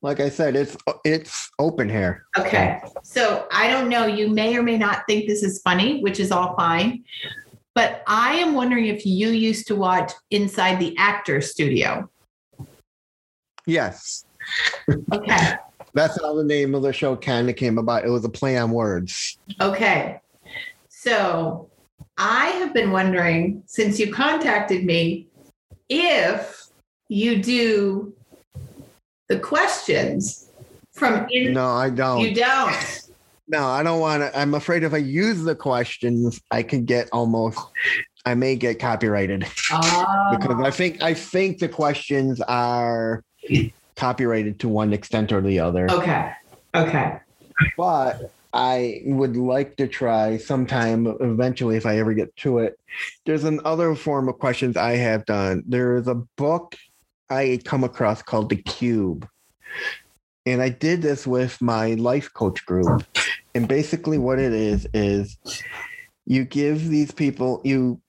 like 0.01 0.19
I 0.19 0.29
said, 0.29 0.55
it's 0.55 0.75
it's 1.05 1.51
open 1.59 1.87
here. 1.87 2.25
Okay. 2.37 2.81
So 3.03 3.47
I 3.51 3.69
don't 3.69 3.87
know, 3.87 4.07
you 4.07 4.29
may 4.29 4.57
or 4.57 4.63
may 4.63 4.79
not 4.79 5.03
think 5.07 5.27
this 5.27 5.43
is 5.43 5.61
funny, 5.61 6.01
which 6.01 6.19
is 6.19 6.31
all 6.31 6.55
fine. 6.55 7.03
But 7.75 8.03
I 8.07 8.33
am 8.35 8.55
wondering 8.55 8.87
if 8.87 9.05
you 9.05 9.29
used 9.29 9.67
to 9.67 9.75
watch 9.75 10.11
Inside 10.31 10.79
the 10.79 10.97
Actor 10.97 11.41
Studio. 11.41 12.09
Yes, 13.67 14.25
Okay. 15.13 15.53
that's 15.93 16.19
how 16.19 16.35
the 16.35 16.43
name 16.43 16.73
of 16.73 16.81
the 16.81 16.91
show 16.91 17.15
kind 17.15 17.49
of 17.49 17.55
came 17.55 17.77
about. 17.77 18.03
It 18.05 18.09
was 18.09 18.25
a 18.25 18.29
play 18.29 18.57
on 18.57 18.71
words. 18.71 19.37
Okay. 19.59 20.19
So 20.89 21.69
I 22.17 22.47
have 22.47 22.73
been 22.73 22.91
wondering 22.91 23.63
since 23.67 23.99
you 23.99 24.11
contacted 24.11 24.83
me 24.83 25.27
if 25.89 26.67
you 27.07 27.41
do 27.43 28.15
the 29.31 29.39
questions 29.39 30.49
from 30.91 31.25
in 31.31 31.53
No, 31.53 31.69
I 31.69 31.89
don't. 31.89 32.19
you 32.19 32.35
don't. 32.35 33.01
No, 33.47 33.65
I 33.65 33.81
don't 33.81 34.01
want 34.01 34.21
to. 34.21 34.37
I'm 34.37 34.53
afraid 34.53 34.83
if 34.83 34.93
I 34.93 34.97
use 34.97 35.43
the 35.43 35.55
questions, 35.55 36.41
I 36.51 36.63
could 36.63 36.85
get 36.85 37.07
almost. 37.13 37.57
I 38.25 38.33
may 38.35 38.55
get 38.55 38.77
copyrighted 38.79 39.45
ah. 39.71 40.35
because 40.37 40.57
Oh, 40.59 40.65
I 40.65 40.71
think 40.71 41.01
I 41.01 41.13
think 41.13 41.59
the 41.59 41.69
questions 41.69 42.41
are 42.41 43.23
copyrighted 43.95 44.59
to 44.59 44.69
one 44.69 44.93
extent 44.93 45.31
or 45.31 45.41
the 45.41 45.59
other. 45.59 45.89
okay. 45.89 46.31
Okay. 46.75 47.19
But 47.77 48.31
I 48.53 49.01
would 49.05 49.37
like 49.37 49.77
to 49.77 49.87
try 49.87 50.37
sometime 50.37 51.07
eventually 51.19 51.77
if 51.77 51.85
I 51.85 51.99
ever 51.99 52.13
get 52.13 52.35
to 52.37 52.59
it. 52.59 52.77
There's 53.25 53.43
another 53.45 53.95
form 53.95 54.27
of 54.29 54.39
questions 54.39 54.75
I 54.77 54.95
have 54.97 55.25
done. 55.25 55.63
There's 55.67 56.07
a 56.07 56.15
book 56.15 56.75
I 57.31 57.59
come 57.63 57.83
across 57.83 58.21
called 58.21 58.49
The 58.49 58.57
Cube. 58.57 59.27
And 60.45 60.61
I 60.61 60.69
did 60.69 61.01
this 61.01 61.25
with 61.25 61.61
my 61.61 61.93
life 61.93 62.33
coach 62.33 62.65
group. 62.65 63.03
And 63.55 63.67
basically 63.67 64.17
what 64.17 64.39
it 64.39 64.53
is 64.53 64.87
is 64.93 65.37
you 66.25 66.45
give 66.45 66.89
these 66.89 67.11
people 67.11 67.61
you 67.63 68.01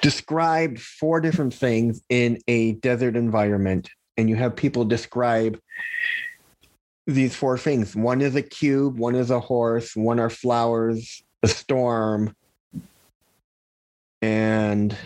describe 0.00 0.78
four 0.78 1.20
different 1.20 1.54
things 1.54 2.02
in 2.08 2.38
a 2.46 2.72
desert 2.74 3.16
environment 3.16 3.88
and 4.16 4.28
you 4.28 4.36
have 4.36 4.54
people 4.54 4.84
describe 4.84 5.58
these 7.06 7.34
four 7.34 7.58
things. 7.58 7.96
One 7.96 8.20
is 8.20 8.36
a 8.36 8.42
cube, 8.42 8.98
one 8.98 9.14
is 9.14 9.30
a 9.30 9.40
horse, 9.40 9.96
one 9.96 10.20
are 10.20 10.30
flowers, 10.30 11.22
a 11.42 11.48
storm, 11.48 12.36
and 14.20 14.96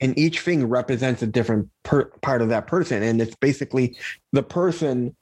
and 0.00 0.18
each 0.18 0.40
thing 0.40 0.66
represents 0.66 1.22
a 1.22 1.26
different 1.26 1.68
per- 1.82 2.10
part 2.22 2.42
of 2.42 2.48
that 2.48 2.66
person, 2.66 3.02
and 3.02 3.20
it's 3.20 3.36
basically 3.36 3.96
the 4.32 4.42
person 4.42 5.14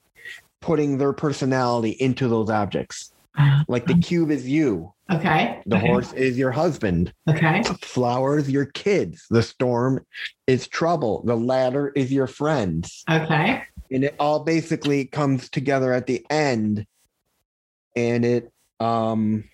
putting 0.60 0.98
their 0.98 1.12
personality 1.12 1.90
into 1.90 2.28
those 2.28 2.50
objects. 2.50 3.12
Like 3.68 3.86
the 3.86 3.94
cube 3.94 4.30
is 4.32 4.48
you, 4.48 4.92
Okay. 5.10 5.62
the 5.66 5.76
okay. 5.76 5.86
horse 5.86 6.12
is 6.12 6.36
your 6.36 6.50
husband, 6.50 7.12
Okay. 7.28 7.62
flowers 7.82 8.50
your 8.50 8.66
kids, 8.66 9.26
the 9.30 9.42
storm 9.42 10.04
is 10.48 10.66
trouble, 10.66 11.22
the 11.24 11.36
ladder 11.36 11.92
is 11.94 12.12
your 12.12 12.26
friends 12.26 13.04
Okay. 13.08 13.62
and 13.90 14.04
it 14.04 14.16
all 14.18 14.40
basically 14.40 15.04
comes 15.04 15.48
together 15.48 15.92
at 15.92 16.06
the 16.06 16.26
end 16.30 16.84
and 17.94 18.24
it 18.24 18.52
um 18.80 19.44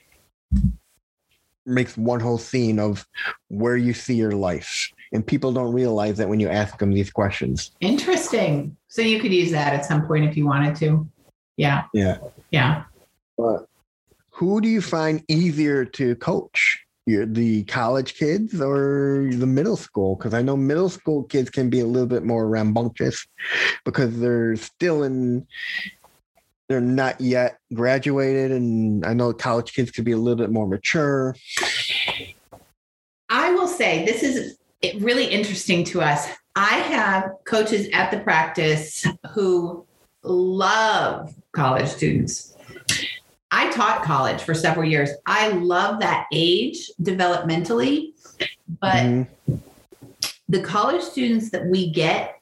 makes 1.66 1.96
one 1.96 2.20
whole 2.20 2.38
scene 2.38 2.78
of 2.78 3.06
where 3.48 3.76
you 3.76 3.94
see 3.94 4.14
your 4.14 4.32
life 4.32 4.90
and 5.14 5.24
people 5.26 5.52
don't 5.52 5.72
realize 5.72 6.18
that 6.18 6.28
when 6.28 6.40
you 6.40 6.48
ask 6.48 6.76
them 6.78 6.92
these 6.92 7.10
questions 7.10 7.70
Interesting. 7.80 8.76
So 8.88 9.00
you 9.00 9.20
could 9.20 9.32
use 9.32 9.50
that 9.52 9.72
at 9.72 9.86
some 9.86 10.06
point 10.06 10.24
if 10.24 10.36
you 10.36 10.46
wanted 10.46 10.76
to. 10.76 11.08
Yeah. 11.56 11.84
Yeah. 11.94 12.18
Yeah. 12.50 12.84
but 13.38 13.66
who 14.30 14.60
do 14.60 14.68
you 14.68 14.82
find 14.82 15.22
easier 15.28 15.84
to 15.84 16.16
coach 16.16 16.84
Your 17.06 17.24
the 17.24 17.64
college 17.64 18.14
kids 18.14 18.60
or 18.60 19.30
the 19.32 19.46
middle 19.46 19.76
school 19.76 20.16
because 20.16 20.34
i 20.34 20.42
know 20.42 20.56
middle 20.56 20.88
school 20.88 21.22
kids 21.24 21.50
can 21.50 21.70
be 21.70 21.80
a 21.80 21.86
little 21.86 22.08
bit 22.08 22.24
more 22.24 22.48
rambunctious 22.48 23.26
because 23.84 24.18
they're 24.18 24.56
still 24.56 25.04
in 25.04 25.46
they're 26.68 26.80
not 26.80 27.20
yet 27.20 27.58
graduated 27.72 28.50
and 28.50 29.06
i 29.06 29.12
know 29.12 29.32
college 29.32 29.72
kids 29.74 29.90
could 29.90 30.04
be 30.04 30.12
a 30.12 30.16
little 30.16 30.38
bit 30.38 30.50
more 30.50 30.66
mature 30.66 31.36
I 33.30 33.50
will 33.52 33.66
say 33.66 34.04
this 34.04 34.22
is 34.22 34.58
really 34.98 35.26
interesting 35.26 35.84
to 35.84 36.02
us. 36.02 36.28
I 36.56 36.76
have 36.76 37.32
coaches 37.44 37.88
at 37.92 38.10
the 38.10 38.20
practice 38.20 39.04
who 39.32 39.84
love 40.22 41.34
college 41.52 41.88
students. 41.88 42.56
I 43.50 43.70
taught 43.72 44.02
college 44.02 44.42
for 44.42 44.54
several 44.54 44.88
years. 44.88 45.10
I 45.26 45.48
love 45.48 46.00
that 46.00 46.26
age 46.32 46.90
developmentally, 47.02 48.12
but 48.80 49.02
Mhm. 49.04 49.26
the 50.48 50.60
college 50.60 51.02
students 51.02 51.50
that 51.50 51.66
we 51.66 51.90
get 51.90 52.36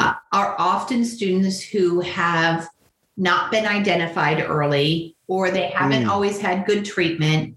uh, 0.00 0.14
are 0.32 0.56
often 0.58 1.04
students 1.04 1.62
who 1.62 2.00
have 2.00 2.68
not 3.16 3.52
been 3.52 3.64
identified 3.64 4.44
early 4.44 5.14
or 5.28 5.52
they 5.52 5.68
haven't 5.68 6.04
Mm. 6.04 6.08
always 6.10 6.40
had 6.40 6.66
good 6.66 6.84
treatment 6.84 7.54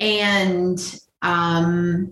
and 0.00 1.00
um, 1.20 2.10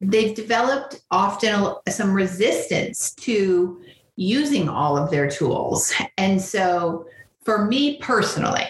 they've 0.00 0.34
developed 0.34 1.02
often 1.10 1.74
some 1.88 2.12
resistance 2.12 3.14
to 3.14 3.80
using 4.16 4.68
all 4.68 4.96
of 4.96 5.10
their 5.10 5.28
tools. 5.28 5.92
And 6.18 6.40
so, 6.40 7.06
for 7.44 7.66
me 7.66 7.98
personally, 7.98 8.68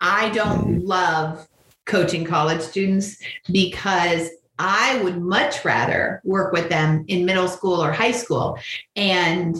I 0.00 0.30
don't 0.30 0.66
mm-hmm. 0.66 0.86
love 0.86 1.46
coaching 1.84 2.24
college 2.24 2.60
students 2.60 3.16
because 3.50 4.28
I 4.58 5.02
would 5.02 5.20
much 5.20 5.64
rather 5.64 6.20
work 6.24 6.52
with 6.52 6.68
them 6.68 7.04
in 7.08 7.24
middle 7.24 7.48
school 7.48 7.82
or 7.82 7.92
high 7.92 8.12
school 8.12 8.58
and, 8.96 9.56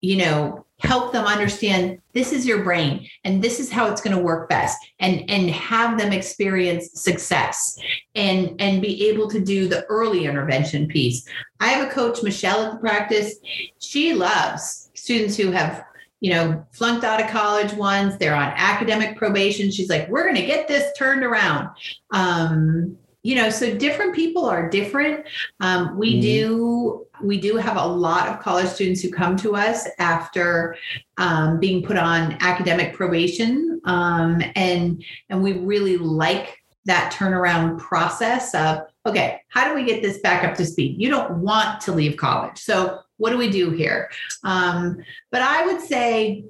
you 0.00 0.16
know, 0.16 0.64
help 0.84 1.12
them 1.12 1.24
understand 1.24 1.98
this 2.12 2.32
is 2.32 2.46
your 2.46 2.62
brain 2.62 3.08
and 3.24 3.42
this 3.42 3.58
is 3.58 3.70
how 3.70 3.90
it's 3.90 4.00
going 4.00 4.16
to 4.16 4.22
work 4.22 4.48
best 4.48 4.78
and 5.00 5.28
and 5.30 5.50
have 5.50 5.98
them 5.98 6.12
experience 6.12 6.90
success 7.00 7.78
and 8.14 8.54
and 8.60 8.82
be 8.82 9.08
able 9.08 9.28
to 9.28 9.40
do 9.40 9.66
the 9.66 9.84
early 9.86 10.26
intervention 10.26 10.86
piece. 10.86 11.26
I 11.60 11.68
have 11.68 11.88
a 11.88 11.90
coach 11.90 12.22
michelle 12.22 12.64
at 12.64 12.72
the 12.72 12.78
practice. 12.78 13.36
She 13.78 14.14
loves 14.14 14.90
students 14.94 15.36
who 15.36 15.50
have 15.50 15.84
you 16.20 16.32
know 16.32 16.64
flunked 16.72 17.04
out 17.04 17.22
of 17.22 17.30
college 17.30 17.72
once 17.72 18.16
they're 18.16 18.34
on 18.34 18.52
academic 18.54 19.16
probation. 19.16 19.70
She's 19.70 19.88
like 19.88 20.08
we're 20.08 20.24
going 20.24 20.36
to 20.36 20.46
get 20.46 20.68
this 20.68 20.92
turned 20.96 21.24
around. 21.24 21.68
Um, 22.10 22.98
you 23.24 23.34
know 23.34 23.50
so 23.50 23.74
different 23.74 24.14
people 24.14 24.44
are 24.44 24.68
different. 24.68 25.26
Um, 25.58 25.98
we 25.98 26.12
mm-hmm. 26.12 26.20
do 26.20 27.06
we 27.22 27.40
do 27.40 27.56
have 27.56 27.76
a 27.76 27.86
lot 27.86 28.28
of 28.28 28.38
college 28.38 28.68
students 28.68 29.00
who 29.00 29.10
come 29.10 29.34
to 29.38 29.56
us 29.56 29.88
after 29.98 30.76
um, 31.16 31.58
being 31.58 31.82
put 31.82 31.96
on 31.96 32.36
academic 32.40 32.92
probation. 32.92 33.80
Um, 33.86 34.42
and 34.54 35.02
and 35.30 35.42
we 35.42 35.54
really 35.54 35.96
like 35.96 36.62
that 36.84 37.14
turnaround 37.14 37.78
process 37.78 38.54
of 38.54 38.80
okay 39.06 39.40
how 39.48 39.66
do 39.66 39.74
we 39.74 39.84
get 39.84 40.02
this 40.02 40.18
back 40.18 40.44
up 40.44 40.54
to 40.56 40.66
speed? 40.66 41.00
You 41.00 41.08
don't 41.08 41.38
want 41.38 41.80
to 41.82 41.92
leave 41.92 42.18
college. 42.18 42.58
So 42.58 43.00
what 43.16 43.30
do 43.30 43.38
we 43.38 43.50
do 43.50 43.70
here? 43.70 44.10
Um, 44.44 45.02
but 45.30 45.40
i 45.40 45.64
would 45.66 45.80
say 45.80 46.44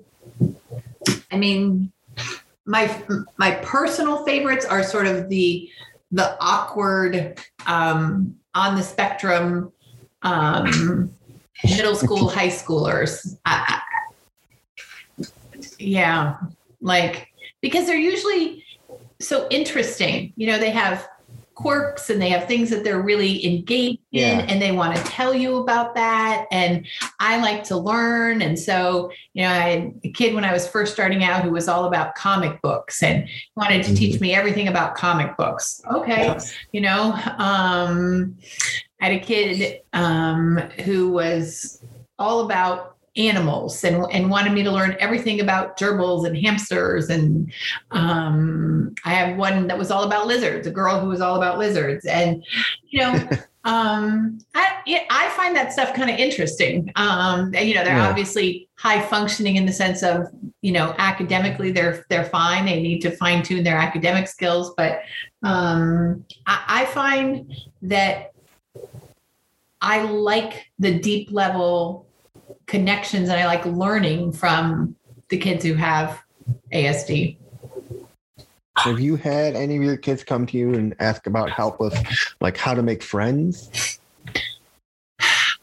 i 1.30 1.36
mean 1.36 1.92
my 2.66 3.02
my 3.36 3.52
personal 3.62 4.24
favorites 4.24 4.64
are 4.64 4.82
sort 4.82 5.06
of 5.06 5.28
the 5.28 5.70
the 6.14 6.36
awkward 6.40 7.38
um, 7.66 8.36
on 8.54 8.76
the 8.76 8.82
spectrum 8.82 9.72
um, 10.22 11.10
middle 11.64 11.96
school 11.96 12.28
high 12.28 12.48
schoolers. 12.48 13.36
I, 13.44 13.80
yeah 15.78 16.36
like 16.80 17.28
because 17.60 17.86
they're 17.86 17.96
usually 17.96 18.64
so 19.20 19.48
interesting. 19.50 20.32
You 20.36 20.48
know 20.48 20.58
they 20.58 20.70
have 20.70 21.08
quirks 21.54 22.10
and 22.10 22.20
they 22.20 22.28
have 22.28 22.46
things 22.46 22.68
that 22.70 22.82
they're 22.82 23.02
really 23.02 23.44
engaged 23.46 24.00
yeah. 24.10 24.40
in 24.40 24.50
and 24.50 24.62
they 24.62 24.72
want 24.72 24.96
to 24.96 25.02
tell 25.04 25.32
you 25.32 25.56
about 25.56 25.94
that 25.94 26.46
and 26.50 26.86
i 27.20 27.40
like 27.40 27.62
to 27.62 27.76
learn 27.76 28.42
and 28.42 28.58
so 28.58 29.10
you 29.34 29.42
know 29.42 29.48
i 29.48 29.58
had 29.58 29.94
a 30.02 30.10
kid 30.10 30.34
when 30.34 30.44
i 30.44 30.52
was 30.52 30.66
first 30.66 30.92
starting 30.92 31.22
out 31.22 31.42
who 31.42 31.50
was 31.50 31.68
all 31.68 31.84
about 31.84 32.14
comic 32.14 32.60
books 32.60 33.02
and 33.02 33.28
wanted 33.56 33.82
to 33.82 33.90
mm-hmm. 33.90 33.96
teach 33.96 34.20
me 34.20 34.34
everything 34.34 34.68
about 34.68 34.96
comic 34.96 35.36
books 35.36 35.80
okay 35.92 36.26
yes. 36.26 36.52
you 36.72 36.80
know 36.80 37.12
um, 37.38 38.36
i 39.00 39.08
had 39.08 39.12
a 39.12 39.20
kid 39.20 39.80
um, 39.92 40.56
who 40.84 41.10
was 41.10 41.82
all 42.18 42.44
about 42.44 42.93
animals 43.16 43.84
and, 43.84 44.04
and 44.12 44.28
wanted 44.28 44.52
me 44.52 44.62
to 44.62 44.70
learn 44.70 44.96
everything 44.98 45.40
about 45.40 45.78
gerbils 45.78 46.26
and 46.26 46.36
hamsters. 46.36 47.10
And 47.10 47.52
um, 47.92 48.94
I 49.04 49.10
have 49.10 49.36
one 49.36 49.68
that 49.68 49.78
was 49.78 49.90
all 49.90 50.04
about 50.04 50.26
lizards, 50.26 50.66
a 50.66 50.70
girl 50.70 50.98
who 50.98 51.08
was 51.08 51.20
all 51.20 51.36
about 51.36 51.58
lizards. 51.58 52.04
And, 52.06 52.44
you 52.88 53.00
know, 53.00 53.12
um, 53.64 54.38
I, 54.54 55.06
I 55.10 55.28
find 55.36 55.54
that 55.56 55.72
stuff 55.72 55.94
kind 55.94 56.10
of 56.10 56.18
interesting. 56.18 56.90
Um, 56.96 57.54
you 57.54 57.74
know, 57.74 57.84
they're 57.84 57.96
yeah. 57.96 58.08
obviously 58.08 58.68
high 58.76 59.00
functioning 59.00 59.56
in 59.56 59.64
the 59.64 59.72
sense 59.72 60.02
of, 60.02 60.26
you 60.62 60.72
know, 60.72 60.94
academically 60.98 61.70
they're, 61.70 62.04
they're 62.10 62.24
fine. 62.24 62.66
They 62.66 62.82
need 62.82 63.00
to 63.02 63.12
fine 63.12 63.42
tune 63.42 63.62
their 63.62 63.78
academic 63.78 64.26
skills. 64.26 64.74
But 64.76 65.02
um, 65.44 66.24
I, 66.46 66.64
I 66.68 66.84
find 66.86 67.54
that 67.82 68.32
I 69.80 70.02
like 70.02 70.66
the 70.78 70.98
deep 70.98 71.30
level 71.30 72.03
connections 72.66 73.28
and 73.28 73.38
I 73.38 73.46
like 73.46 73.64
learning 73.66 74.32
from 74.32 74.96
the 75.28 75.38
kids 75.38 75.64
who 75.64 75.74
have 75.74 76.22
ASD. 76.72 77.36
Have 78.76 79.00
you 79.00 79.16
had 79.16 79.54
any 79.54 79.76
of 79.76 79.82
your 79.82 79.96
kids 79.96 80.24
come 80.24 80.46
to 80.46 80.58
you 80.58 80.74
and 80.74 80.94
ask 80.98 81.26
about 81.26 81.50
help 81.50 81.78
with 81.78 81.96
like 82.40 82.56
how 82.56 82.74
to 82.74 82.82
make 82.82 83.02
friends? 83.02 83.98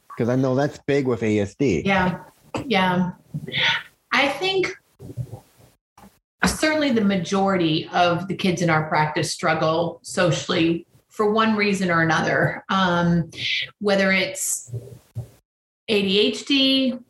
Because 0.08 0.30
I 0.30 0.36
know 0.36 0.56
that's 0.56 0.80
big 0.80 1.08
with 1.08 1.22
ASD. 1.22 1.86
Yeah. 1.86 2.24
Yeah. 2.66 3.12
I 4.12 4.30
think 4.30 4.78
certainly 6.45 6.91
the 6.91 7.02
majority 7.02 7.89
of 7.93 8.28
the 8.28 8.36
kids 8.36 8.62
in 8.62 8.70
our 8.70 8.88
practice 8.88 9.32
struggle 9.32 9.99
socially 10.04 10.86
for 11.10 11.32
one 11.32 11.56
reason 11.56 11.91
or 11.91 12.02
another. 12.02 12.64
Um, 12.70 13.30
whether 13.80 14.12
it's 14.12 14.72
ADHD, 15.92 17.04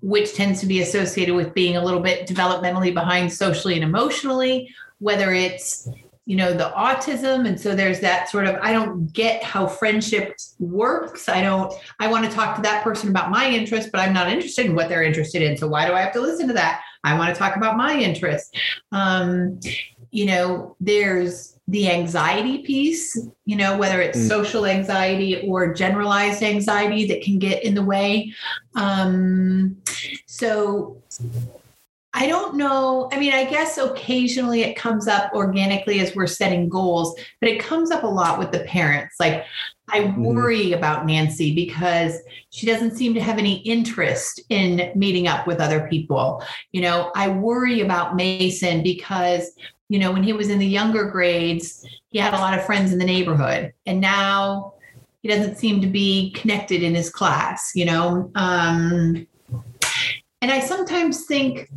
which 0.00 0.34
tends 0.34 0.60
to 0.60 0.66
be 0.66 0.80
associated 0.80 1.34
with 1.34 1.52
being 1.54 1.76
a 1.76 1.84
little 1.84 2.00
bit 2.00 2.28
developmentally 2.28 2.94
behind 2.94 3.32
socially 3.32 3.74
and 3.74 3.82
emotionally, 3.82 4.72
whether 4.98 5.32
it's 5.32 5.88
you 6.24 6.36
know 6.36 6.52
the 6.52 6.70
autism. 6.76 7.48
And 7.48 7.58
so 7.58 7.74
there's 7.74 8.00
that 8.00 8.28
sort 8.28 8.46
of 8.46 8.56
i 8.62 8.72
don't 8.72 9.12
get 9.12 9.42
how 9.42 9.66
friendship 9.66 10.36
works. 10.58 11.28
I 11.28 11.42
don't 11.42 11.72
i 11.98 12.06
want 12.06 12.26
to 12.26 12.30
talk 12.30 12.54
to 12.56 12.62
that 12.62 12.84
person 12.84 13.08
about 13.08 13.30
my 13.30 13.48
interest 13.48 13.90
but 13.90 14.00
i'm 14.00 14.12
not 14.12 14.28
interested 14.28 14.66
in 14.66 14.74
what 14.74 14.88
they're 14.88 15.02
interested 15.02 15.42
in. 15.42 15.56
So 15.56 15.66
why 15.66 15.86
do 15.86 15.94
i 15.94 16.00
have 16.00 16.12
to 16.12 16.20
listen 16.20 16.46
to 16.48 16.54
that? 16.54 16.82
I 17.02 17.16
want 17.16 17.34
to 17.34 17.38
talk 17.38 17.56
about 17.56 17.76
my 17.76 17.98
interest 17.98 18.56
um, 18.92 19.58
you 20.10 20.26
know 20.26 20.76
there's 20.80 21.57
the 21.68 21.90
anxiety 21.90 22.58
piece, 22.58 23.16
you 23.44 23.54
know, 23.54 23.76
whether 23.76 24.00
it's 24.00 24.18
mm. 24.18 24.26
social 24.26 24.64
anxiety 24.64 25.46
or 25.46 25.74
generalized 25.74 26.42
anxiety 26.42 27.06
that 27.06 27.22
can 27.22 27.38
get 27.38 27.62
in 27.62 27.74
the 27.74 27.82
way. 27.82 28.32
Um, 28.74 29.76
so 30.26 30.96
I 32.14 32.26
don't 32.26 32.56
know. 32.56 33.10
I 33.12 33.20
mean, 33.20 33.34
I 33.34 33.44
guess 33.44 33.76
occasionally 33.76 34.62
it 34.62 34.76
comes 34.76 35.06
up 35.06 35.30
organically 35.34 36.00
as 36.00 36.16
we're 36.16 36.26
setting 36.26 36.70
goals, 36.70 37.14
but 37.38 37.50
it 37.50 37.60
comes 37.60 37.90
up 37.90 38.02
a 38.02 38.06
lot 38.06 38.38
with 38.38 38.50
the 38.50 38.60
parents. 38.60 39.16
Like, 39.20 39.44
I 39.90 40.00
mm. 40.00 40.16
worry 40.16 40.72
about 40.72 41.04
Nancy 41.04 41.54
because 41.54 42.18
she 42.48 42.66
doesn't 42.66 42.96
seem 42.96 43.12
to 43.12 43.20
have 43.20 43.36
any 43.36 43.56
interest 43.58 44.40
in 44.48 44.90
meeting 44.94 45.28
up 45.28 45.46
with 45.46 45.60
other 45.60 45.86
people. 45.88 46.42
You 46.72 46.80
know, 46.80 47.12
I 47.14 47.28
worry 47.28 47.82
about 47.82 48.16
Mason 48.16 48.82
because 48.82 49.52
you 49.88 49.98
know, 49.98 50.12
when 50.12 50.22
he 50.22 50.32
was 50.32 50.50
in 50.50 50.58
the 50.58 50.66
younger 50.66 51.04
grades, 51.04 51.84
he 52.08 52.18
had 52.18 52.34
a 52.34 52.38
lot 52.38 52.56
of 52.56 52.64
friends 52.64 52.92
in 52.92 52.98
the 52.98 53.04
neighborhood. 53.04 53.72
And 53.86 54.00
now 54.00 54.74
he 55.22 55.28
doesn't 55.28 55.56
seem 55.56 55.80
to 55.80 55.86
be 55.86 56.30
connected 56.32 56.82
in 56.82 56.94
his 56.94 57.10
class, 57.10 57.72
you 57.74 57.86
know. 57.86 58.30
Um, 58.34 59.26
and 60.40 60.52
I 60.52 60.60
sometimes 60.60 61.24
think 61.24 61.70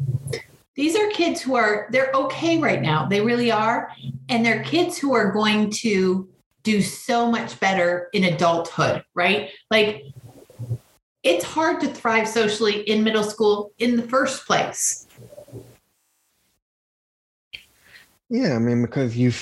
these 0.75 0.95
are 0.95 1.09
kids 1.09 1.41
who 1.41 1.55
are, 1.55 1.87
they're 1.91 2.11
okay 2.13 2.59
right 2.59 2.81
now. 2.81 3.07
They 3.07 3.21
really 3.21 3.51
are. 3.51 3.91
And 4.29 4.45
they're 4.45 4.63
kids 4.63 4.97
who 4.97 5.13
are 5.13 5.31
going 5.31 5.69
to 5.71 6.27
do 6.63 6.81
so 6.81 7.31
much 7.31 7.59
better 7.59 8.09
in 8.13 8.25
adulthood, 8.25 9.03
right? 9.15 9.49
Like, 9.69 10.03
it's 11.23 11.45
hard 11.45 11.81
to 11.81 11.87
thrive 11.87 12.27
socially 12.27 12.81
in 12.81 13.03
middle 13.03 13.23
school 13.23 13.71
in 13.79 13.95
the 13.95 14.03
first 14.03 14.45
place 14.45 15.07
Yeah, 18.31 18.55
I 18.55 18.59
mean 18.59 18.81
because 18.81 19.17
you 19.17 19.33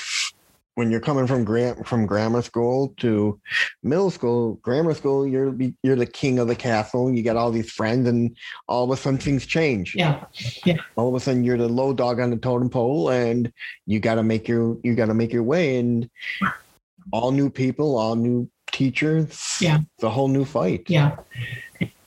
when 0.73 0.89
you're 0.89 0.99
coming 0.99 1.27
from 1.27 1.43
gram 1.43 1.83
from 1.83 2.07
grammar 2.07 2.41
school 2.41 2.93
to 2.97 3.39
middle 3.83 4.09
school, 4.09 4.55
grammar 4.63 4.95
school, 4.95 5.27
you're 5.27 5.55
you're 5.83 5.95
the 5.95 6.07
king 6.07 6.39
of 6.39 6.47
the 6.47 6.55
castle. 6.55 7.13
You 7.13 7.21
got 7.21 7.35
all 7.35 7.51
these 7.51 7.69
friends, 7.69 8.07
and 8.07 8.35
all 8.67 8.85
of 8.85 8.89
a 8.89 8.97
sudden 8.97 9.19
things 9.19 9.45
change. 9.45 9.93
Yeah, 9.93 10.23
yeah. 10.65 10.77
All 10.95 11.07
of 11.09 11.13
a 11.13 11.19
sudden 11.19 11.43
you're 11.43 11.57
the 11.57 11.67
low 11.67 11.93
dog 11.93 12.19
on 12.19 12.31
the 12.31 12.37
totem 12.37 12.69
pole, 12.69 13.09
and 13.09 13.53
you 13.85 13.99
got 13.99 14.15
to 14.15 14.23
make 14.23 14.47
your 14.47 14.77
you 14.83 14.95
got 14.95 15.05
to 15.07 15.13
make 15.13 15.31
your 15.31 15.43
way, 15.43 15.77
and 15.77 16.09
all 17.11 17.31
new 17.31 17.51
people, 17.51 17.95
all 17.95 18.15
new 18.15 18.49
teachers. 18.71 19.57
Yeah, 19.61 19.79
it's 19.97 20.03
a 20.03 20.09
whole 20.09 20.29
new 20.29 20.45
fight. 20.45 20.89
Yeah. 20.89 21.17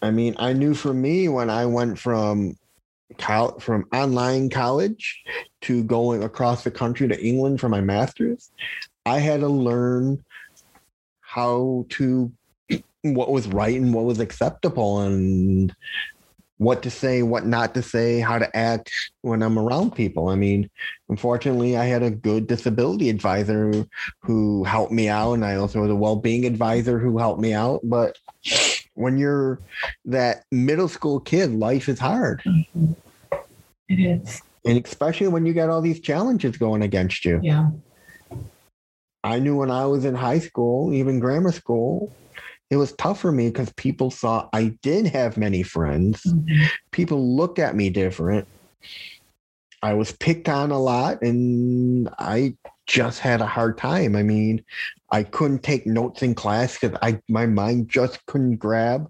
I 0.03 0.11
mean, 0.11 0.35
I 0.39 0.53
knew 0.53 0.75
for 0.75 0.93
me 0.93 1.29
when 1.29 1.49
I 1.49 1.65
went 1.67 1.97
from 1.99 2.57
from 3.21 3.87
online 3.93 4.51
college 4.51 5.23
to 5.63 5.85
going 5.85 6.23
across 6.23 6.65
the 6.65 6.71
country 6.71 7.09
to 7.09 7.25
England 7.25 7.61
for 7.61 7.69
my 7.69 7.81
master's, 7.81 8.51
I 9.05 9.19
had 9.19 9.41
to 9.41 9.49
learn 9.49 10.25
how 11.21 11.87
to 11.91 12.33
what 13.03 13.31
was 13.31 13.49
right 13.49 13.77
and 13.77 13.93
what 13.93 14.05
was 14.05 14.21
acceptable 14.21 15.01
and 15.01 15.75
what 16.59 16.83
to 16.85 16.91
say, 16.91 17.23
what 17.23 17.45
not 17.45 17.75
to 17.75 17.83
say, 17.83 18.21
how 18.21 18.39
to 18.39 18.57
act 18.57 18.93
when 19.23 19.43
I'm 19.43 19.59
around 19.59 19.97
people. 19.97 20.29
I 20.29 20.37
mean, 20.37 20.71
unfortunately, 21.09 21.77
I 21.77 21.87
had 21.87 22.05
a 22.05 22.11
good 22.11 22.47
disability 22.47 23.11
advisor 23.11 23.85
who 24.21 24.63
helped 24.63 24.93
me 24.93 25.09
out, 25.09 25.33
and 25.33 25.45
I 25.45 25.57
also 25.57 25.83
had 25.83 25.91
a 25.91 25.97
well 25.97 26.17
being 26.17 26.47
advisor 26.47 27.01
who 27.01 27.19
helped 27.19 27.41
me 27.41 27.53
out. 27.53 27.81
But 27.83 28.17
when 28.95 29.19
you're 29.19 29.59
that 30.05 30.45
middle 30.51 30.89
school 30.89 31.21
kid, 31.21 31.53
life 31.53 31.89
is 31.89 31.99
hard. 31.99 32.43
It 33.89 34.01
is. 34.01 34.43
And 34.65 34.85
especially 34.85 35.29
when 35.29 35.45
you 35.47 35.53
got 35.53 35.71
all 35.71 35.81
these 35.81 36.01
challenges 36.01 36.57
going 36.57 36.83
against 36.83 37.25
you. 37.25 37.41
Yeah. 37.43 37.71
I 39.25 39.39
knew 39.39 39.57
when 39.57 39.71
I 39.71 39.87
was 39.87 40.05
in 40.05 40.15
high 40.15 40.39
school, 40.39 40.93
even 40.93 41.21
grammar 41.21 41.53
school, 41.53 42.13
it 42.71 42.77
was 42.77 42.93
tough 42.93 43.21
for 43.21 43.33
me 43.33 43.49
because 43.49 43.73
people 43.75 44.11
saw 44.11 44.49
I 44.53 44.77
did 44.83 45.07
have 45.09 45.37
many 45.37 45.63
friends. 45.63 46.23
Mm-hmm. 46.23 46.65
People 46.91 47.37
looked 47.37 47.59
at 47.59 47.77
me 47.77 47.91
different. 47.91 48.49
I 49.83 49.95
was 49.95 50.13
picked 50.13 50.49
on 50.49 50.71
a 50.71 50.79
lot 50.79 51.23
and 51.23 52.09
I 52.19 52.55
just 52.87 53.19
had 53.21 53.41
a 53.41 53.47
hard 53.47 53.79
time. 53.79 54.17
I 54.17 54.23
mean, 54.23 54.65
I 55.13 55.23
couldn't 55.23 55.63
take 55.63 55.87
notes 55.87 56.23
in 56.23 56.35
class 56.35 56.79
because 56.79 56.99
I 57.03 57.21
my 57.29 57.47
mind 57.47 57.89
just 57.89 58.25
couldn't 58.27 58.57
grab 58.57 59.09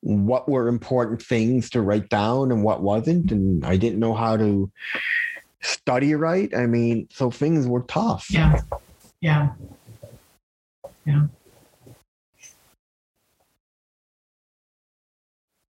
what 0.00 0.48
were 0.48 0.68
important 0.68 1.22
things 1.22 1.70
to 1.70 1.80
write 1.80 2.10
down 2.10 2.52
and 2.52 2.62
what 2.62 2.82
wasn't, 2.82 3.32
and 3.32 3.64
I 3.64 3.76
didn't 3.76 3.98
know 3.98 4.14
how 4.14 4.36
to 4.36 4.70
study 5.62 6.14
right. 6.14 6.54
I 6.54 6.66
mean, 6.66 7.08
so 7.10 7.30
things 7.30 7.66
were 7.66 7.82
tough. 7.82 8.26
Yeah, 8.30 8.60
yeah, 9.20 9.54
yeah. 11.06 11.26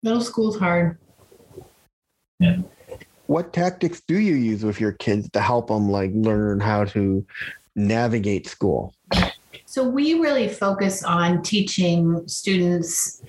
Middle 0.03 0.21
school's 0.21 0.59
hard. 0.59 0.99
Yeah 2.41 2.59
what 3.31 3.53
tactics 3.53 4.03
do 4.09 4.19
you 4.19 4.35
use 4.35 4.65
with 4.65 4.81
your 4.81 4.91
kids 4.91 5.31
to 5.31 5.41
help 5.41 5.69
them 5.69 5.89
like 5.89 6.11
learn 6.15 6.59
how 6.59 6.85
to 6.85 7.25
navigate 7.77 8.49
school 8.49 8.93
so 9.71 9.89
we 9.89 10.15
really 10.15 10.49
focus 10.49 11.05
on 11.05 11.43
teaching 11.43 12.27
students 12.27 13.23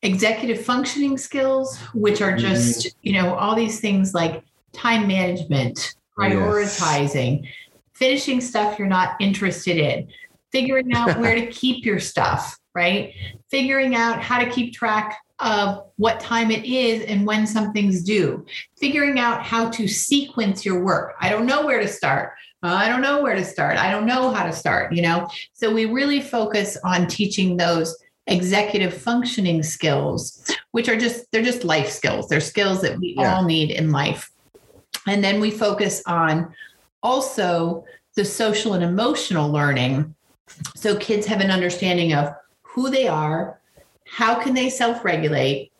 executive 0.00 0.64
functioning 0.64 1.18
skills 1.18 1.78
which 1.92 2.22
are 2.22 2.34
just 2.34 2.86
mm-hmm. 2.86 2.98
you 3.02 3.12
know 3.12 3.34
all 3.34 3.54
these 3.54 3.80
things 3.80 4.14
like 4.14 4.42
time 4.72 5.06
management 5.06 5.94
prioritizing 6.18 7.42
yes. 7.42 7.52
finishing 7.92 8.40
stuff 8.40 8.78
you're 8.78 8.88
not 8.88 9.14
interested 9.20 9.76
in 9.76 10.08
figuring 10.52 10.90
out 10.94 11.18
where 11.20 11.34
to 11.34 11.46
keep 11.48 11.84
your 11.84 12.00
stuff 12.00 12.58
right 12.74 13.12
figuring 13.50 13.94
out 13.94 14.22
how 14.22 14.38
to 14.38 14.48
keep 14.50 14.72
track 14.72 15.18
of 15.38 15.84
what 15.96 16.18
time 16.18 16.50
it 16.50 16.64
is 16.64 17.04
and 17.04 17.26
when 17.26 17.46
something's 17.46 18.02
due, 18.02 18.46
figuring 18.78 19.18
out 19.18 19.42
how 19.42 19.68
to 19.68 19.86
sequence 19.86 20.64
your 20.64 20.82
work. 20.82 21.14
I 21.20 21.28
don't 21.28 21.46
know 21.46 21.66
where 21.66 21.80
to 21.80 21.88
start. 21.88 22.32
I 22.68 22.88
don't 22.88 23.02
know 23.02 23.22
where 23.22 23.34
to 23.34 23.44
start. 23.44 23.76
I 23.76 23.90
don't 23.90 24.06
know 24.06 24.30
how 24.30 24.44
to 24.44 24.52
start, 24.52 24.92
you 24.92 25.02
know? 25.02 25.28
So 25.52 25.72
we 25.72 25.86
really 25.86 26.20
focus 26.20 26.76
on 26.84 27.06
teaching 27.06 27.56
those 27.56 27.96
executive 28.26 28.94
functioning 28.94 29.62
skills, 29.62 30.50
which 30.72 30.88
are 30.88 30.96
just, 30.96 31.30
they're 31.30 31.42
just 31.42 31.64
life 31.64 31.90
skills. 31.90 32.28
They're 32.28 32.40
skills 32.40 32.80
that 32.82 32.98
we 32.98 33.14
yeah. 33.16 33.34
all 33.34 33.44
need 33.44 33.70
in 33.70 33.92
life. 33.92 34.30
And 35.06 35.22
then 35.22 35.40
we 35.40 35.50
focus 35.50 36.02
on 36.06 36.52
also 37.02 37.84
the 38.16 38.24
social 38.24 38.74
and 38.74 38.82
emotional 38.82 39.50
learning. 39.50 40.14
So 40.74 40.96
kids 40.96 41.26
have 41.26 41.40
an 41.40 41.50
understanding 41.50 42.14
of 42.14 42.34
who 42.62 42.90
they 42.90 43.06
are, 43.06 43.60
how 44.06 44.40
can 44.40 44.54
they 44.54 44.70
self-regulate 44.70 45.72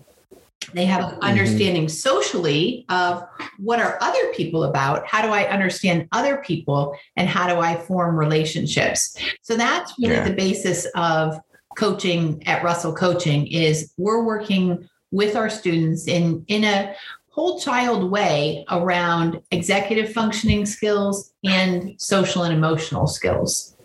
they 0.73 0.85
have 0.85 1.05
an 1.05 1.11
mm-hmm. 1.11 1.23
understanding 1.23 1.85
mm-hmm. 1.85 1.89
socially 1.89 2.85
of 2.89 3.25
what 3.59 3.81
are 3.81 3.99
other 4.01 4.33
people 4.33 4.65
about 4.65 5.07
how 5.07 5.23
do 5.23 5.29
i 5.29 5.45
understand 5.45 6.09
other 6.13 6.39
people 6.39 6.97
and 7.17 7.29
how 7.29 7.47
do 7.47 7.61
i 7.61 7.77
form 7.77 8.17
relationships 8.17 9.17
so 9.43 9.57
that's 9.57 9.95
really 9.99 10.15
yeah. 10.15 10.29
the 10.29 10.35
basis 10.35 10.87
of 10.95 11.39
coaching 11.77 12.43
at 12.47 12.63
russell 12.63 12.95
coaching 12.95 13.47
is 13.47 13.93
we're 13.97 14.25
working 14.25 14.89
with 15.11 15.37
our 15.37 15.49
students 15.49 16.09
in 16.09 16.45
in 16.49 16.65
a 16.65 16.95
whole 17.31 17.61
child 17.61 18.11
way 18.11 18.65
around 18.71 19.41
executive 19.51 20.11
functioning 20.13 20.65
skills 20.65 21.35
and 21.45 22.01
social 22.01 22.45
and 22.45 22.55
emotional 22.55 23.07
skills 23.07 23.77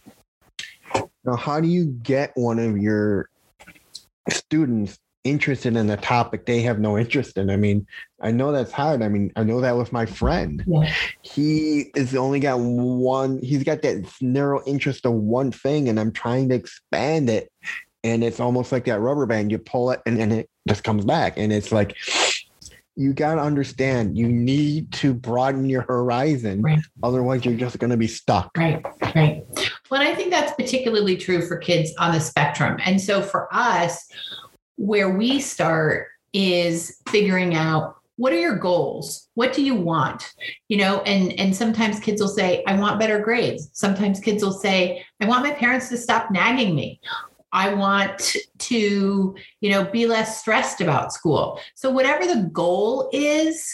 now 1.25 1.36
how 1.36 1.59
do 1.59 1.67
you 1.67 1.86
get 2.03 2.32
one 2.36 2.59
of 2.59 2.77
your 2.77 3.29
students 4.29 4.99
interested 5.24 5.76
in 5.76 5.89
a 5.89 5.97
topic 5.97 6.45
they 6.45 6.61
have 6.61 6.80
no 6.80 6.97
interest 6.97 7.38
in. 7.38 7.49
I 7.49 7.55
mean, 7.55 7.86
I 8.22 8.32
know 8.32 8.51
that's 8.51 8.72
hard. 8.72 9.01
I 9.01 9.07
mean, 9.07 9.32
I 9.36 9.43
know 9.43 9.61
that 9.61 9.78
with 9.78 9.91
my 9.91 10.05
friend. 10.05 10.63
Yeah. 10.67 10.93
He 11.22 11.91
is 11.95 12.15
only 12.15 12.39
got 12.39 12.59
one, 12.59 13.39
he's 13.41 13.63
got 13.63 13.82
that 13.84 14.11
narrow 14.22 14.63
interest 14.65 15.05
in 15.05 15.28
one 15.28 15.51
thing, 15.51 15.89
and 15.89 15.99
I'm 15.99 16.11
trying 16.11 16.49
to 16.49 16.55
expand 16.55 17.30
it. 17.30 17.51
And 18.03 18.24
it's 18.24 18.39
almost 18.39 18.72
like 18.72 18.86
that 18.86 18.99
rubber 18.99 19.28
band. 19.28 19.51
You 19.51 19.59
pull 19.59 19.91
it 19.91 20.01
and 20.07 20.19
then 20.19 20.32
it 20.32 20.49
just 20.67 20.84
comes 20.84 21.05
back. 21.05 21.38
And 21.38 21.53
it's 21.53 21.72
like, 21.72 21.95
you 22.95 23.13
got 23.13 23.36
to 23.36 23.41
understand 23.41 24.17
you 24.17 24.28
need 24.28 24.91
to 24.91 25.13
broaden 25.13 25.69
your 25.69 25.84
horizon. 25.84 26.61
Right. 26.61 26.80
Otherwise, 27.03 27.45
you're 27.45 27.55
just 27.55 27.80
going 27.80 27.91
to 27.91 27.97
be 27.97 28.07
stuck. 28.07 28.51
Right, 28.57 28.84
right. 29.15 29.45
Well, 29.89 30.01
I 30.01 30.13
think 30.15 30.32
that's 30.32 30.53
particularly 30.53 31.15
true 31.15 31.41
for 31.41 31.57
kids 31.57 31.93
on 31.99 32.13
the 32.13 32.19
spectrum. 32.19 32.80
And 32.84 32.99
so 32.99 33.22
for 33.22 33.47
us, 33.53 34.07
where 34.82 35.11
we 35.11 35.39
start 35.39 36.07
is 36.34 36.97
figuring 37.09 37.53
out 37.53 37.97
what 38.15 38.34
are 38.34 38.39
your 38.39 38.55
goals? 38.55 39.29
What 39.36 39.53
do 39.53 39.63
you 39.63 39.75
want? 39.75 40.34
You 40.69 40.77
know 40.77 41.01
and 41.01 41.39
and 41.39 41.55
sometimes 41.55 41.99
kids 41.99 42.19
will 42.21 42.27
say 42.27 42.63
i 42.67 42.75
want 42.77 42.99
better 42.99 43.19
grades. 43.19 43.69
Sometimes 43.73 44.19
kids 44.19 44.43
will 44.43 44.53
say 44.53 45.05
i 45.21 45.25
want 45.25 45.45
my 45.45 45.51
parents 45.51 45.89
to 45.89 45.97
stop 45.97 46.32
nagging 46.32 46.75
me. 46.75 46.99
I 47.53 47.73
want 47.73 48.38
to, 48.59 49.36
you 49.59 49.69
know, 49.69 49.84
be 49.84 50.07
less 50.07 50.39
stressed 50.39 50.79
about 50.79 51.11
school. 51.11 51.59
So 51.75 51.91
whatever 51.91 52.25
the 52.25 52.49
goal 52.53 53.09
is, 53.11 53.67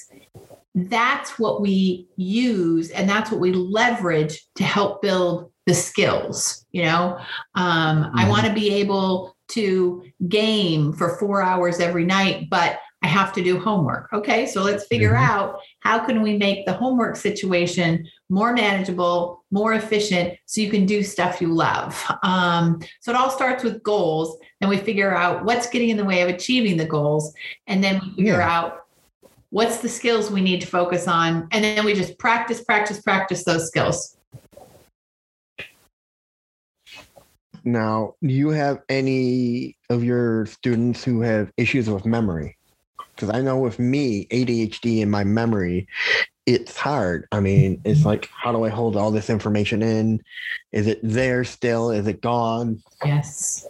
that's 0.73 1.37
what 1.37 1.61
we 1.61 2.07
use 2.17 2.89
and 2.89 3.07
that's 3.07 3.31
what 3.31 3.39
we 3.39 3.53
leverage 3.53 4.45
to 4.55 4.63
help 4.63 5.01
build 5.01 5.51
the 5.67 5.73
skills 5.73 6.65
you 6.71 6.83
know? 6.83 7.17
Um, 7.55 8.03
mm-hmm. 8.03 8.17
i 8.17 8.29
want 8.29 8.45
to 8.45 8.53
be 8.53 8.73
able 8.75 9.36
to 9.49 10.03
game 10.27 10.93
for 10.93 11.17
four 11.17 11.41
hours 11.41 11.79
every 11.79 12.05
night 12.05 12.49
but 12.49 12.79
i 13.03 13.07
have 13.07 13.31
to 13.31 13.43
do 13.43 13.59
homework 13.59 14.11
okay 14.11 14.45
so 14.45 14.61
let's 14.61 14.87
figure 14.87 15.13
mm-hmm. 15.13 15.31
out 15.31 15.59
how 15.79 15.99
can 15.99 16.21
we 16.21 16.37
make 16.37 16.65
the 16.65 16.73
homework 16.73 17.15
situation 17.15 18.07
more 18.29 18.53
manageable 18.53 19.43
more 19.51 19.73
efficient 19.73 20.37
so 20.45 20.61
you 20.61 20.69
can 20.69 20.85
do 20.85 21.03
stuff 21.03 21.41
you 21.41 21.53
love 21.53 22.03
um, 22.23 22.79
so 22.99 23.11
it 23.11 23.17
all 23.17 23.29
starts 23.29 23.63
with 23.63 23.83
goals 23.83 24.37
and 24.61 24.69
we 24.69 24.77
figure 24.77 25.15
out 25.15 25.45
what's 25.45 25.69
getting 25.69 25.89
in 25.89 25.97
the 25.97 26.05
way 26.05 26.21
of 26.21 26.29
achieving 26.29 26.77
the 26.77 26.85
goals 26.85 27.33
and 27.67 27.83
then 27.83 28.01
we 28.01 28.15
figure 28.15 28.39
yeah. 28.39 28.57
out 28.57 28.87
what's 29.49 29.77
the 29.77 29.89
skills 29.89 30.29
we 30.29 30.41
need 30.41 30.59
to 30.61 30.67
focus 30.67 31.07
on 31.07 31.47
and 31.51 31.63
then 31.63 31.85
we 31.85 31.93
just 31.93 32.17
practice 32.19 32.63
practice 32.63 33.01
practice 33.01 33.43
those 33.45 33.67
skills 33.67 34.16
now 37.68 38.15
do 38.22 38.34
you 38.34 38.49
have 38.49 38.82
any 38.89 39.78
of 39.89 40.03
your 40.03 40.45
students 40.47 41.03
who 41.03 41.22
have 41.22 41.51
issues 41.57 41.89
with 41.89 42.05
memory? 42.05 42.57
Because 43.15 43.30
i 43.30 43.41
know 43.41 43.57
with 43.57 43.80
me 43.80 44.28
adhd 44.28 45.01
and 45.01 45.11
my 45.11 45.24
memory 45.24 45.88
it's 46.45 46.78
hard. 46.78 47.28
I 47.32 47.41
mean 47.41 47.82
it's 47.84 48.05
like 48.05 48.30
how 48.32 48.53
do 48.53 48.63
i 48.63 48.70
hold 48.70 48.95
all 48.95 49.11
this 49.11 49.30
information 49.30 49.84
in? 49.84 50.22
Is 50.72 50.88
it 50.88 50.99
there 51.03 51.43
still? 51.43 51.91
Is 51.91 52.07
it 52.07 52.22
gone? 52.22 52.82
Yes. 53.03 53.68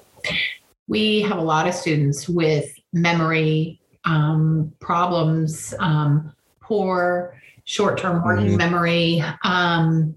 We 0.87 1.21
have 1.21 1.37
a 1.37 1.41
lot 1.41 1.67
of 1.67 1.73
students 1.73 2.29
with 2.29 2.71
memory 2.93 3.81
um, 4.05 4.71
problems, 4.79 5.73
um, 5.79 6.33
poor 6.61 7.35
short 7.65 7.97
term 7.97 8.23
working 8.23 8.47
mm-hmm. 8.47 8.57
memory. 8.57 9.23
Um, 9.43 10.15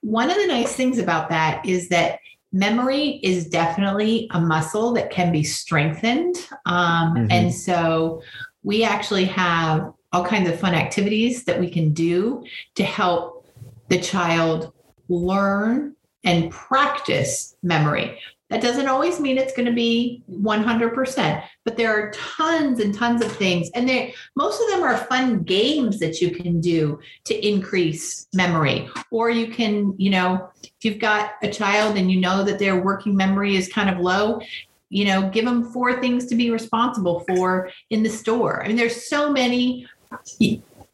one 0.00 0.30
of 0.30 0.36
the 0.36 0.46
nice 0.46 0.74
things 0.74 0.98
about 0.98 1.28
that 1.28 1.64
is 1.64 1.88
that 1.90 2.18
memory 2.52 3.20
is 3.22 3.48
definitely 3.48 4.28
a 4.32 4.40
muscle 4.40 4.92
that 4.92 5.10
can 5.10 5.32
be 5.32 5.42
strengthened. 5.42 6.36
Um, 6.66 7.14
mm-hmm. 7.14 7.26
And 7.30 7.54
so 7.54 8.22
we 8.62 8.84
actually 8.84 9.24
have 9.24 9.92
all 10.12 10.24
kinds 10.24 10.48
of 10.48 10.60
fun 10.60 10.74
activities 10.74 11.44
that 11.44 11.58
we 11.58 11.70
can 11.70 11.92
do 11.92 12.44
to 12.74 12.84
help 12.84 13.46
the 13.88 13.98
child 13.98 14.72
learn 15.08 15.96
and 16.24 16.50
practice 16.50 17.56
memory. 17.62 18.18
That 18.52 18.60
doesn't 18.60 18.86
always 18.86 19.18
mean 19.18 19.38
it's 19.38 19.54
going 19.54 19.64
to 19.64 19.72
be 19.72 20.22
100%, 20.30 21.42
but 21.64 21.74
there 21.78 21.90
are 21.90 22.10
tons 22.12 22.80
and 22.80 22.94
tons 22.94 23.24
of 23.24 23.32
things. 23.32 23.70
And 23.74 23.88
they 23.88 24.14
most 24.36 24.60
of 24.60 24.68
them 24.68 24.82
are 24.82 24.98
fun 24.98 25.42
games 25.42 25.98
that 26.00 26.20
you 26.20 26.32
can 26.32 26.60
do 26.60 27.00
to 27.24 27.48
increase 27.48 28.28
memory. 28.34 28.90
Or 29.10 29.30
you 29.30 29.46
can, 29.46 29.94
you 29.96 30.10
know, 30.10 30.50
if 30.62 30.84
you've 30.84 30.98
got 30.98 31.32
a 31.42 31.50
child 31.50 31.96
and 31.96 32.12
you 32.12 32.20
know 32.20 32.44
that 32.44 32.58
their 32.58 32.78
working 32.82 33.16
memory 33.16 33.56
is 33.56 33.72
kind 33.72 33.88
of 33.88 34.00
low, 34.00 34.42
you 34.90 35.06
know, 35.06 35.30
give 35.30 35.46
them 35.46 35.72
four 35.72 35.98
things 35.98 36.26
to 36.26 36.34
be 36.34 36.50
responsible 36.50 37.20
for 37.20 37.70
in 37.88 38.02
the 38.02 38.10
store. 38.10 38.62
I 38.62 38.68
mean, 38.68 38.76
there's 38.76 39.08
so 39.08 39.32
many, 39.32 39.88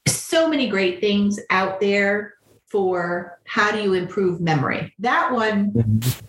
so 0.06 0.48
many 0.48 0.68
great 0.68 1.00
things 1.00 1.40
out 1.50 1.80
there 1.80 2.34
for 2.68 3.40
how 3.46 3.72
do 3.72 3.82
you 3.82 3.94
improve 3.94 4.40
memory. 4.40 4.94
That 5.00 5.32
one, 5.32 5.72
Mm-hmm. 5.72 6.27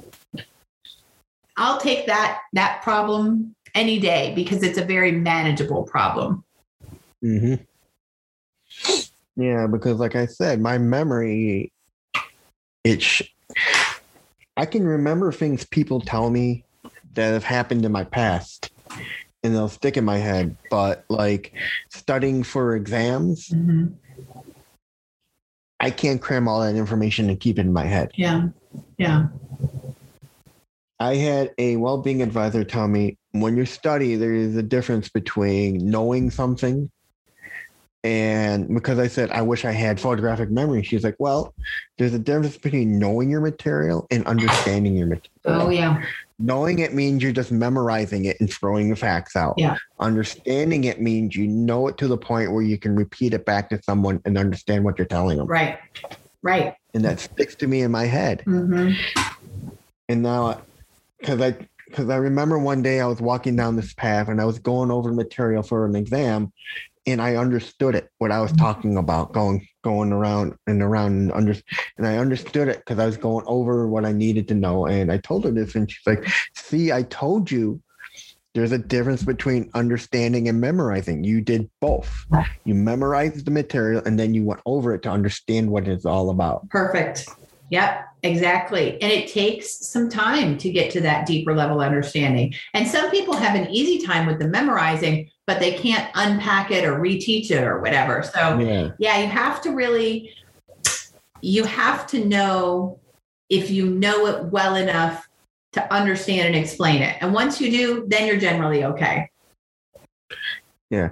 I'll 1.60 1.78
take 1.78 2.08
that 2.08 2.40
that 2.54 2.82
problem 2.82 3.54
any 3.76 4.00
day 4.00 4.32
because 4.34 4.64
it's 4.64 4.78
a 4.78 4.86
very 4.86 5.12
manageable 5.12 5.84
problem. 5.84 6.44
hmm 7.22 7.56
Yeah, 9.36 9.68
because 9.68 10.00
like 10.00 10.16
I 10.16 10.26
said, 10.26 10.62
my 10.62 10.78
memory, 10.78 11.72
it. 12.84 13.02
Sh- 13.02 13.34
I 14.56 14.66
can 14.66 14.86
remember 14.86 15.32
things 15.32 15.66
people 15.66 16.02
tell 16.02 16.30
me 16.30 16.64
that 17.14 17.32
have 17.34 17.44
happened 17.44 17.86
in 17.86 17.92
my 17.92 18.06
past, 18.06 18.72
and 19.44 19.54
they'll 19.54 19.70
stick 19.70 19.98
in 19.98 20.06
my 20.06 20.18
head. 20.18 20.58
But 20.70 21.04
like 21.10 21.54
studying 21.90 22.44
for 22.44 22.76
exams, 22.76 23.54
I 25.82 25.92
can't 25.92 26.22
cram 26.22 26.48
all 26.48 26.62
that 26.62 26.76
information 26.76 27.30
and 27.30 27.38
keep 27.40 27.60
it 27.60 27.66
in 27.66 27.74
my 27.74 27.86
head. 27.86 28.12
Yeah. 28.16 28.48
Yeah. 28.98 29.28
I 31.00 31.16
had 31.16 31.52
a 31.58 31.78
well-being 31.78 32.22
advisor 32.22 32.64
tell 32.64 32.88
me 32.88 33.18
when 33.32 33.56
you 33.56 33.66
study, 33.66 34.16
there 34.16 34.34
is 34.34 34.56
a 34.58 34.64
difference 34.64 35.10
between 35.10 35.90
knowing 35.90 36.30
something 36.30 36.92
and 38.04 38.74
because 38.74 38.98
I 38.98 39.08
said 39.08 39.30
I 39.32 39.42
wish 39.42 39.66
I 39.66 39.72
had 39.74 40.00
photographic 40.00 40.50
memory, 40.50 40.84
she's 40.84 41.04
like, 41.04 41.18
"Well, 41.20 41.54
there's 41.98 42.14
a 42.14 42.20
difference 42.20 42.58
between 42.58 42.98
knowing 42.98 43.30
your 43.30 43.42
material 43.42 44.08
and 44.10 44.26
understanding 44.26 44.96
your 44.96 45.08
material. 45.08 45.30
Oh 45.46 45.70
yeah. 45.70 46.02
Knowing 46.40 46.80
it 46.80 46.94
means 46.94 47.22
you're 47.22 47.34
just 47.34 47.52
memorizing 47.52 48.24
it 48.24 48.38
and 48.40 48.50
throwing 48.50 48.90
the 48.90 48.96
facts 48.96 49.36
out. 49.36 49.56
Yeah. 49.58 49.76
Understanding 50.00 50.86
it 50.86 51.02
means 51.02 51.36
you 51.36 51.46
know 51.48 51.90
it 51.90 51.98
to 51.98 52.08
the 52.08 52.18
point 52.18 52.54
where 52.54 52.62
you 52.62 52.78
can 52.78 52.96
repeat 52.96 53.34
it 53.34 53.44
back 53.46 53.70
to 53.72 53.84
someone 53.84 54.22
and 54.24 54.38
understand 54.38 54.86
what 54.86 54.98
you're 54.98 55.06
telling 55.06 55.38
them, 55.38 55.48
Right. 55.48 55.78
Right. 56.42 56.76
and 56.94 57.04
that 57.04 57.20
sticks 57.20 57.56
to 57.56 57.68
me 57.68 57.82
in 57.82 57.92
my 57.92 58.06
head. 58.06 58.44
hmm 58.46 58.92
And 60.08 60.24
now, 60.24 60.62
because 61.20 61.42
I 61.42 61.58
because 61.88 62.10
I 62.10 62.18
remember 62.18 62.60
one 62.60 62.84
day 62.84 63.00
I 63.00 63.08
was 63.08 63.20
walking 63.20 63.56
down 63.56 63.76
this 63.76 63.94
path 63.94 64.28
and 64.28 64.40
I 64.40 64.46
was 64.46 64.60
going 64.60 64.92
over 64.92 65.12
material 65.12 65.64
for 65.64 65.86
an 65.86 65.96
exam, 65.96 66.54
and 67.08 67.22
I 67.22 67.36
understood 67.36 67.96
it 67.96 68.10
what 68.20 68.32
I 68.32 68.42
was 68.42 68.52
mm-hmm. 68.52 68.64
talking 68.64 68.98
about, 68.98 69.34
going 69.34 69.68
going 69.84 70.12
around 70.12 70.56
and 70.68 70.82
around 70.82 71.14
and 71.14 71.32
under, 71.32 71.56
and 71.98 72.08
I 72.08 72.18
understood 72.18 72.68
it 72.68 72.80
because 72.80 73.00
I 73.00 73.06
was 73.06 73.18
going 73.18 73.46
over 73.48 73.88
what 73.88 74.06
I 74.06 74.12
needed 74.12 74.48
to 74.50 74.56
know. 74.56 74.86
And 74.86 75.12
I 75.12 75.18
told 75.18 75.46
her 75.46 75.52
this, 75.52 75.76
and 75.76 75.90
she's 75.92 76.06
like, 76.06 76.28
"See, 76.56 76.92
I 76.92 77.04
told 77.04 77.52
you." 77.52 77.82
There's 78.56 78.72
a 78.72 78.80
difference 78.80 79.22
between 79.22 79.70
understanding 79.76 80.50
and 80.50 80.60
memorizing. 80.60 81.24
You 81.24 81.40
did 81.40 81.70
both. 81.80 82.26
You 82.66 82.74
memorized 82.74 83.46
the 83.46 83.52
material 83.52 84.02
and 84.04 84.20
then 84.20 84.34
you 84.34 84.44
went 84.44 84.60
over 84.66 84.96
it 84.96 85.04
to 85.04 85.10
understand 85.10 85.70
what 85.70 85.88
it's 85.88 86.04
all 86.04 86.32
about. 86.32 86.68
Perfect. 86.70 87.30
Yep, 87.70 88.09
exactly. 88.24 89.02
And 89.02 89.12
it 89.12 89.32
takes 89.32 89.88
some 89.88 90.10
time 90.10 90.58
to 90.60 90.72
get 90.72 90.92
to 90.92 91.02
that 91.02 91.26
deeper 91.26 91.56
level 91.56 91.82
understanding. 91.82 92.54
And 92.74 92.88
some 92.88 93.10
people 93.12 93.36
have 93.36 93.56
an 93.56 93.70
easy 93.70 94.06
time 94.06 94.26
with 94.26 94.40
the 94.40 94.48
memorizing, 94.48 95.30
but 95.48 95.60
they 95.60 95.74
can't 95.74 96.10
unpack 96.16 96.72
it 96.72 96.86
or 96.86 97.00
reteach 97.00 97.52
it 97.52 97.64
or 97.64 97.80
whatever. 97.80 98.24
So, 98.24 98.60
Yeah. 98.60 98.92
yeah, 99.00 99.20
you 99.20 99.28
have 99.28 99.62
to 99.62 99.72
really, 99.72 100.32
you 101.42 101.64
have 101.64 102.08
to 102.08 102.26
know 102.26 103.00
if 103.50 103.72
you 103.72 103.90
know 103.90 104.28
it 104.28 104.46
well 104.46 104.76
enough 104.76 105.28
to 105.74 105.94
understand 105.94 106.48
and 106.48 106.56
explain 106.56 107.02
it. 107.02 107.18
And 107.22 107.34
once 107.34 107.62
you 107.62 107.72
do, 107.72 108.06
then 108.08 108.28
you're 108.28 108.40
generally 108.40 108.84
okay. 108.84 109.30
Yeah. 110.90 111.10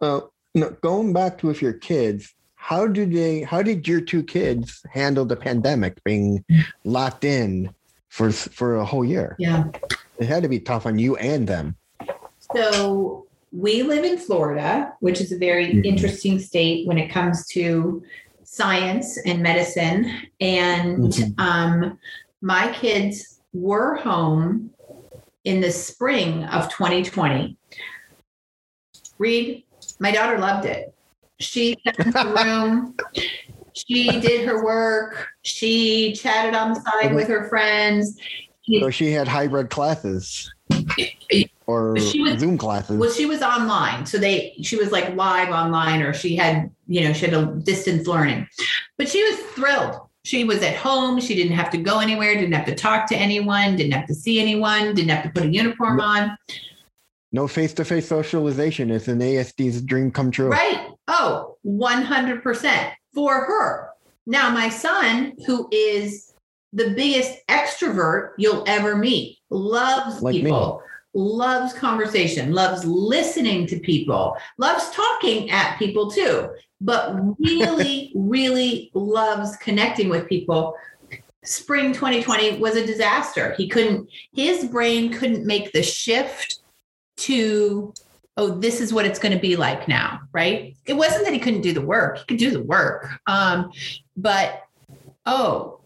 Well, 0.00 0.32
no, 0.54 0.70
going 0.82 1.12
back 1.12 1.38
to 1.38 1.46
with 1.46 1.62
your 1.62 1.72
kids, 1.74 2.34
how 2.60 2.86
did 2.86 3.10
they? 3.12 3.40
How 3.40 3.62
did 3.62 3.88
your 3.88 4.02
two 4.02 4.22
kids 4.22 4.84
handle 4.92 5.24
the 5.24 5.34
pandemic, 5.34 6.04
being 6.04 6.44
locked 6.84 7.24
in 7.24 7.74
for 8.10 8.30
for 8.30 8.76
a 8.76 8.84
whole 8.84 9.04
year? 9.04 9.34
Yeah. 9.38 9.64
It 10.18 10.26
had 10.26 10.42
to 10.42 10.48
be 10.48 10.60
tough 10.60 10.84
on 10.84 10.98
you 10.98 11.16
and 11.16 11.48
them. 11.48 11.76
So 12.54 13.26
we 13.50 13.82
live 13.82 14.04
in 14.04 14.18
Florida, 14.18 14.92
which 15.00 15.22
is 15.22 15.32
a 15.32 15.38
very 15.38 15.68
Mhm. 15.68 15.86
interesting 15.86 16.38
state 16.38 16.86
when 16.86 16.98
it 16.98 17.08
comes 17.08 17.46
to 17.48 18.02
science 18.44 19.18
and 19.24 19.42
medicine. 19.42 20.12
And 20.40 20.98
Mhm. 20.98 21.40
um, 21.40 21.98
my 22.42 22.70
kids 22.74 23.40
were 23.54 23.94
home 23.96 24.70
in 25.44 25.62
the 25.62 25.72
spring 25.72 26.44
of 26.44 26.68
2020. 26.68 27.56
Reed, 29.18 29.64
my 29.98 30.12
daughter 30.12 30.38
loved 30.38 30.66
it. 30.66 30.94
She 31.40 31.76
sat 31.84 31.98
in 31.98 32.10
the 32.12 32.44
room. 32.44 32.96
She 33.74 34.20
did 34.20 34.46
her 34.46 34.64
work. 34.64 35.28
She 35.42 36.12
chatted 36.12 36.54
on 36.54 36.74
the 36.74 36.80
side 36.80 37.14
with 37.14 37.28
her 37.28 37.48
friends. 37.48 38.18
So 38.80 38.90
she 38.90 39.10
had 39.10 39.26
hybrid 39.26 39.70
classes 39.70 40.52
or 41.66 41.96
She 41.98 42.22
was- 42.22 42.38
Zoom 42.38 42.58
classes. 42.58 42.98
Well, 42.98 43.10
she 43.10 43.26
was 43.26 43.42
online, 43.42 44.06
so 44.06 44.18
they 44.18 44.54
she 44.62 44.76
was 44.76 44.92
like 44.92 45.14
live 45.16 45.48
online, 45.48 46.02
or 46.02 46.12
she 46.12 46.36
had 46.36 46.70
you 46.86 47.02
know 47.02 47.12
she 47.12 47.26
had 47.26 47.34
a 47.34 47.46
distance 47.64 48.06
learning, 48.06 48.46
but 48.98 49.08
she 49.08 49.22
was 49.24 49.38
thrilled. 49.54 49.96
She 50.24 50.44
was 50.44 50.62
at 50.62 50.76
home. 50.76 51.18
She 51.20 51.34
didn't 51.34 51.54
have 51.56 51.70
to 51.70 51.78
go 51.78 51.98
anywhere. 52.00 52.34
Didn't 52.34 52.52
have 52.52 52.66
to 52.66 52.74
talk 52.74 53.08
to 53.08 53.16
anyone. 53.16 53.74
Didn't 53.76 53.94
have 53.94 54.06
to 54.08 54.14
see 54.14 54.38
anyone. 54.38 54.94
Didn't 54.94 55.08
have 55.08 55.24
to 55.24 55.30
put 55.30 55.44
a 55.44 55.48
uniform 55.48 56.00
on. 56.00 56.36
no 57.32 57.48
face 57.48 57.72
to 57.74 57.84
face 57.84 58.06
socialization. 58.08 58.90
It's 58.90 59.08
an 59.08 59.20
ASD's 59.20 59.80
dream 59.82 60.10
come 60.10 60.30
true. 60.30 60.48
Right? 60.50 60.89
Oh, 61.12 61.56
100% 61.66 62.92
for 63.12 63.44
her. 63.44 63.90
Now, 64.26 64.48
my 64.50 64.68
son, 64.68 65.34
who 65.44 65.68
is 65.72 66.34
the 66.72 66.90
biggest 66.90 67.44
extrovert 67.48 68.30
you'll 68.38 68.62
ever 68.68 68.94
meet, 68.94 69.38
loves 69.50 70.22
Like 70.22 70.36
me. 70.36 70.42
people, 70.42 70.84
loves 71.12 71.72
conversation, 71.72 72.52
loves 72.52 72.84
listening 72.84 73.66
to 73.66 73.80
people, 73.80 74.36
loves 74.58 74.88
talking 74.90 75.50
at 75.50 75.78
people 75.80 76.12
too, 76.12 76.48
but 76.80 77.16
really, 77.40 78.12
really 78.14 78.92
loves 78.94 79.56
connecting 79.56 80.10
with 80.10 80.28
people. 80.28 80.76
Spring 81.42 81.92
2020 81.92 82.58
was 82.58 82.76
a 82.76 82.86
disaster. 82.86 83.52
He 83.56 83.68
couldn't, 83.68 84.08
his 84.32 84.66
brain 84.66 85.12
couldn't 85.12 85.44
make 85.44 85.72
the 85.72 85.82
shift 85.82 86.60
to 87.16 87.92
oh, 88.40 88.48
this 88.58 88.80
is 88.80 88.90
what 88.92 89.04
it's 89.04 89.18
going 89.18 89.34
to 89.34 89.38
be 89.38 89.54
like 89.54 89.86
now, 89.86 90.18
right? 90.32 90.74
It 90.86 90.94
wasn't 90.94 91.24
that 91.24 91.34
he 91.34 91.38
couldn't 91.38 91.60
do 91.60 91.74
the 91.74 91.82
work, 91.82 92.18
he 92.18 92.24
could 92.24 92.38
do 92.38 92.50
the 92.50 92.62
work. 92.62 93.10
Um, 93.26 93.70
but 94.16 94.62
oh, 95.26 95.80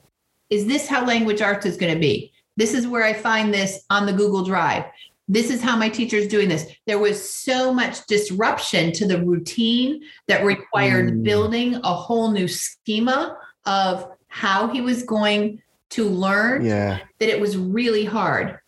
is 0.50 0.66
this 0.66 0.86
how 0.86 1.04
language 1.04 1.42
arts 1.42 1.66
is 1.66 1.76
going 1.76 1.92
to 1.92 1.98
be? 1.98 2.32
This 2.56 2.72
is 2.72 2.86
where 2.86 3.02
I 3.02 3.12
find 3.12 3.52
this 3.52 3.84
on 3.90 4.06
the 4.06 4.12
Google 4.12 4.44
Drive. 4.44 4.84
This 5.26 5.50
is 5.50 5.60
how 5.62 5.76
my 5.76 5.88
teacher's 5.88 6.28
doing 6.28 6.48
this. 6.48 6.66
There 6.86 6.98
was 7.00 7.18
so 7.28 7.74
much 7.74 8.06
disruption 8.06 8.92
to 8.92 9.06
the 9.08 9.20
routine 9.24 10.02
that 10.28 10.44
required 10.44 11.12
Mm. 11.12 11.22
building 11.24 11.74
a 11.82 11.94
whole 11.94 12.30
new 12.30 12.46
schema 12.46 13.36
of 13.66 14.06
how 14.28 14.68
he 14.68 14.80
was 14.80 15.02
going 15.02 15.60
to 15.90 16.08
learn 16.08 16.64
Yeah. 16.64 17.00
that 17.18 17.28
it 17.28 17.40
was 17.40 17.56
really 17.56 18.04
hard. 18.04 18.58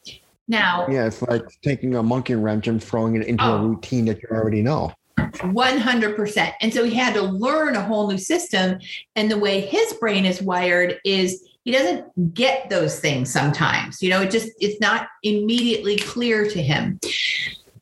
Now, 0.49 0.87
Yeah. 0.89 1.07
It's 1.07 1.23
like 1.23 1.43
taking 1.63 1.95
a 1.97 2.03
monkey 2.03 2.35
wrench 2.35 2.69
and 2.69 2.83
throwing 2.83 3.17
it 3.17 3.27
into 3.27 3.45
a 3.45 3.59
Oh. 3.59 3.67
routine 3.67 4.05
that 4.07 4.23
you 4.23 4.29
already 4.31 4.63
know. 4.63 4.93
100%. 5.19 6.53
And 6.61 6.73
so 6.73 6.85
he 6.85 6.95
had 6.95 7.15
to 7.15 7.23
learn 7.23 7.75
a 7.77 7.83
whole 7.83 8.09
new 8.09 8.19
system. 8.19 8.79
And 9.17 9.31
the 9.31 9.39
way 9.39 9.61
his 9.61 9.93
brain 9.95 10.25
is 10.25 10.41
wired 10.43 10.99
is 11.05 11.43
he 11.65 11.73
doesn't 11.73 12.35
get 12.35 12.71
those 12.71 13.01
things 13.01 13.31
sometimes. 13.33 14.03
You 14.03 14.11
know, 14.11 14.23
it 14.23 14.31
just, 14.31 14.49
it's 14.61 14.81
not 14.81 15.09
immediately 15.23 15.97
clear 15.97 16.49
to 16.49 16.63
him. 16.63 17.01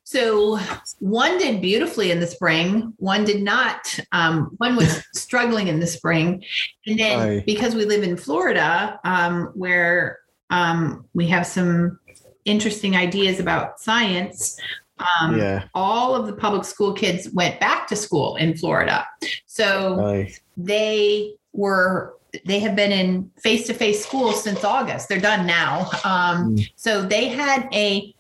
So 0.05 0.59
one 1.01 1.39
did 1.39 1.61
beautifully 1.61 2.11
in 2.13 2.21
the 2.21 2.27
spring, 2.27 2.95
one 2.99 3.25
did 3.25 3.43
not. 3.43 3.99
Um, 4.13 4.55
one 4.59 4.77
was 4.77 5.03
struggling 5.15 5.69
in 5.69 5.81
the 5.81 5.87
spring. 5.87 6.45
And 6.87 6.99
then 6.99 7.19
Aye. 7.21 7.43
because 7.45 7.75
we 7.75 7.85
live 7.85 8.05
in 8.05 8.17
Florida, 8.17 9.01
um, 9.05 9.47
where 9.55 10.21
um, 10.51 11.05
we 11.15 11.27
have 11.29 11.47
some 11.47 11.99
interesting 12.45 12.97
ideas 12.97 13.41
about 13.41 13.81
science, 13.81 14.59
um, 14.99 15.37
yeah. 15.39 15.65
all 15.75 16.15
of 16.15 16.27
the 16.27 16.33
public 16.33 16.65
school 16.65 16.93
kids 16.93 17.29
went 17.31 17.59
back 17.61 17.87
to 17.89 17.97
school 17.97 18.37
in 18.37 18.57
Florida. 18.57 19.07
So 19.47 19.97
Nice. 19.97 20.41
they 20.57 21.35
were 21.53 22.15
they 22.47 22.59
have 22.59 22.75
been 22.75 22.91
in 22.91 23.31
face-to-face 23.41 24.05
school 24.05 24.33
since 24.33 24.65
August. 24.65 25.09
They're 25.09 25.21
done 25.21 25.47
now. 25.47 25.83
Um, 26.05 26.57
Mm. 26.57 26.69
so 26.75 27.01
they 27.03 27.29
had 27.29 27.69
a 27.73 28.13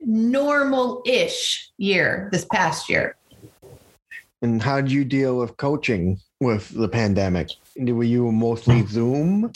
normal-ish 0.00 1.70
year 1.78 2.28
this 2.32 2.44
past 2.46 2.88
year. 2.88 3.14
And 4.42 4.60
how 4.60 4.80
did 4.80 4.90
you 4.90 5.04
deal 5.04 5.36
with 5.38 5.56
coaching 5.56 6.18
with 6.40 6.70
the 6.70 6.88
pandemic? 6.88 7.50
Were 7.76 8.02
you 8.02 8.32
mostly 8.32 8.84
Zoom 8.86 9.52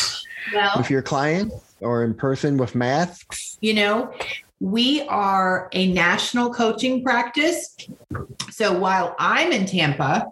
Well, 0.54 0.72
with 0.76 0.90
your 0.90 1.02
clients 1.02 1.73
or 1.84 2.02
in 2.02 2.14
person 2.14 2.56
with 2.56 2.74
masks? 2.74 3.56
you 3.60 3.74
know, 3.74 4.12
we 4.60 5.02
are 5.08 5.68
a 5.72 5.92
national 5.92 6.52
coaching 6.52 7.02
practice. 7.02 7.76
So 8.50 8.78
while 8.78 9.16
I'm 9.18 9.52
in 9.52 9.66
Tampa, 9.66 10.26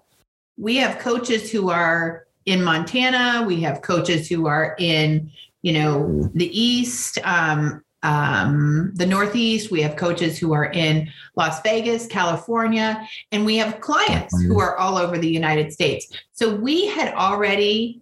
we 0.58 0.76
have 0.76 0.98
coaches 0.98 1.50
who 1.50 1.70
are 1.70 2.26
in 2.46 2.62
Montana, 2.62 3.44
we 3.46 3.60
have 3.62 3.82
coaches 3.82 4.28
who 4.28 4.46
are 4.46 4.76
in, 4.78 5.30
you 5.62 5.72
know, 5.72 6.30
the 6.34 6.58
East, 6.58 7.18
um, 7.24 7.82
um, 8.02 8.92
the 8.94 9.06
Northeast. 9.06 9.70
We 9.70 9.80
have 9.82 9.96
coaches 9.96 10.38
who 10.38 10.52
are 10.52 10.72
in 10.72 11.08
Las 11.36 11.62
Vegas, 11.62 12.06
California, 12.06 13.06
and 13.30 13.46
we 13.46 13.56
have 13.58 13.80
clients 13.80 14.42
who 14.42 14.58
are 14.60 14.76
all 14.76 14.98
over 14.98 15.18
the 15.18 15.30
United 15.30 15.72
States. 15.72 16.08
So 16.32 16.54
we 16.54 16.88
had 16.88 17.14
already 17.14 18.00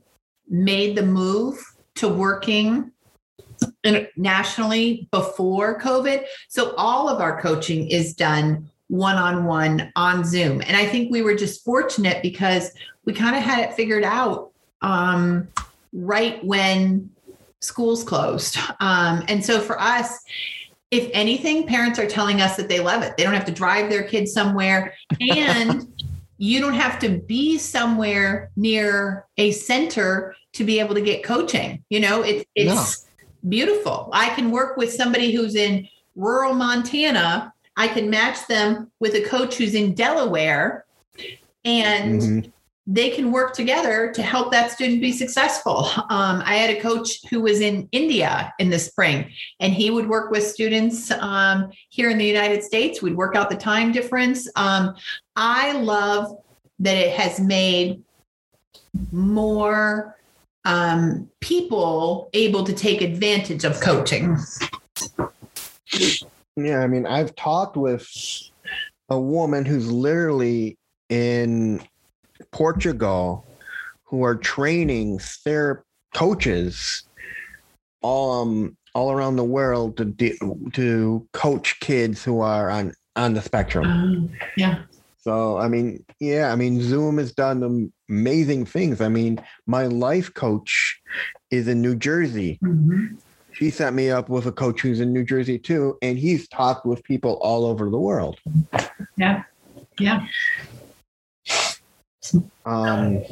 made 0.48 0.96
the 0.96 1.04
move 1.04 1.62
to 1.96 2.08
working 2.08 2.92
nationally 4.16 5.08
before 5.10 5.80
COVID. 5.80 6.24
So 6.48 6.74
all 6.76 7.08
of 7.08 7.20
our 7.20 7.40
coaching 7.40 7.88
is 7.88 8.14
done 8.14 8.68
one 8.88 9.16
on 9.16 9.44
one 9.44 9.92
on 9.96 10.24
Zoom. 10.24 10.60
And 10.62 10.76
I 10.76 10.84
think 10.84 11.10
we 11.10 11.22
were 11.22 11.34
just 11.34 11.64
fortunate 11.64 12.22
because 12.22 12.72
we 13.04 13.12
kind 13.12 13.36
of 13.36 13.42
had 13.42 13.60
it 13.60 13.74
figured 13.74 14.04
out 14.04 14.50
um, 14.82 15.48
right 15.92 16.44
when 16.44 17.10
schools 17.60 18.02
closed. 18.02 18.58
Um, 18.80 19.24
and 19.28 19.44
so 19.44 19.60
for 19.60 19.80
us, 19.80 20.24
if 20.90 21.08
anything, 21.12 21.66
parents 21.66 21.98
are 21.98 22.06
telling 22.06 22.40
us 22.40 22.56
that 22.56 22.68
they 22.68 22.80
love 22.80 23.02
it. 23.02 23.16
They 23.16 23.22
don't 23.22 23.34
have 23.34 23.44
to 23.44 23.52
drive 23.52 23.90
their 23.90 24.02
kids 24.02 24.32
somewhere. 24.32 24.94
And 25.20 25.86
you 26.38 26.60
don't 26.60 26.74
have 26.74 26.98
to 27.00 27.10
be 27.10 27.58
somewhere 27.58 28.50
near 28.56 29.26
a 29.36 29.52
center 29.52 30.34
to 30.54 30.64
be 30.64 30.80
able 30.80 30.94
to 30.94 31.00
get 31.00 31.22
coaching. 31.22 31.84
You 31.90 32.00
know, 32.00 32.22
it, 32.22 32.46
it's 32.56 33.04
no. 33.04 33.09
Beautiful. 33.48 34.10
I 34.12 34.30
can 34.30 34.50
work 34.50 34.76
with 34.76 34.92
somebody 34.92 35.32
who's 35.32 35.54
in 35.54 35.88
rural 36.16 36.54
Montana. 36.54 37.52
I 37.76 37.88
can 37.88 38.10
match 38.10 38.46
them 38.46 38.90
with 39.00 39.14
a 39.14 39.22
coach 39.22 39.56
who's 39.56 39.74
in 39.74 39.94
Delaware. 39.94 40.84
And 41.64 42.20
mm-hmm 42.20 42.50
they 42.92 43.10
can 43.10 43.30
work 43.30 43.54
together 43.54 44.12
to 44.12 44.20
help 44.20 44.50
that 44.50 44.72
student 44.72 45.00
be 45.00 45.12
successful. 45.12 45.86
Um, 46.10 46.42
I 46.44 46.56
had 46.56 46.70
a 46.70 46.80
coach 46.80 47.24
who 47.28 47.40
was 47.40 47.60
in 47.60 47.88
India 47.92 48.52
in 48.58 48.68
the 48.68 48.80
spring, 48.80 49.30
and 49.60 49.72
he 49.72 49.90
would 49.90 50.08
work 50.08 50.32
with 50.32 50.44
students 50.44 51.10
um, 51.12 51.70
here 51.88 52.10
in 52.10 52.18
the 52.18 52.26
United 52.26 52.64
States. 52.64 53.00
We'd 53.00 53.16
work 53.16 53.36
out 53.36 53.48
the 53.48 53.56
time 53.56 53.92
difference. 53.92 54.48
Um, 54.56 54.96
I 55.36 55.72
love 55.72 56.36
that 56.80 56.96
it 56.96 57.12
has 57.12 57.38
made 57.38 58.02
more 59.12 60.16
um, 60.64 61.28
people 61.40 62.30
able 62.34 62.64
to 62.64 62.72
take 62.72 63.00
advantage 63.00 63.64
of 63.64 63.80
coaching. 63.80 64.36
Yeah, 66.56 66.80
I 66.80 66.86
mean, 66.86 67.06
I've 67.06 67.34
talked 67.36 67.76
with 67.76 68.06
a 69.08 69.18
woman 69.18 69.64
who's 69.64 69.90
literally 69.90 70.76
in 71.08 71.82
Portugal 72.52 73.46
who 74.04 74.22
are 74.24 74.34
training 74.34 75.20
their 75.44 75.84
coaches 76.14 77.04
um 78.02 78.76
all 78.94 79.12
around 79.12 79.36
the 79.36 79.44
world 79.44 79.96
to 79.96 80.70
to 80.72 81.28
coach 81.32 81.78
kids 81.80 82.24
who 82.24 82.40
are 82.40 82.70
on 82.70 82.92
on 83.16 83.34
the 83.34 83.42
spectrum. 83.42 83.86
Um, 83.86 84.30
yeah. 84.56 84.82
So 85.18 85.58
I 85.58 85.68
mean, 85.68 86.04
yeah, 86.18 86.52
I 86.52 86.56
mean, 86.56 86.80
Zoom 86.80 87.18
has 87.18 87.32
done 87.32 87.92
amazing 88.10 88.66
things. 88.66 89.00
I 89.00 89.08
mean, 89.08 89.40
my 89.66 89.86
life 89.86 90.34
coach 90.34 91.00
is 91.50 91.68
in 91.68 91.80
New 91.80 91.94
Jersey. 91.94 92.58
Mm-hmm. 92.62 93.16
She 93.52 93.70
set 93.70 93.94
me 93.94 94.10
up 94.10 94.28
with 94.28 94.46
a 94.46 94.52
coach 94.52 94.80
who's 94.80 95.00
in 95.00 95.12
New 95.12 95.24
Jersey 95.24 95.58
too, 95.58 95.96
and 96.02 96.18
he's 96.18 96.48
talked 96.48 96.86
with 96.86 97.02
people 97.04 97.34
all 97.42 97.64
over 97.64 97.90
the 97.90 97.98
world. 97.98 98.38
Yeah, 99.16 99.44
yeah. 99.98 100.26
Um, 102.64 103.22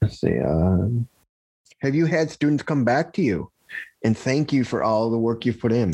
let's 0.00 0.20
see. 0.20 0.38
Uh, 0.38 0.88
have 1.80 1.94
you 1.94 2.06
had 2.06 2.30
students 2.30 2.62
come 2.62 2.84
back 2.84 3.12
to 3.14 3.22
you 3.22 3.50
and 4.04 4.16
thank 4.16 4.52
you 4.52 4.64
for 4.64 4.82
all 4.82 5.10
the 5.10 5.18
work 5.18 5.44
you've 5.44 5.60
put 5.60 5.72
in? 5.72 5.90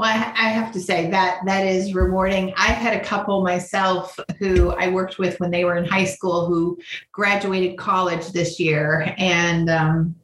Well, 0.00 0.08
I 0.08 0.48
have 0.48 0.72
to 0.72 0.80
say 0.80 1.10
that 1.10 1.40
that 1.44 1.66
is 1.66 1.94
rewarding. 1.94 2.54
I've 2.56 2.78
had 2.78 2.96
a 2.96 3.04
couple 3.04 3.42
myself 3.42 4.18
who 4.38 4.70
I 4.70 4.88
worked 4.88 5.18
with 5.18 5.38
when 5.40 5.50
they 5.50 5.66
were 5.66 5.76
in 5.76 5.84
high 5.84 6.06
school 6.06 6.46
who 6.46 6.78
graduated 7.12 7.76
college 7.76 8.28
this 8.28 8.58
year, 8.58 9.14
and 9.18 9.68
um, 9.68 10.14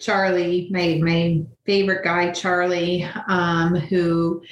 Charlie, 0.00 0.66
my 0.72 0.98
my 1.04 1.40
favorite 1.64 2.02
guy, 2.02 2.32
Charlie, 2.32 3.04
um, 3.28 3.76
who 3.76 4.42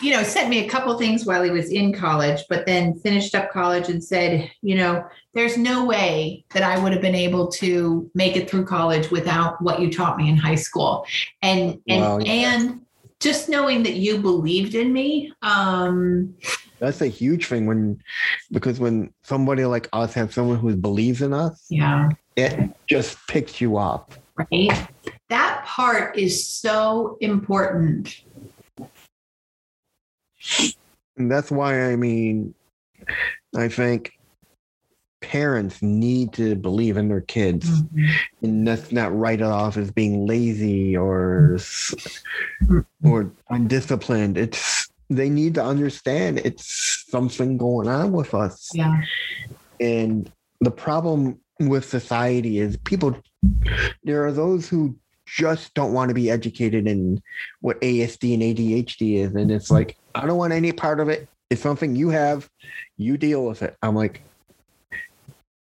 you 0.00 0.12
know, 0.12 0.22
sent 0.22 0.48
me 0.48 0.64
a 0.64 0.68
couple 0.68 0.96
things 0.96 1.26
while 1.26 1.42
he 1.42 1.50
was 1.50 1.70
in 1.70 1.92
college, 1.92 2.44
but 2.48 2.64
then 2.64 2.98
finished 3.00 3.34
up 3.34 3.50
college 3.50 3.88
and 3.88 4.02
said, 4.02 4.50
you 4.62 4.76
know, 4.76 5.04
there's 5.34 5.58
no 5.58 5.84
way 5.84 6.44
that 6.54 6.62
I 6.62 6.78
would 6.78 6.92
have 6.92 7.02
been 7.02 7.14
able 7.14 7.48
to 7.48 8.10
make 8.14 8.36
it 8.36 8.48
through 8.48 8.64
college 8.64 9.10
without 9.10 9.60
what 9.60 9.80
you 9.80 9.90
taught 9.90 10.16
me 10.16 10.28
in 10.30 10.36
high 10.36 10.54
school. 10.54 11.04
And 11.42 11.80
and 11.88 12.02
wow. 12.02 12.18
and 12.20 12.85
just 13.26 13.48
knowing 13.48 13.82
that 13.82 13.94
you 13.94 14.18
believed 14.18 14.74
in 14.74 14.92
me. 14.92 15.32
Um 15.42 16.34
that's 16.78 17.00
a 17.00 17.08
huge 17.08 17.46
thing 17.46 17.66
when 17.66 17.98
because 18.52 18.78
when 18.78 19.12
somebody 19.22 19.64
like 19.64 19.88
us 19.92 20.14
have 20.14 20.32
someone 20.32 20.58
who 20.58 20.76
believes 20.76 21.22
in 21.22 21.32
us, 21.32 21.66
yeah, 21.68 22.08
it 22.36 22.70
just 22.86 23.18
picks 23.28 23.60
you 23.60 23.76
up. 23.76 24.14
Right. 24.36 24.88
That 25.28 25.64
part 25.64 26.16
is 26.16 26.46
so 26.46 27.16
important 27.20 28.22
and 31.16 31.30
that's 31.30 31.50
why 31.50 31.90
I 31.90 31.96
mean, 31.96 32.54
I 33.56 33.68
think 33.68 34.15
parents 35.26 35.82
need 35.82 36.32
to 36.32 36.54
believe 36.54 36.96
in 36.96 37.08
their 37.08 37.20
kids 37.20 37.82
mm-hmm. 37.82 38.06
and 38.42 38.68
that's 38.68 38.92
not 38.92 39.12
write 39.12 39.40
it 39.40 39.44
off 39.46 39.76
as 39.76 39.90
being 39.90 40.24
lazy 40.24 40.96
or 40.96 41.58
or 43.02 43.32
undisciplined. 43.50 44.38
It's 44.38 44.88
they 45.10 45.28
need 45.28 45.54
to 45.54 45.64
understand 45.64 46.38
it's 46.38 47.04
something 47.08 47.58
going 47.58 47.88
on 47.88 48.12
with 48.12 48.34
us. 48.34 48.70
Yeah. 48.72 49.02
And 49.80 50.30
the 50.60 50.70
problem 50.70 51.40
with 51.58 51.84
society 51.84 52.60
is 52.60 52.76
people 52.76 53.16
there 54.04 54.24
are 54.24 54.32
those 54.32 54.68
who 54.68 54.96
just 55.26 55.74
don't 55.74 55.92
want 55.92 56.08
to 56.08 56.14
be 56.14 56.30
educated 56.30 56.86
in 56.86 57.20
what 57.62 57.80
ASD 57.80 58.32
and 58.34 58.42
ADHD 58.44 59.16
is. 59.16 59.34
And 59.34 59.50
it's 59.50 59.72
like, 59.72 59.96
I 60.14 60.24
don't 60.24 60.38
want 60.38 60.52
any 60.52 60.70
part 60.70 61.00
of 61.00 61.08
it. 61.08 61.28
It's 61.50 61.60
something 61.60 61.96
you 61.96 62.10
have, 62.10 62.48
you 62.96 63.16
deal 63.16 63.44
with 63.44 63.62
it. 63.62 63.76
I'm 63.82 63.96
like, 63.96 64.22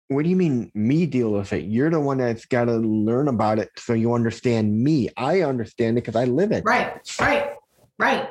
what 0.08 0.24
do 0.24 0.28
you 0.28 0.36
mean 0.36 0.70
me 0.74 1.06
deal 1.06 1.32
with 1.32 1.52
it? 1.52 1.64
You're 1.64 1.90
the 1.90 2.00
one 2.00 2.18
that's 2.18 2.44
got 2.44 2.66
to 2.66 2.76
learn 2.76 3.28
about 3.28 3.58
it 3.58 3.70
so 3.76 3.94
you 3.94 4.12
understand 4.14 4.82
me. 4.82 5.08
I 5.16 5.42
understand 5.42 5.96
it 5.98 6.04
because 6.04 6.16
I 6.16 6.24
live 6.24 6.52
it. 6.52 6.64
Right, 6.64 7.00
right, 7.20 7.54
right. 7.98 8.28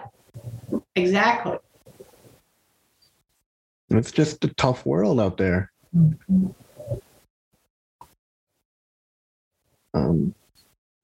Exactly. 0.95 1.57
It's 3.89 4.11
just 4.11 4.43
a 4.43 4.53
tough 4.53 4.85
world 4.85 5.19
out 5.19 5.37
there. 5.37 5.71
Mm-hmm. 5.95 6.47
Um, 9.95 10.33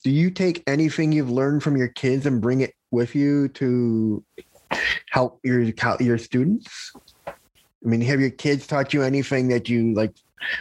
do 0.03 0.09
you 0.09 0.32
take 0.32 0.63
anything 0.65 1.11
you've 1.11 1.30
learned 1.30 1.61
from 1.61 1.78
your 1.78 1.89
kids 1.89 2.26
and 2.26 2.41
bring 2.41 2.61
it 2.61 2.74
with 2.91 3.13
you 3.15 3.49
to 3.49 4.24
help 5.09 5.39
your 5.43 5.61
your 5.99 6.17
students? 6.17 6.91
I 7.28 7.34
mean, 7.84 8.01
have 8.01 8.20
your 8.20 8.32
kids 8.32 8.65
taught 8.65 8.93
you 8.93 9.03
anything 9.03 9.49
that 9.49 9.70
you 9.70 9.93
like 9.93 10.15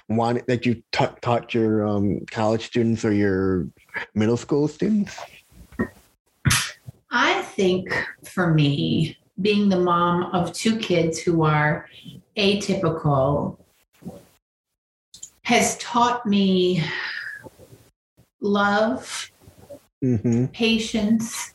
want 0.08 0.46
that 0.46 0.66
you 0.66 0.82
ta- 0.92 1.14
taught 1.20 1.54
your 1.54 1.86
um, 1.86 2.24
college 2.30 2.66
students 2.66 3.04
or 3.04 3.12
your 3.12 3.68
middle 4.14 4.36
school 4.36 4.68
students? 4.68 5.18
I 7.10 7.42
think 7.42 7.90
for 8.24 8.52
me, 8.52 9.16
being 9.40 9.68
the 9.68 9.78
mom 9.78 10.24
of 10.34 10.52
two 10.52 10.78
kids 10.78 11.18
who 11.18 11.42
are 11.42 11.86
atypical 12.36 13.56
has 15.42 15.78
taught 15.78 16.26
me 16.26 16.82
love, 18.40 19.30
mm-hmm. 20.04 20.46
patience, 20.46 21.54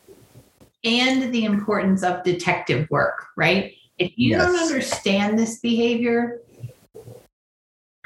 and 0.84 1.34
the 1.34 1.46
importance 1.46 2.04
of 2.04 2.24
detective 2.24 2.90
work, 2.90 3.28
right? 3.38 3.74
If 4.00 4.12
you 4.16 4.32
yes. 4.32 4.46
don't 4.46 4.56
understand 4.60 5.38
this 5.38 5.60
behavior, 5.60 6.40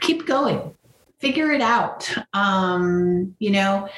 keep 0.08 0.26
going, 0.26 0.74
figure 1.20 1.52
it 1.52 1.62
out. 1.62 2.10
Um, 2.34 3.36
you 3.40 3.52
know, 3.52 3.90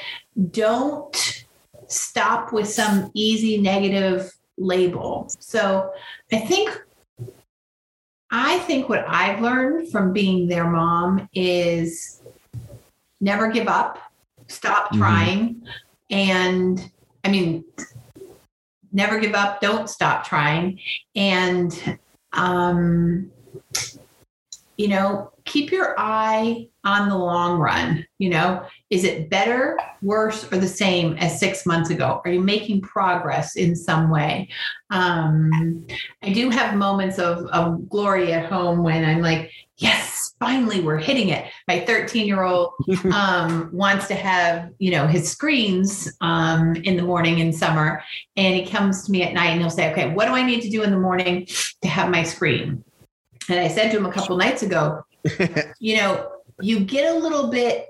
don't 0.50 1.46
stop 1.86 2.52
with 2.52 2.68
some 2.68 3.10
easy 3.14 3.58
negative 3.58 4.32
label. 4.58 5.30
So 5.38 5.90
I 6.32 6.38
think 6.38 6.78
I 8.32 8.58
think 8.60 8.88
what 8.88 9.04
I've 9.08 9.40
learned 9.40 9.90
from 9.90 10.12
being 10.12 10.46
their 10.46 10.68
mom 10.68 11.28
is 11.34 12.22
never 13.20 13.50
give 13.50 13.66
up 13.66 13.98
stop 14.50 14.86
mm-hmm. 14.86 14.98
trying. 14.98 15.62
And 16.10 16.90
I 17.24 17.30
mean, 17.30 17.64
never 18.92 19.18
give 19.20 19.34
up, 19.34 19.60
don't 19.60 19.88
stop 19.88 20.26
trying. 20.26 20.80
And, 21.14 21.98
um, 22.32 23.30
you 24.76 24.88
know, 24.88 25.32
keep 25.50 25.72
your 25.72 25.94
eye 25.98 26.68
on 26.84 27.08
the 27.08 27.16
long 27.16 27.58
run. 27.58 28.06
You 28.18 28.30
know, 28.30 28.64
is 28.88 29.04
it 29.04 29.28
better, 29.28 29.76
worse, 30.00 30.50
or 30.52 30.58
the 30.58 30.68
same 30.68 31.14
as 31.14 31.40
six 31.40 31.66
months 31.66 31.90
ago? 31.90 32.22
Are 32.24 32.30
you 32.30 32.40
making 32.40 32.82
progress 32.82 33.56
in 33.56 33.74
some 33.74 34.10
way? 34.10 34.48
Um, 34.90 35.86
I 36.22 36.32
do 36.32 36.50
have 36.50 36.76
moments 36.76 37.18
of, 37.18 37.46
of 37.46 37.88
glory 37.88 38.32
at 38.32 38.50
home 38.50 38.84
when 38.84 39.04
I'm 39.04 39.22
like, 39.22 39.50
yes, 39.76 40.34
finally 40.38 40.80
we're 40.80 40.98
hitting 40.98 41.30
it. 41.30 41.50
My 41.66 41.80
13 41.80 42.26
year 42.26 42.44
old 42.44 42.72
um, 43.12 43.70
wants 43.72 44.06
to 44.08 44.14
have, 44.14 44.70
you 44.78 44.92
know, 44.92 45.08
his 45.08 45.28
screens 45.28 46.12
um, 46.20 46.76
in 46.76 46.96
the 46.96 47.02
morning 47.02 47.40
in 47.40 47.52
summer. 47.52 48.02
And 48.36 48.54
he 48.54 48.66
comes 48.66 49.04
to 49.04 49.12
me 49.12 49.24
at 49.24 49.34
night 49.34 49.50
and 49.50 49.60
he'll 49.60 49.70
say, 49.70 49.90
okay, 49.90 50.14
what 50.14 50.26
do 50.26 50.32
I 50.32 50.42
need 50.42 50.60
to 50.62 50.70
do 50.70 50.84
in 50.84 50.90
the 50.90 50.98
morning 50.98 51.46
to 51.82 51.88
have 51.88 52.08
my 52.08 52.22
screen? 52.22 52.84
And 53.48 53.58
I 53.58 53.66
said 53.66 53.90
to 53.90 53.96
him 53.96 54.06
a 54.06 54.12
couple 54.12 54.36
nights 54.36 54.62
ago, 54.62 55.02
you 55.80 55.96
know, 55.96 56.32
you 56.60 56.80
get 56.80 57.14
a 57.14 57.18
little 57.18 57.48
bit 57.50 57.88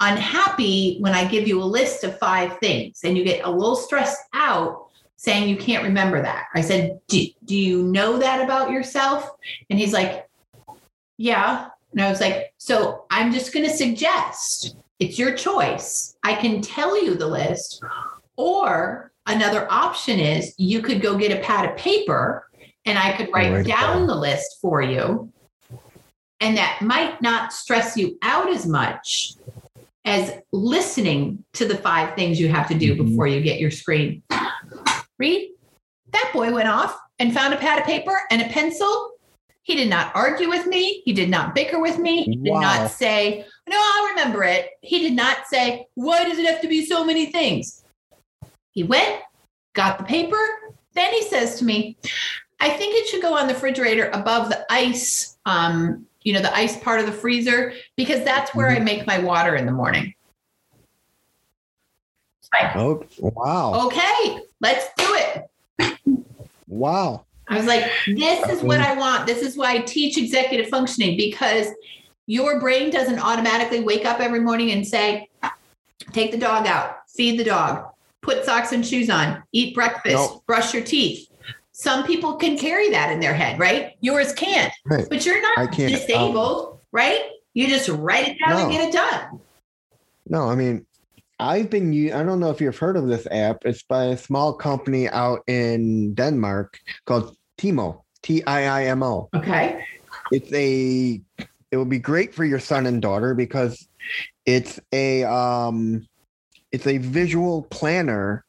unhappy 0.00 0.98
when 1.00 1.14
I 1.14 1.24
give 1.24 1.48
you 1.48 1.62
a 1.62 1.64
list 1.64 2.04
of 2.04 2.18
five 2.18 2.58
things 2.58 3.00
and 3.04 3.16
you 3.16 3.24
get 3.24 3.44
a 3.44 3.50
little 3.50 3.76
stressed 3.76 4.20
out 4.34 4.88
saying 5.16 5.48
you 5.48 5.56
can't 5.56 5.82
remember 5.82 6.20
that. 6.20 6.46
I 6.54 6.60
said, 6.60 7.00
do, 7.08 7.24
do 7.44 7.56
you 7.56 7.82
know 7.82 8.18
that 8.18 8.44
about 8.44 8.70
yourself? 8.70 9.30
And 9.70 9.78
he's 9.78 9.92
like, 9.92 10.28
yeah. 11.16 11.68
And 11.92 12.02
I 12.02 12.10
was 12.10 12.20
like, 12.20 12.52
so 12.58 13.06
I'm 13.10 13.32
just 13.32 13.54
going 13.54 13.64
to 13.64 13.74
suggest 13.74 14.76
it's 14.98 15.18
your 15.18 15.34
choice. 15.34 16.16
I 16.22 16.34
can 16.34 16.60
tell 16.60 17.02
you 17.02 17.14
the 17.14 17.26
list. 17.26 17.82
Or 18.36 19.12
another 19.26 19.66
option 19.70 20.20
is 20.20 20.54
you 20.58 20.82
could 20.82 21.00
go 21.00 21.16
get 21.16 21.32
a 21.32 21.42
pad 21.42 21.70
of 21.70 21.76
paper 21.78 22.46
and 22.84 22.98
I 22.98 23.16
could 23.16 23.30
write 23.32 23.52
right 23.52 23.66
down 23.66 23.96
down 23.96 24.06
the 24.06 24.14
list 24.14 24.58
for 24.60 24.82
you. 24.82 25.32
And 26.40 26.56
that 26.56 26.80
might 26.82 27.20
not 27.22 27.52
stress 27.52 27.96
you 27.96 28.18
out 28.22 28.50
as 28.50 28.66
much 28.66 29.34
as 30.04 30.34
listening 30.52 31.44
to 31.54 31.66
the 31.66 31.76
five 31.76 32.14
things 32.14 32.38
you 32.38 32.48
have 32.48 32.68
to 32.68 32.74
do 32.74 32.94
mm-hmm. 32.94 33.06
before 33.06 33.26
you 33.26 33.40
get 33.40 33.58
your 33.58 33.70
screen. 33.70 34.22
Read, 35.18 35.50
that 36.12 36.30
boy 36.32 36.52
went 36.52 36.68
off 36.68 36.98
and 37.18 37.34
found 37.34 37.54
a 37.54 37.56
pad 37.56 37.78
of 37.80 37.84
paper 37.84 38.18
and 38.30 38.42
a 38.42 38.48
pencil. 38.48 39.12
He 39.62 39.74
did 39.74 39.88
not 39.88 40.14
argue 40.14 40.48
with 40.48 40.66
me. 40.66 41.02
He 41.04 41.12
did 41.12 41.28
not 41.28 41.54
bicker 41.54 41.80
with 41.80 41.98
me. 41.98 42.22
He 42.24 42.36
did 42.36 42.52
wow. 42.52 42.60
not 42.60 42.90
say, 42.90 43.44
No, 43.68 43.76
I'll 43.80 44.08
remember 44.10 44.44
it. 44.44 44.70
He 44.82 45.00
did 45.00 45.14
not 45.14 45.46
say, 45.46 45.86
Why 45.94 46.24
does 46.24 46.38
it 46.38 46.46
have 46.46 46.60
to 46.60 46.68
be 46.68 46.86
so 46.86 47.04
many 47.04 47.26
things? 47.26 47.82
He 48.70 48.84
went, 48.84 49.22
got 49.74 49.98
the 49.98 50.04
paper. 50.04 50.38
Then 50.92 51.12
he 51.12 51.22
says 51.22 51.58
to 51.58 51.64
me, 51.64 51.96
I 52.60 52.70
think 52.70 52.94
it 52.94 53.06
should 53.06 53.22
go 53.22 53.36
on 53.36 53.48
the 53.48 53.54
refrigerator 53.54 54.10
above 54.12 54.48
the 54.48 54.64
ice, 54.70 55.36
um, 55.46 56.06
you 56.26 56.32
know, 56.32 56.40
the 56.40 56.54
ice 56.56 56.76
part 56.78 56.98
of 56.98 57.06
the 57.06 57.12
freezer, 57.12 57.72
because 57.96 58.24
that's 58.24 58.52
where 58.52 58.68
mm-hmm. 58.68 58.82
I 58.82 58.84
make 58.84 59.06
my 59.06 59.20
water 59.20 59.54
in 59.54 59.64
the 59.64 59.70
morning. 59.70 60.12
Like, 62.52 62.74
oh, 62.74 63.06
wow. 63.20 63.86
Okay, 63.86 64.40
let's 64.60 64.86
do 64.96 65.06
it. 65.78 65.96
Wow. 66.66 67.26
I 67.46 67.56
was 67.56 67.66
like, 67.66 67.84
this 68.06 68.44
is 68.48 68.60
what 68.64 68.80
I 68.80 68.96
want. 68.96 69.28
This 69.28 69.40
is 69.40 69.56
why 69.56 69.74
I 69.74 69.78
teach 69.78 70.18
executive 70.18 70.68
functioning 70.68 71.16
because 71.16 71.68
your 72.26 72.58
brain 72.58 72.90
doesn't 72.90 73.20
automatically 73.20 73.84
wake 73.84 74.04
up 74.04 74.18
every 74.18 74.40
morning 74.40 74.72
and 74.72 74.84
say, 74.84 75.28
take 76.10 76.32
the 76.32 76.38
dog 76.38 76.66
out, 76.66 77.08
feed 77.08 77.38
the 77.38 77.44
dog, 77.44 77.88
put 78.20 78.44
socks 78.44 78.72
and 78.72 78.84
shoes 78.84 79.10
on, 79.10 79.44
eat 79.52 79.76
breakfast, 79.76 80.16
nope. 80.16 80.44
brush 80.46 80.74
your 80.74 80.82
teeth 80.82 81.25
some 81.78 82.06
people 82.06 82.36
can 82.36 82.56
carry 82.56 82.88
that 82.88 83.12
in 83.12 83.20
their 83.20 83.34
head, 83.34 83.58
right? 83.58 83.98
Yours 84.00 84.32
can't. 84.32 84.72
Right. 84.86 85.06
But 85.10 85.26
you're 85.26 85.42
not 85.42 85.70
disabled, 85.72 86.68
um, 86.72 86.78
right? 86.90 87.20
You 87.52 87.68
just 87.68 87.90
write 87.90 88.28
it 88.28 88.38
down 88.38 88.56
no. 88.56 88.62
and 88.62 88.72
get 88.72 88.88
it 88.88 88.92
done. 88.94 89.40
No, 90.26 90.48
I 90.48 90.54
mean, 90.54 90.86
I've 91.38 91.68
been 91.68 91.92
I 92.14 92.22
don't 92.22 92.40
know 92.40 92.48
if 92.48 92.62
you've 92.62 92.78
heard 92.78 92.96
of 92.96 93.08
this 93.08 93.26
app. 93.30 93.66
It's 93.66 93.82
by 93.82 94.06
a 94.06 94.16
small 94.16 94.54
company 94.54 95.06
out 95.10 95.42
in 95.48 96.14
Denmark 96.14 96.80
called 97.04 97.36
Tiimo. 97.58 98.00
T 98.22 98.42
I 98.46 98.64
I 98.64 98.84
M 98.86 99.02
O. 99.02 99.28
Okay. 99.34 99.84
It's 100.32 100.50
a 100.54 101.20
it 101.70 101.76
would 101.76 101.90
be 101.90 101.98
great 101.98 102.34
for 102.34 102.46
your 102.46 102.58
son 102.58 102.86
and 102.86 103.02
daughter 103.02 103.34
because 103.34 103.86
it's 104.46 104.80
a 104.92 105.24
um 105.24 106.08
it's 106.72 106.86
a 106.86 106.96
visual 106.96 107.64
planner 107.64 108.45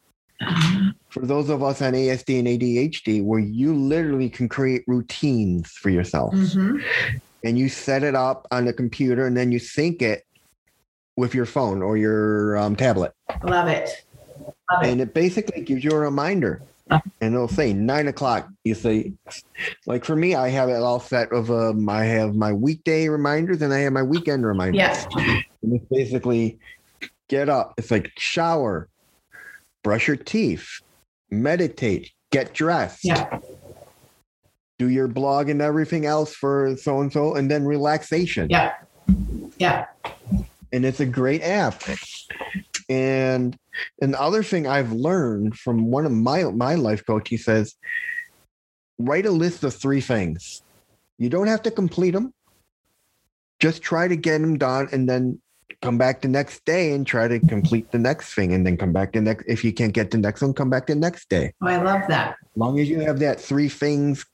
for 1.10 1.26
those 1.26 1.50
of 1.50 1.64
us 1.64 1.82
on 1.82 1.94
ASD 1.94 2.40
and 2.40 2.48
ADHD, 2.48 3.24
where 3.24 3.40
you 3.40 3.74
literally 3.74 4.30
can 4.30 4.48
create 4.48 4.84
routines 4.88 5.72
for 5.72 5.90
yourself. 5.90 6.34
Mm-hmm. 6.34 6.78
And 7.44 7.58
you 7.58 7.70
set 7.70 8.04
it 8.04 8.16
up 8.16 8.48
on 8.52 8.66
the 8.66 8.74
computer 8.74 9.26
and 9.26 9.38
then 9.38 9.52
you 9.52 9.60
sync 9.60 10.02
it 10.02 10.26
with 11.16 11.34
your 11.34 11.46
phone 11.46 11.82
or 11.82 11.98
your 11.98 12.58
um, 12.58 12.76
tablet. 12.76 13.14
Love 13.44 13.68
it. 13.68 13.90
Love 14.72 14.84
and 14.84 15.02
it. 15.02 15.10
it 15.10 15.14
basically 15.14 15.62
gives 15.62 15.84
you 15.84 15.92
a 15.92 16.00
reminder. 16.00 16.62
Uh-huh. 16.90 17.02
And 17.20 17.34
it'll 17.34 17.48
say 17.48 17.74
nine 17.74 18.08
o'clock. 18.08 18.48
You 18.64 18.76
say, 18.76 19.12
like 19.86 20.06
for 20.06 20.16
me, 20.16 20.36
I 20.36 20.50
have 20.50 20.70
it 20.70 20.76
all 20.76 21.00
set 21.00 21.32
of 21.34 21.52
um, 21.52 21.90
I 21.90 22.06
have 22.06 22.36
my 22.36 22.54
weekday 22.54 23.10
reminders 23.10 23.62
and 23.62 23.74
I 23.74 23.80
have 23.80 23.94
my 23.94 24.04
weekend 24.04 24.46
reminders. 24.46 24.78
Yes. 24.78 25.08
And 25.64 25.74
it's 25.74 25.86
basically 25.92 26.58
get 27.28 27.50
up. 27.50 27.74
It's 27.78 27.92
like 27.92 28.12
shower, 28.18 28.88
brush 29.84 30.08
your 30.08 30.18
teeth, 30.18 30.68
meditate, 31.30 32.12
get 32.32 32.54
dressed. 32.54 33.04
Yeah. 33.04 33.40
Do 34.80 34.90
your 34.90 35.08
blog 35.08 35.50
and 35.50 35.62
everything 35.62 36.06
else 36.06 36.36
for 36.36 36.76
so 36.78 37.02
and 37.02 37.12
so, 37.12 37.36
and 37.36 37.50
then 37.50 37.66
relaxation. 37.66 38.50
Yeah. 38.50 38.74
Yeah. 39.58 39.88
And 40.72 40.86
it's 40.86 41.00
a 41.00 41.06
great 41.06 41.42
app. 41.42 41.82
And 42.90 43.58
another 44.02 44.44
thing 44.44 44.68
I've 44.68 44.92
learned 44.92 45.58
from 45.58 45.90
one 45.90 46.06
of 46.06 46.12
my 46.12 46.44
my 46.44 46.76
life 46.76 47.06
coach, 47.06 47.30
he 47.30 47.38
says, 47.38 47.76
write 49.00 49.26
a 49.26 49.32
list 49.32 49.64
of 49.64 49.74
three 49.74 50.02
things. 50.02 50.62
You 51.18 51.30
don't 51.30 51.48
have 51.48 51.64
to 51.64 51.72
complete 51.72 52.12
them. 52.12 52.34
Just 53.60 53.82
try 53.82 54.08
to 54.08 54.16
get 54.16 54.40
them 54.40 54.58
done 54.58 54.90
and 54.92 55.10
then 55.10 55.42
come 55.82 55.98
back 55.98 56.22
the 56.22 56.28
next 56.28 56.66
day 56.66 56.94
and 56.94 57.06
try 57.06 57.28
to 57.28 57.40
complete 57.40 57.92
the 57.92 58.00
next 58.00 58.34
thing 58.34 58.54
and 58.54 58.66
then 58.66 58.78
come 58.78 58.92
back 58.92 59.14
the 59.14 59.22
next 59.22 59.46
if 59.48 59.64
you 59.64 59.72
can't 59.72 59.94
get 59.94 60.12
the 60.12 60.18
next 60.18 60.42
one 60.42 60.54
come 60.54 60.70
back 60.70 60.88
the 60.88 60.96
next 60.96 61.30
day. 61.30 61.54
Oh, 61.62 61.68
i 61.68 61.78
love 61.78 62.02
that. 62.08 62.38
As 62.42 62.58
long 62.58 62.80
as 62.80 62.90
you 62.90 63.00
have 63.02 63.20
that 63.20 63.40
three 63.40 63.70
things 63.70 64.26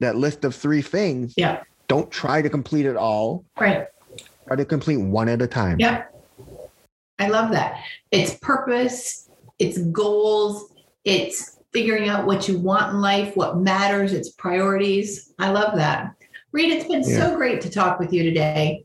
that 0.00 0.16
list 0.16 0.44
of 0.44 0.54
three 0.54 0.82
things 0.82 1.34
yeah. 1.36 1.62
don't 1.88 2.10
try 2.10 2.42
to 2.42 2.48
complete 2.48 2.86
it 2.86 2.96
all. 2.96 3.44
Right. 3.58 3.86
Try 4.46 4.56
to 4.56 4.64
complete 4.64 4.98
one 4.98 5.28
at 5.28 5.42
a 5.42 5.46
time. 5.46 5.78
Yeah 5.80 6.04
i 7.18 7.28
love 7.28 7.50
that. 7.52 7.82
It's 8.10 8.34
purpose 8.34 9.28
it's 9.58 9.78
goals 9.78 10.72
it's 11.04 11.58
figuring 11.72 12.08
out 12.08 12.26
what 12.26 12.48
you 12.48 12.58
want 12.58 12.94
in 12.94 13.00
life 13.00 13.36
what 13.36 13.58
matters 13.58 14.12
it's 14.12 14.30
priorities. 14.30 15.32
I 15.38 15.50
love 15.50 15.76
that. 15.76 16.14
Reed 16.52 16.70
it's 16.70 16.86
been 16.86 17.02
yeah. 17.02 17.18
so 17.18 17.36
great 17.36 17.60
to 17.62 17.70
talk 17.70 17.98
with 17.98 18.12
you 18.12 18.22
today 18.22 18.84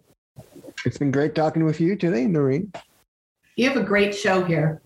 it's 0.85 0.97
been 0.97 1.11
great 1.11 1.35
talking 1.35 1.63
with 1.65 1.79
you 1.79 1.95
today, 1.95 2.25
Norrine. 2.25 2.73
You 3.55 3.67
have 3.69 3.77
a 3.77 3.83
great 3.83 4.15
show 4.15 4.43
here. 4.43 4.81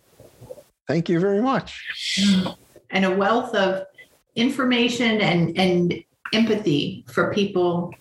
Thank 0.88 1.10
you 1.10 1.20
very 1.20 1.42
much. 1.42 2.56
And 2.90 3.06
a 3.06 3.16
wealth 3.16 3.54
of 3.56 3.86
information 4.36 5.22
and, 5.22 5.58
and 5.58 6.04
empathy 6.34 7.06
for 7.08 7.34
people 7.34 7.94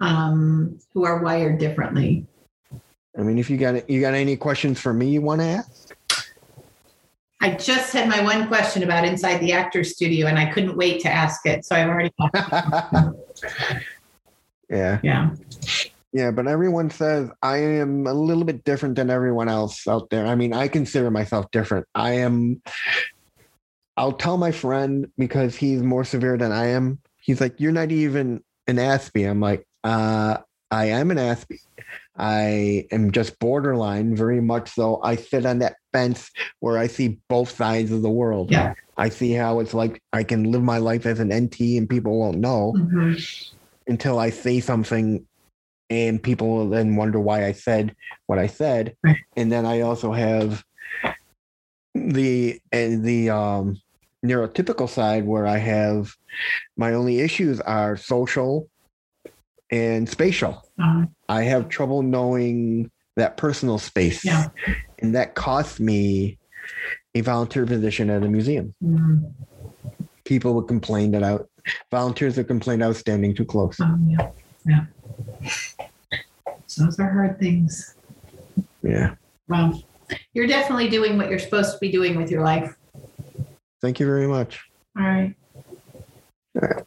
um, 0.00 0.78
who 0.92 1.04
are 1.04 1.22
wired 1.22 1.58
differently. 1.58 2.26
I 3.18 3.22
mean, 3.22 3.38
if 3.38 3.50
you 3.50 3.56
got 3.58 3.90
you 3.90 4.00
got 4.00 4.14
any 4.14 4.36
questions 4.36 4.80
for 4.80 4.94
me 4.94 5.08
you 5.10 5.20
want 5.20 5.40
to 5.40 5.46
ask? 5.46 5.96
I 7.42 7.50
just 7.50 7.92
had 7.92 8.08
my 8.08 8.22
one 8.22 8.46
question 8.48 8.82
about 8.82 9.04
inside 9.04 9.38
the 9.38 9.52
actor's 9.52 9.94
studio, 9.94 10.26
and 10.26 10.38
I 10.38 10.50
couldn't 10.50 10.76
wait 10.76 11.00
to 11.02 11.10
ask 11.10 11.44
it. 11.46 11.64
So 11.64 11.74
I've 11.74 11.88
already. 11.88 12.12
yeah. 14.70 15.00
Yeah. 15.02 15.30
Yeah, 16.12 16.32
but 16.32 16.48
everyone 16.48 16.90
says 16.90 17.30
I 17.42 17.58
am 17.58 18.06
a 18.06 18.14
little 18.14 18.44
bit 18.44 18.64
different 18.64 18.96
than 18.96 19.10
everyone 19.10 19.48
else 19.48 19.86
out 19.86 20.10
there. 20.10 20.26
I 20.26 20.34
mean, 20.34 20.52
I 20.52 20.68
consider 20.68 21.10
myself 21.10 21.50
different. 21.52 21.86
I 21.94 22.12
am, 22.12 22.62
I'll 23.96 24.12
tell 24.12 24.36
my 24.36 24.50
friend 24.50 25.06
because 25.16 25.54
he's 25.54 25.82
more 25.82 26.04
severe 26.04 26.36
than 26.36 26.50
I 26.52 26.68
am. 26.68 26.98
He's 27.18 27.40
like, 27.40 27.54
You're 27.58 27.72
not 27.72 27.92
even 27.92 28.42
an 28.66 28.76
Aspie. 28.76 29.28
I'm 29.28 29.40
like, 29.40 29.66
uh, 29.84 30.38
I 30.70 30.86
am 30.86 31.10
an 31.10 31.18
Aspie. 31.18 31.60
I 32.16 32.86
am 32.90 33.12
just 33.12 33.38
borderline, 33.38 34.14
very 34.14 34.40
much 34.40 34.70
so. 34.70 35.00
I 35.02 35.16
sit 35.16 35.46
on 35.46 35.60
that 35.60 35.76
fence 35.92 36.30
where 36.60 36.76
I 36.76 36.86
see 36.86 37.18
both 37.28 37.50
sides 37.50 37.90
of 37.90 38.02
the 38.02 38.10
world. 38.10 38.50
Yeah. 38.50 38.74
I 38.96 39.08
see 39.08 39.32
how 39.32 39.60
it's 39.60 39.72
like 39.72 40.02
I 40.12 40.22
can 40.22 40.52
live 40.52 40.62
my 40.62 40.78
life 40.78 41.06
as 41.06 41.20
an 41.20 41.32
NT 41.34 41.60
and 41.78 41.88
people 41.88 42.18
won't 42.18 42.36
know 42.36 42.74
mm-hmm. 42.76 43.14
until 43.86 44.18
I 44.18 44.28
say 44.28 44.60
something 44.60 45.26
and 45.90 46.22
people 46.22 46.48
will 46.48 46.68
then 46.68 46.96
wonder 46.96 47.18
why 47.20 47.44
I 47.44 47.52
said 47.52 47.94
what 48.26 48.38
I 48.38 48.46
said. 48.46 48.96
And 49.36 49.50
then 49.50 49.66
I 49.66 49.80
also 49.80 50.12
have 50.12 50.64
the 51.94 52.60
and 52.72 53.04
the 53.04 53.30
um, 53.30 53.80
neurotypical 54.24 54.88
side 54.88 55.26
where 55.26 55.46
I 55.46 55.58
have 55.58 56.14
my 56.76 56.94
only 56.94 57.20
issues 57.20 57.60
are 57.60 57.96
social 57.96 58.68
and 59.70 60.08
spatial. 60.08 60.62
Uh, 60.80 61.06
I 61.28 61.42
have 61.42 61.68
trouble 61.68 62.02
knowing 62.02 62.90
that 63.16 63.36
personal 63.36 63.78
space. 63.78 64.24
Yeah. 64.24 64.48
And 65.00 65.14
that 65.14 65.34
cost 65.34 65.80
me 65.80 66.38
a 67.14 67.20
volunteer 67.22 67.66
position 67.66 68.10
at 68.10 68.22
a 68.22 68.28
museum. 68.28 68.74
mm, 68.82 69.32
People 70.24 70.54
would 70.54 70.68
complain 70.68 71.10
that 71.10 71.24
I 71.24 71.38
volunteers 71.90 72.36
would 72.36 72.46
complain 72.46 72.82
I 72.82 72.88
was 72.88 72.98
standing 72.98 73.34
too 73.34 73.44
close. 73.44 73.80
um, 73.80 74.06
yeah. 74.08 74.30
Yeah. 74.64 74.84
Those 76.78 76.98
are 76.98 77.10
hard 77.10 77.38
things. 77.38 77.94
Yeah. 78.82 79.14
Well, 79.48 79.82
you're 80.32 80.46
definitely 80.46 80.88
doing 80.88 81.16
what 81.16 81.28
you're 81.28 81.38
supposed 81.38 81.72
to 81.72 81.78
be 81.78 81.90
doing 81.90 82.16
with 82.16 82.30
your 82.30 82.42
life. 82.42 82.76
Thank 83.80 84.00
you 84.00 84.06
very 84.06 84.26
much. 84.26 84.68
All 84.98 85.04
right. 85.04 85.34
From 86.52 86.84